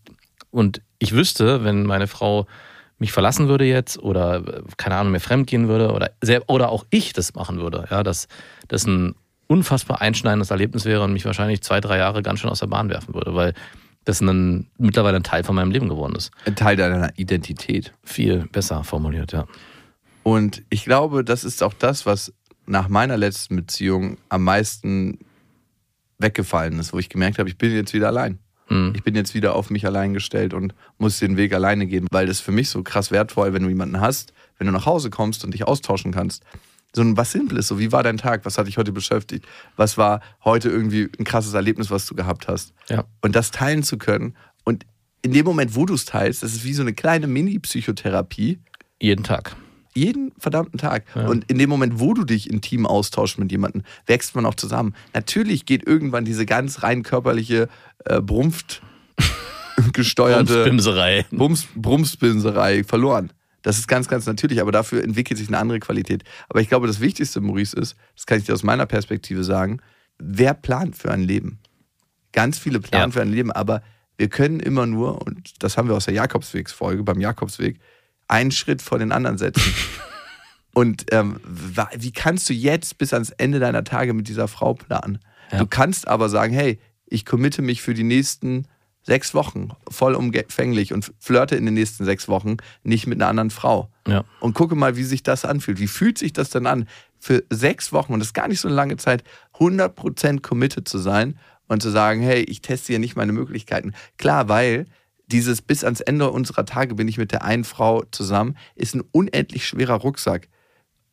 Und 0.51 0.81
ich 0.99 1.13
wüsste, 1.13 1.63
wenn 1.63 1.85
meine 1.85 2.07
Frau 2.07 2.47
mich 2.97 3.11
verlassen 3.13 3.47
würde 3.47 3.65
jetzt 3.65 3.97
oder 3.97 4.43
keine 4.77 4.97
Ahnung 4.97 5.13
mir 5.13 5.21
fremd 5.21 5.47
gehen 5.47 5.69
würde 5.69 5.93
oder 5.93 6.11
oder 6.47 6.69
auch 6.69 6.85
ich 6.89 7.13
das 7.13 7.33
machen 7.33 7.59
würde, 7.59 7.87
ja, 7.89 8.03
dass 8.03 8.27
das 8.67 8.85
ein 8.85 9.15
unfassbar 9.47 10.01
einschneidendes 10.01 10.51
Erlebnis 10.51 10.85
wäre 10.85 11.03
und 11.03 11.13
mich 11.13 11.25
wahrscheinlich 11.25 11.61
zwei, 11.61 11.81
drei 11.81 11.97
Jahre 11.97 12.21
ganz 12.21 12.39
schön 12.39 12.49
aus 12.49 12.59
der 12.59 12.67
Bahn 12.67 12.89
werfen 12.89 13.15
würde, 13.15 13.33
weil 13.33 13.53
das 14.05 14.21
ein, 14.21 14.67
mittlerweile 14.77 15.17
ein 15.17 15.23
Teil 15.23 15.43
von 15.43 15.55
meinem 15.55 15.71
Leben 15.71 15.89
geworden 15.89 16.15
ist. 16.15 16.31
Ein 16.45 16.55
Teil 16.55 16.75
deiner 16.75 17.17
Identität. 17.17 17.93
Viel 18.03 18.47
besser 18.51 18.83
formuliert, 18.83 19.31
ja. 19.31 19.45
Und 20.23 20.63
ich 20.69 20.83
glaube, 20.83 21.23
das 21.23 21.43
ist 21.43 21.63
auch 21.63 21.73
das, 21.73 22.05
was 22.05 22.33
nach 22.65 22.87
meiner 22.87 23.17
letzten 23.17 23.55
Beziehung 23.55 24.17
am 24.29 24.43
meisten 24.43 25.19
weggefallen 26.19 26.79
ist, 26.79 26.93
wo 26.93 26.99
ich 26.99 27.09
gemerkt 27.09 27.39
habe, 27.39 27.49
ich 27.49 27.57
bin 27.57 27.71
jetzt 27.71 27.93
wieder 27.93 28.07
allein. 28.07 28.39
Mhm. 28.69 28.93
Ich 28.95 29.03
bin 29.03 29.15
jetzt 29.15 29.33
wieder 29.33 29.55
auf 29.55 29.69
mich 29.69 29.85
allein 29.85 30.13
gestellt 30.13 30.53
und 30.53 30.75
muss 30.97 31.19
den 31.19 31.37
Weg 31.37 31.53
alleine 31.53 31.87
gehen, 31.87 32.07
weil 32.11 32.27
das 32.27 32.39
für 32.39 32.51
mich 32.51 32.69
so 32.69 32.83
krass 32.83 33.11
wertvoll, 33.11 33.53
wenn 33.53 33.63
du 33.63 33.69
jemanden 33.69 33.99
hast, 33.99 34.33
wenn 34.57 34.67
du 34.67 34.73
nach 34.73 34.85
Hause 34.85 35.09
kommst 35.09 35.43
und 35.43 35.53
dich 35.53 35.67
austauschen 35.67 36.11
kannst. 36.11 36.43
So 36.95 37.01
ein 37.01 37.15
was 37.17 37.31
Simples, 37.31 37.67
so 37.67 37.77
wie 37.77 37.91
war 37.91 38.01
dein 38.03 38.17
Tag, 38.17 38.45
was 38.45 38.57
hat 38.57 38.67
dich 38.67 38.77
heute 38.77 38.91
beschäftigt, 38.91 39.45
was 39.75 39.97
war 39.97 40.21
heute 40.43 40.69
irgendwie 40.69 41.07
ein 41.19 41.23
krasses 41.23 41.53
Erlebnis, 41.53 41.91
was 41.91 42.05
du 42.07 42.15
gehabt 42.15 42.47
hast. 42.47 42.73
Ja. 42.89 43.03
Und 43.21 43.35
das 43.35 43.51
teilen 43.51 43.83
zu 43.83 43.97
können 43.97 44.35
und 44.63 44.85
in 45.21 45.33
dem 45.33 45.45
Moment, 45.45 45.75
wo 45.75 45.85
du 45.85 45.93
es 45.93 46.05
teilst, 46.05 46.43
das 46.43 46.53
ist 46.53 46.63
wie 46.63 46.73
so 46.73 46.81
eine 46.81 46.93
kleine 46.93 47.27
Mini-Psychotherapie, 47.27 48.59
Jeden 49.01 49.23
Tag. 49.23 49.55
jeden 49.93 50.31
verdammten 50.37 50.79
Tag. 50.79 51.03
Ja. 51.13 51.27
Und 51.27 51.49
in 51.51 51.57
dem 51.59 51.69
Moment, 51.69 51.99
wo 51.99 52.13
du 52.13 52.23
dich 52.23 52.49
intim 52.49 52.85
austauschst 52.85 53.37
mit 53.37 53.51
jemandem, 53.51 53.83
wächst 54.05 54.33
man 54.35 54.45
auch 54.45 54.55
zusammen. 54.55 54.95
Natürlich 55.13 55.65
geht 55.65 55.85
irgendwann 55.85 56.25
diese 56.25 56.45
ganz 56.45 56.83
rein 56.83 57.03
körperliche, 57.03 57.67
äh, 58.05 58.21
brumpft 58.21 58.81
gesteuerte 59.93 60.63
Bimserei. 60.63 61.25
Bums, 61.31 61.67
Brumsbinserei 61.75 62.83
verloren. 62.83 63.31
Das 63.61 63.77
ist 63.77 63.87
ganz, 63.87 64.07
ganz 64.07 64.25
natürlich, 64.25 64.61
aber 64.61 64.71
dafür 64.71 65.03
entwickelt 65.03 65.37
sich 65.37 65.47
eine 65.49 65.57
andere 65.57 65.79
Qualität. 65.79 66.23
Aber 66.47 66.61
ich 66.61 66.69
glaube, 66.69 66.87
das 66.87 66.99
Wichtigste, 66.99 67.41
Maurice, 67.41 67.75
ist, 67.77 67.95
das 68.15 68.25
kann 68.25 68.37
ich 68.37 68.45
dir 68.45 68.53
aus 68.53 68.63
meiner 68.63 68.85
Perspektive 68.85 69.43
sagen, 69.43 69.81
wer 70.17 70.53
plant 70.53 70.95
für 70.95 71.11
ein 71.11 71.21
Leben? 71.21 71.59
Ganz 72.31 72.57
viele 72.59 72.79
planen 72.79 73.11
Ja. 73.11 73.13
für 73.13 73.21
ein 73.21 73.31
Leben, 73.31 73.51
aber 73.51 73.81
wir 74.17 74.29
können 74.29 74.59
immer 74.59 74.85
nur, 74.85 75.21
und 75.25 75.63
das 75.63 75.77
haben 75.77 75.87
wir 75.87 75.95
aus 75.95 76.05
der 76.05 76.13
Jakobswegsfolge, 76.13 77.03
beim 77.03 77.19
Jakobsweg, 77.19 77.79
einen 78.27 78.51
Schritt 78.51 78.81
vor 78.81 78.99
den 78.99 79.11
anderen 79.11 79.37
setzen. 79.37 79.73
und 80.73 81.05
ähm, 81.11 81.39
wie 81.97 82.11
kannst 82.11 82.49
du 82.49 82.53
jetzt 82.53 82.97
bis 82.97 83.13
ans 83.13 83.31
Ende 83.31 83.59
deiner 83.59 83.83
Tage 83.83 84.13
mit 84.13 84.27
dieser 84.27 84.47
Frau 84.47 84.73
planen? 84.73 85.19
Ja. 85.51 85.59
Du 85.59 85.67
kannst 85.67 86.07
aber 86.07 86.29
sagen, 86.29 86.53
hey, 86.53 86.79
ich 87.07 87.25
committe 87.25 87.61
mich 87.61 87.81
für 87.81 87.93
die 87.93 88.03
nächsten 88.03 88.67
sechs 89.03 89.33
Wochen 89.33 89.69
vollumfänglich 89.89 90.93
und 90.93 91.11
flirte 91.19 91.55
in 91.55 91.65
den 91.65 91.73
nächsten 91.73 92.05
sechs 92.05 92.27
Wochen 92.27 92.57
nicht 92.83 93.07
mit 93.07 93.19
einer 93.19 93.29
anderen 93.29 93.49
Frau. 93.49 93.89
Ja. 94.07 94.23
Und 94.39 94.53
gucke 94.53 94.75
mal, 94.75 94.95
wie 94.95 95.03
sich 95.03 95.23
das 95.23 95.45
anfühlt. 95.45 95.79
Wie 95.79 95.87
fühlt 95.87 96.17
sich 96.17 96.33
das 96.33 96.49
denn 96.49 96.67
an, 96.67 96.87
für 97.19 97.43
sechs 97.49 97.91
Wochen, 97.91 98.13
und 98.13 98.19
das 98.19 98.29
ist 98.29 98.33
gar 98.33 98.47
nicht 98.47 98.59
so 98.59 98.67
eine 98.67 98.75
lange 98.75 98.97
Zeit, 98.97 99.23
100% 99.55 100.41
committed 100.41 100.87
zu 100.87 100.97
sein 100.97 101.37
und 101.67 101.81
zu 101.81 101.89
sagen, 101.89 102.21
hey, 102.21 102.41
ich 102.43 102.61
teste 102.61 102.93
hier 102.93 102.99
nicht 102.99 103.15
meine 103.15 103.33
Möglichkeiten. 103.33 103.93
Klar, 104.17 104.47
weil 104.47 104.85
dieses 105.27 105.61
bis 105.61 105.83
ans 105.83 106.01
Ende 106.01 106.29
unserer 106.31 106.65
Tage 106.65 106.95
bin 106.95 107.07
ich 107.07 107.17
mit 107.17 107.31
der 107.31 107.43
einen 107.43 107.63
Frau 107.63 108.03
zusammen, 108.11 108.57
ist 108.75 108.95
ein 108.95 109.03
unendlich 109.11 109.67
schwerer 109.67 109.95
Rucksack. 109.95 110.47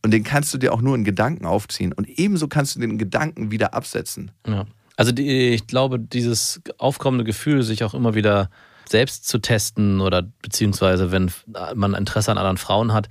Und 0.03 0.13
den 0.13 0.25
kannst 0.25 0.55
du 0.55 0.59
dir 0.59 0.73
auch 0.73 0.81
nur 0.81 0.95
in 0.95 1.05
Gedanken 1.05 1.47
aufziehen. 1.47 1.93
Und 1.93 2.09
ebenso 2.09 2.49
kannst 2.49 2.77
du 2.77 2.81
den 2.81 2.97
Gedanken 2.97 3.51
wieder 3.51 3.75
absetzen. 3.75 4.31
Ja. 4.47 4.67
Also 4.97 5.13
die, 5.13 5.51
ich 5.51 5.67
glaube, 5.67 5.99
dieses 6.01 6.61
aufkommende 6.79 7.25
Gefühl, 7.25 7.63
sich 7.63 7.85
auch 7.85 7.95
immer 7.95 8.15
wieder 8.15 8.51
selbst 8.89 9.29
zu 9.29 9.39
testen 9.39 10.01
oder 10.01 10.23
beziehungsweise 10.43 11.11
wenn 11.13 11.31
man 11.75 11.95
Interesse 11.95 12.31
an 12.31 12.39
anderen 12.39 12.57
Frauen 12.57 12.93
hat, 12.93 13.09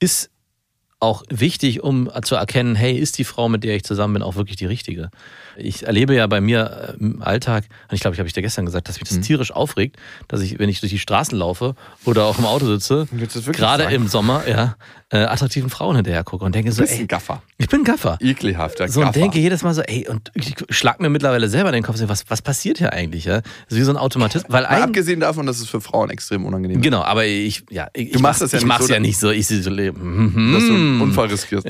ist 0.00 0.30
auch 1.00 1.22
wichtig, 1.28 1.82
um 1.82 2.10
zu 2.22 2.34
erkennen, 2.34 2.74
hey, 2.74 2.96
ist 2.96 3.18
die 3.18 3.24
Frau, 3.24 3.48
mit 3.48 3.62
der 3.62 3.76
ich 3.76 3.84
zusammen 3.84 4.14
bin, 4.14 4.22
auch 4.22 4.36
wirklich 4.36 4.56
die 4.56 4.64
richtige? 4.64 5.10
Ich 5.56 5.86
erlebe 5.86 6.14
ja 6.14 6.26
bei 6.26 6.40
mir 6.40 6.94
äh, 6.98 7.02
im 7.02 7.20
Alltag, 7.20 7.64
und 7.88 7.94
ich 7.94 8.00
glaube, 8.00 8.14
ich 8.14 8.18
habe 8.20 8.26
ich 8.26 8.32
dir 8.32 8.40
gestern 8.40 8.64
gesagt, 8.64 8.88
dass 8.88 8.98
mich 8.98 9.10
Mhm. 9.10 9.16
das 9.16 9.26
tierisch 9.26 9.52
aufregt, 9.52 9.96
dass 10.28 10.40
ich, 10.40 10.58
wenn 10.58 10.70
ich 10.70 10.80
durch 10.80 10.90
die 10.92 10.98
Straßen 10.98 11.36
laufe 11.36 11.74
oder 12.06 12.24
auch 12.24 12.38
im 12.38 12.46
Auto 12.46 12.66
sitze, 12.66 13.06
gerade 13.52 13.84
sagen? 13.84 13.94
im 13.94 14.08
Sommer, 14.08 14.48
ja, 14.48 14.76
äh, 15.14 15.18
attraktiven 15.26 15.70
Frauen 15.70 15.94
hinterher 15.96 16.24
gucke 16.24 16.44
und 16.44 16.54
denke 16.54 16.72
so, 16.72 16.82
ey, 16.82 17.00
ein 17.00 17.06
Gaffer. 17.06 17.40
ich 17.56 17.68
bin 17.68 17.84
Gaffer. 17.84 18.18
Ekelhafter 18.20 18.88
So 18.88 19.00
Gaffer. 19.00 19.08
und 19.08 19.16
denke 19.16 19.38
jedes 19.38 19.62
Mal 19.62 19.72
so, 19.72 19.82
ey, 19.82 20.08
und 20.08 20.32
ich 20.34 20.54
schlag 20.70 20.98
mir 21.00 21.08
mittlerweile 21.08 21.48
selber 21.48 21.68
in 21.68 21.74
den 21.74 21.82
Kopf, 21.84 22.00
was, 22.06 22.24
was 22.28 22.42
passiert 22.42 22.78
hier 22.78 22.92
eigentlich? 22.92 23.24
Ja? 23.24 23.40
Das 23.40 23.46
ist 23.70 23.78
wie 23.78 23.82
so 23.82 23.92
ein 23.92 23.96
Automatismus. 23.96 24.52
Weil 24.52 24.66
ein, 24.66 24.82
abgesehen 24.82 25.20
davon, 25.20 25.46
dass 25.46 25.60
es 25.60 25.68
für 25.68 25.80
Frauen 25.80 26.10
extrem 26.10 26.44
unangenehm 26.44 26.78
ist. 26.78 26.82
genau, 26.82 27.02
aber 27.02 27.24
ich, 27.26 27.62
ja, 27.70 27.88
ich, 27.94 28.10
Du 28.12 28.18
machst 28.18 28.42
das 28.42 28.50
ja 28.52 28.58
ich 28.58 28.64
nicht 28.64 28.68
mach's 28.68 28.86
so, 28.88 28.92
ja 28.92 28.98
nicht 29.00 29.18
so, 29.18 29.30
ich 29.30 29.46
so 29.46 29.70
leben. 29.70 30.52
Dass 30.52 30.64
du 30.66 30.74
einen 30.74 31.00
Unfall 31.00 31.28
riskierst. 31.28 31.66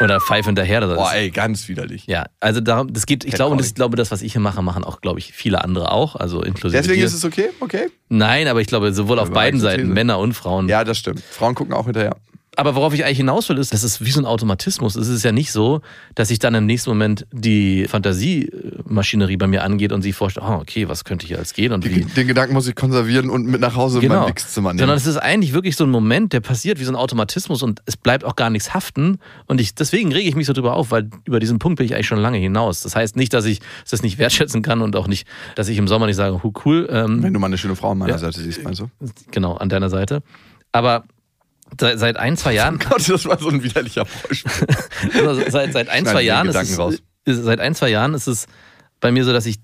Oder 0.00 0.20
pfeif 0.20 0.46
hinterher. 0.46 0.80
Boah, 0.86 1.12
ey, 1.12 1.30
ganz 1.30 1.68
widerlich. 1.68 2.06
ja, 2.06 2.26
also 2.40 2.60
darum, 2.60 2.92
das 2.92 3.06
geht, 3.06 3.24
ich 3.24 3.34
glaube, 3.34 3.52
und 3.54 3.60
ich 3.60 3.74
glaube, 3.74 3.96
das, 3.96 4.10
was 4.10 4.22
ich 4.22 4.32
hier 4.32 4.40
mache, 4.40 4.62
machen 4.62 4.84
auch, 4.84 5.00
glaube 5.00 5.18
ich, 5.18 5.32
viele 5.32 5.62
andere 5.62 5.92
auch, 5.92 6.16
also 6.16 6.42
inklusive 6.42 6.80
Deswegen 6.80 7.00
dir. 7.00 7.06
ist 7.06 7.14
es 7.14 7.24
okay? 7.24 7.50
Okay. 7.60 7.88
Nein, 8.08 8.48
aber 8.48 8.60
ich 8.60 8.66
glaube, 8.66 8.92
sowohl 8.92 9.18
auf 9.18 9.30
beiden. 9.30 9.60
Seiten, 9.60 9.92
Männer 9.92 10.18
und 10.18 10.32
Frauen. 10.32 10.68
Ja, 10.68 10.84
das 10.84 10.98
stimmt. 10.98 11.20
Frauen 11.20 11.54
gucken 11.54 11.74
auch 11.74 11.84
hinterher. 11.84 12.16
Aber 12.56 12.74
worauf 12.74 12.92
ich 12.94 13.04
eigentlich 13.04 13.18
hinaus 13.18 13.48
will, 13.48 13.58
ist, 13.58 13.72
das 13.72 13.84
ist 13.84 14.04
wie 14.04 14.10
so 14.10 14.20
ein 14.20 14.26
Automatismus. 14.26 14.96
Es 14.96 15.08
ist 15.08 15.22
ja 15.22 15.30
nicht 15.32 15.52
so, 15.52 15.82
dass 16.16 16.30
ich 16.30 16.40
dann 16.40 16.54
im 16.54 16.66
nächsten 16.66 16.90
Moment 16.90 17.24
die 17.32 17.86
Fantasiemaschinerie 17.86 19.36
bei 19.36 19.46
mir 19.46 19.62
angeht 19.62 19.92
und 19.92 20.02
sich 20.02 20.14
vorstellt, 20.14 20.46
oh, 20.48 20.54
okay, 20.54 20.88
was 20.88 21.04
könnte 21.04 21.26
hier 21.26 21.38
als 21.38 21.54
gehen 21.54 21.72
und 21.72 21.84
wie. 21.84 21.90
Den, 22.00 22.12
den 22.14 22.26
Gedanken 22.26 22.54
muss 22.54 22.66
ich 22.66 22.74
konservieren 22.74 23.30
und 23.30 23.46
mit 23.46 23.60
nach 23.60 23.76
Hause 23.76 23.98
in 23.98 24.02
Genau. 24.08 24.22
mein 24.22 24.30
Wichszimmer 24.30 24.70
nehmen. 24.70 24.80
Sondern 24.80 24.96
es 24.96 25.06
ist 25.06 25.16
eigentlich 25.16 25.52
wirklich 25.52 25.76
so 25.76 25.84
ein 25.84 25.90
Moment, 25.90 26.32
der 26.32 26.40
passiert 26.40 26.80
wie 26.80 26.84
so 26.84 26.92
ein 26.92 26.96
Automatismus 26.96 27.62
und 27.62 27.80
es 27.86 27.96
bleibt 27.96 28.24
auch 28.24 28.36
gar 28.36 28.50
nichts 28.50 28.74
haften. 28.74 29.18
Und 29.46 29.60
ich, 29.60 29.74
deswegen 29.74 30.12
rege 30.12 30.28
ich 30.28 30.34
mich 30.36 30.46
so 30.46 30.52
drüber 30.52 30.74
auf, 30.74 30.90
weil 30.90 31.08
über 31.24 31.40
diesen 31.40 31.58
Punkt 31.58 31.76
bin 31.78 31.86
ich 31.86 31.94
eigentlich 31.94 32.08
schon 32.08 32.18
lange 32.18 32.38
hinaus. 32.38 32.80
Das 32.80 32.96
heißt 32.96 33.16
nicht, 33.16 33.32
dass 33.32 33.44
ich 33.44 33.60
das 33.88 34.02
nicht 34.02 34.18
wertschätzen 34.18 34.62
kann 34.62 34.82
und 34.82 34.96
auch 34.96 35.06
nicht, 35.06 35.26
dass 35.54 35.68
ich 35.68 35.78
im 35.78 35.86
Sommer 35.88 36.06
nicht 36.06 36.16
sage, 36.16 36.42
hu, 36.42 36.52
cool, 36.64 36.88
ähm, 36.90 37.22
Wenn 37.22 37.32
du 37.32 37.38
mal 37.40 37.46
eine 37.46 37.58
schöne 37.58 37.76
Frau 37.76 37.92
an 37.92 37.98
meiner 37.98 38.12
Ja. 38.12 38.18
Seite 38.18 38.40
siehst, 38.40 38.62
meinst 38.64 38.80
du? 38.80 38.90
genau, 39.30 39.54
an 39.54 39.68
deiner 39.68 39.88
Seite. 39.88 40.22
Aber 40.72 41.04
seit, 41.78 42.16
ein, 42.16 42.36
zwei 42.36 42.54
Jahren 42.54 42.78
Gott, 42.90 43.08
das 43.08 43.24
war 43.26 43.38
so 43.38 43.48
ein 43.48 43.62
widerlicher 43.62 44.04
Beispiel. 44.04 44.50
Also 45.26 45.42
seit, 45.48 45.72
seit 45.72 45.88
ein, 45.88 46.06
zwei 46.06 46.22
Jahren 46.22 46.48
ist 46.48 46.56
es, 46.56 47.44
seit 47.44 47.60
ein, 47.60 47.74
zwei 47.74 47.88
Jahren 47.88 48.14
ist 48.14 48.26
es 48.26 48.46
bei 49.00 49.10
mir 49.12 49.24
so, 49.24 49.32
dass 49.32 49.46
ich 49.46 49.58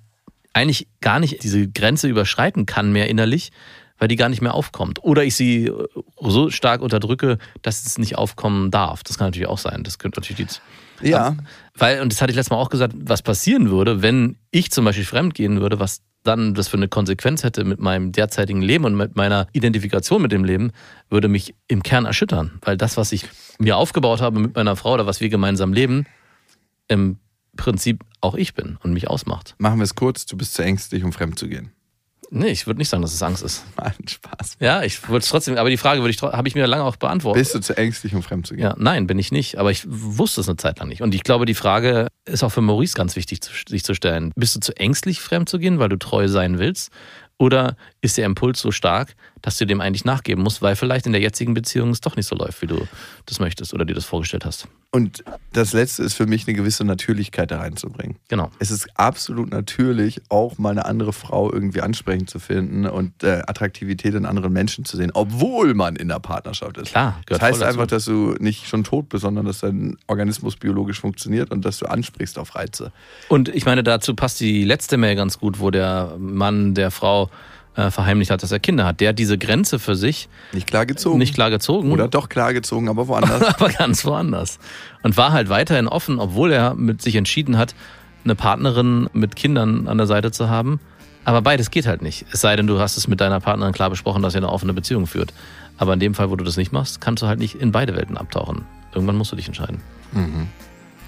eigentlich 0.52 0.88
gar 1.00 1.20
nicht 1.20 1.42
diese 1.42 1.68
Grenze 1.68 2.09
überschreiten 2.09 2.64
kann 2.64 2.90
mehr 2.90 3.09
innerlich, 3.11 3.52
weil 3.98 4.09
die 4.09 4.16
gar 4.16 4.28
nicht 4.28 4.42
mehr 4.42 4.54
aufkommt. 4.54 5.02
Oder 5.04 5.24
ich 5.24 5.34
sie 5.34 5.66
äh, 5.66 5.86
so 6.20 6.50
stark 6.50 6.80
unterdrücke, 6.80 7.38
dass 7.62 7.84
es 7.84 7.98
nicht 7.98 8.16
aufkommen 8.16 8.70
darf. 8.70 9.02
Das 9.02 9.18
kann 9.18 9.28
natürlich 9.28 9.48
auch 9.48 9.59
sein. 9.59 9.82
Das 9.84 9.98
könnte 9.98 10.20
natürlich 10.20 10.59
die, 11.00 11.09
Ja, 11.09 11.36
weil, 11.74 12.00
und 12.00 12.12
das 12.12 12.22
hatte 12.22 12.30
ich 12.30 12.36
letztes 12.36 12.50
Mal 12.50 12.57
auch 12.57 12.70
gesagt, 12.70 12.94
was 12.98 13.22
passieren 13.22 13.70
würde, 13.70 14.02
wenn 14.02 14.36
ich 14.50 14.70
zum 14.70 14.84
Beispiel 14.84 15.04
fremd 15.04 15.34
gehen 15.34 15.61
würde, 15.61 15.78
was 15.78 16.00
dann 16.27 16.55
das 16.55 16.68
für 16.68 16.77
eine 16.77 16.89
Konsequenz 16.89 17.45
hätte 17.45 17.64
mit 17.64 17.81
meinem 17.81 18.12
derzeitigen 18.12 18.62
Leben 18.62 18.85
und 18.85 18.95
mit 18.95 19.16
meiner 19.16 19.47
Identifikation 19.53 20.22
mit 20.22 20.33
dem 20.33 20.45
Leben, 20.45 20.72
würde 21.09 21.29
mich 21.29 21.55
im 21.68 21.83
Kern 21.83 22.05
erschüttern. 22.05 22.59
Weil 22.62 22.77
das, 22.77 22.97
was 22.97 23.12
ich 23.12 23.29
mir 23.59 23.77
aufgebaut 23.77 24.20
habe 24.20 24.41
mit 24.41 24.55
meiner 24.55 24.77
Frau 24.77 24.95
oder 24.95 25.07
was 25.07 25.20
wir 25.20 25.29
gemeinsam 25.29 25.72
leben, 25.72 26.07
im 26.89 27.18
Prinzip 27.57 28.05
auch 28.20 28.35
ich 28.35 28.55
bin 28.55 28.77
und 28.83 28.93
mich 28.93 29.09
ausmacht. 29.09 29.55
machen 29.59 29.79
wir 29.79 29.85
es 29.85 29.95
kurz. 29.95 30.27
Du 30.27 30.37
bist 30.37 30.55
zu 30.55 30.62
ängstlich, 30.62 31.05
um 31.05 31.12
fremd 31.12 31.39
zu 31.39 31.49
gehen. 31.49 31.72
Nee, 32.31 32.49
ich 32.49 32.66
würde 32.66 32.79
nicht 32.79 32.89
sagen, 32.89 33.03
dass 33.03 33.12
es 33.12 33.22
Angst 33.22 33.43
ist. 33.43 33.64
Mann, 33.77 33.93
Spaß. 34.07 34.57
Ja, 34.61 34.83
ich 34.83 35.09
würde 35.09 35.18
es 35.18 35.29
trotzdem, 35.29 35.57
aber 35.57 35.70
die 35.70 35.77
Frage 35.77 36.01
würde 36.01 36.11
ich, 36.11 36.20
habe 36.20 36.49
ich 36.49 36.55
mir 36.55 36.66
lange 36.66 36.85
auch 36.85 36.97
beantwortet. 36.97 37.41
Bist 37.41 37.55
du 37.55 37.61
zu 37.61 37.77
ängstlich, 37.77 38.14
um 38.14 38.22
fremd 38.22 38.47
zu 38.47 38.55
gehen? 38.55 38.64
Ja, 38.64 38.74
nein, 38.79 39.07
bin 39.07 39.18
ich 39.18 39.33
nicht. 39.33 39.59
Aber 39.59 39.70
ich 39.70 39.85
wusste 39.87 40.41
es 40.41 40.49
eine 40.49 40.57
Zeit 40.57 40.79
lang 40.79 40.89
nicht. 40.89 41.03
Und 41.03 41.14
ich 41.14 41.22
glaube, 41.22 41.47
die 41.47 41.55
Frage 41.55 42.09
ist 42.24 42.43
auch 42.43 42.51
für 42.51 42.61
Maurice 42.62 42.95
ganz 42.95 43.16
wichtig, 43.16 43.41
sich 43.68 43.85
zu 43.85 43.95
stellen. 43.95 44.33
Bist 44.37 44.57
du 44.57 44.61
zu 44.61 44.77
ängstlich, 44.77 45.20
fremd 45.20 45.49
zu 45.49 45.59
gehen, 45.59 45.79
weil 45.79 45.89
du 45.89 45.97
treu 45.97 46.29
sein 46.29 46.59
willst? 46.59 46.91
Oder 47.39 47.77
ist 48.01 48.16
der 48.16 48.24
Impuls 48.24 48.61
so 48.61 48.70
stark, 48.70 49.14
dass 49.47 49.59
du 49.59 49.64
dem 49.64 49.80
eigentlich 49.80 50.05
nachgeben 50.05 50.42
musst, 50.42 50.61
weil 50.61 50.74
vielleicht 50.74 51.07
in 51.07 51.12
der 51.12 51.20
jetzigen 51.20 51.55
Beziehung 51.55 51.90
es 51.90 52.01
doch 52.01 52.16
nicht 52.16 52.26
so 52.26 52.34
läuft, 52.34 52.62
wie 52.62 52.66
du 52.66 52.84
das 53.26 53.38
möchtest 53.38 53.72
oder 53.72 53.84
dir 53.84 53.94
das 53.94 54.05
vorgestellt 54.05 54.44
hast? 54.44 54.66
Und 54.90 55.22
das 55.53 55.72
Letzte 55.72 56.03
ist 56.03 56.14
für 56.14 56.26
mich 56.26 56.49
eine 56.49 56.57
gewisse 56.57 56.82
Natürlichkeit 56.84 57.53
da 57.53 57.59
reinzubringen. 57.59 58.16
Genau. 58.26 58.51
Es 58.59 58.72
ist 58.72 58.88
absolut 58.99 59.51
natürlich, 59.51 60.20
auch 60.30 60.59
mal 60.59 60.70
eine 60.70 60.84
andere 60.84 61.12
Frau 61.12 61.53
irgendwie 61.53 61.80
ansprechend 61.80 62.28
zu 62.28 62.40
finden 62.40 62.86
und 62.86 63.22
äh, 63.22 63.42
Attraktivität 63.47 64.14
in 64.14 64.26
anderen 64.26 64.53
Menschen 64.53 64.84
zu 64.84 64.97
sehen, 64.97 65.12
obwohl 65.14 65.74
man 65.74 65.94
in 65.94 66.09
der 66.09 66.18
Partnerschaft 66.18 66.76
ist. 66.78 66.90
Klar, 66.90 67.14
Das 67.18 67.26
gehört 67.26 67.42
heißt 67.42 67.59
voll 67.59 67.66
dazu. 67.68 67.78
einfach, 67.78 67.86
dass 67.88 68.05
du 68.07 68.34
nicht 68.40 68.66
schon 68.66 68.82
tot 68.82 69.09
bist, 69.11 69.22
sondern 69.22 69.47
dass 69.47 69.61
dein 69.61 69.97
Organismus 70.09 70.57
biologisch 70.57 70.99
funktioniert 71.01 71.53
und 71.53 71.64
dass 71.64 71.78
du 71.78 71.86
ansprichst 71.86 72.36
auf 72.36 72.57
Reize. 72.57 72.90
Und 73.28 73.49
ich 73.49 73.64
meine, 73.64 73.84
dazu 73.84 74.16
passt 74.16 74.40
die 74.40 74.64
letzte 74.64 74.97
Mail 74.97 75.14
ganz 75.14 75.38
gut, 75.38 75.61
wo 75.61 75.70
der 75.70 76.16
Mann 76.18 76.74
der 76.74 76.90
Frau 76.90 77.30
äh, 77.77 77.91
verheimlicht 77.91 78.31
hat, 78.31 78.43
dass 78.43 78.53
er 78.53 78.59
Kinder 78.59 78.85
hat. 78.87 79.01
Der 79.01 79.11
hat 79.11 79.18
diese 79.18 79.39
Grenze 79.39 79.79
für 79.79 79.95
sich 79.95 80.29
Nicht 80.53 80.66
klar 80.66 80.87
gezogen. 80.87 81.18
nicht 81.18 81.35
klar 81.35 81.51
gezogen. 81.51 81.93
Oder 81.93 82.09
doch 82.09 82.29
klar 82.29 82.53
gezogen, 82.53 82.89
aber 82.89 83.09
woanders. 83.09 83.43
aber 83.55 83.68
ganz 83.68 84.05
woanders. 84.05 84.59
Und 85.03 85.16
war 85.16 85.33
halt 85.33 85.49
weiterhin 85.49 85.87
offen, 85.89 86.18
obwohl 86.18 86.53
er 86.53 86.74
mit 86.74 87.03
sich 87.03 87.16
entschieden 87.16 87.59
hat, 87.59 87.74
eine 88.24 88.35
Partnerin 88.35 89.09
mit 89.12 89.37
Kindern 89.37 89.87
an 89.89 89.99
der 89.99 90.07
Seite 90.07 90.33
zu 90.33 90.49
haben. 90.49 90.81
Aber 91.24 91.43
beides 91.43 91.70
geht 91.70 91.87
halt 91.87 92.03
nicht. 92.03 92.24
Es 92.33 92.41
sei 92.41 92.55
denn, 92.57 92.66
du 92.66 92.79
hast 92.79 92.97
es 92.97 93.09
mit 93.09 93.20
deiner 93.20 93.41
Partnerin 93.41 93.72
klar 93.72 93.91
besprochen, 93.91 94.22
dass 94.22 94.35
ihr 94.35 94.39
eine 94.39 94.49
offene 94.49 94.72
Beziehung 94.72 95.07
führt. 95.07 95.33
Aber 95.77 95.93
in 95.93 96.01
dem 96.01 96.14
Fall, 96.14 96.31
wo 96.31 96.37
du 96.37 96.45
das 96.45 96.57
nicht 96.57 96.72
machst, 96.72 97.01
kannst 97.01 97.22
du 97.22 97.27
halt 97.27 97.39
nicht 97.39 97.57
in 97.57 97.72
beide 97.72 97.95
Welten 97.97 98.16
abtauchen. 98.16 98.64
Irgendwann 98.95 99.16
musst 99.16 99.33
du 99.33 99.37
dich 99.37 99.47
entscheiden. 99.47 99.81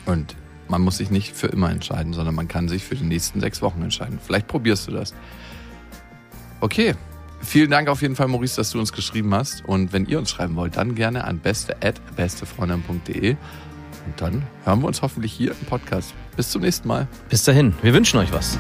Und 0.06 0.34
man 0.68 0.82
muss 0.82 0.98
sich 0.98 1.10
nicht 1.10 1.34
für 1.34 1.46
immer 1.46 1.70
entscheiden, 1.70 2.12
sondern 2.12 2.34
man 2.34 2.48
kann 2.48 2.68
sich 2.68 2.84
für 2.84 2.96
die 2.96 3.04
nächsten 3.04 3.40
sechs 3.40 3.62
Wochen 3.62 3.80
entscheiden. 3.82 4.18
Vielleicht 4.24 4.48
probierst 4.48 4.88
du 4.88 4.92
das. 4.92 5.14
Okay. 6.60 6.94
Vielen 7.40 7.70
Dank 7.70 7.88
auf 7.88 8.02
jeden 8.02 8.16
Fall, 8.16 8.26
Maurice, 8.26 8.56
dass 8.56 8.70
du 8.70 8.80
uns 8.80 8.92
geschrieben 8.92 9.32
hast. 9.32 9.64
Und 9.64 9.92
wenn 9.92 10.06
ihr 10.06 10.18
uns 10.18 10.30
schreiben 10.30 10.56
wollt, 10.56 10.76
dann 10.76 10.94
gerne 10.94 11.24
an 11.24 11.38
beste.bestefreundin.de. 11.38 13.30
Und 13.30 14.20
dann 14.20 14.42
hören 14.64 14.80
wir 14.80 14.86
uns 14.88 15.02
hoffentlich 15.02 15.32
hier 15.32 15.52
im 15.52 15.66
Podcast. 15.66 16.14
Bis 16.36 16.50
zum 16.50 16.62
nächsten 16.62 16.88
Mal. 16.88 17.06
Bis 17.28 17.44
dahin, 17.44 17.74
wir 17.82 17.94
wünschen 17.94 18.18
euch 18.18 18.32
was. 18.32 18.58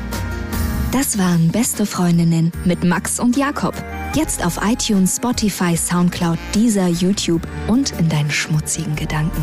Das 0.92 1.18
waren 1.18 1.50
Beste 1.50 1.84
Freundinnen 1.84 2.52
mit 2.64 2.82
Max 2.84 3.20
und 3.20 3.36
Jakob. 3.36 3.74
Jetzt 4.14 4.44
auf 4.44 4.58
iTunes, 4.64 5.16
Spotify, 5.16 5.76
Soundcloud, 5.76 6.38
Deezer, 6.54 6.88
YouTube 6.88 7.46
und 7.66 7.90
in 7.98 8.08
deinen 8.08 8.30
schmutzigen 8.30 8.96
Gedanken. 8.96 9.42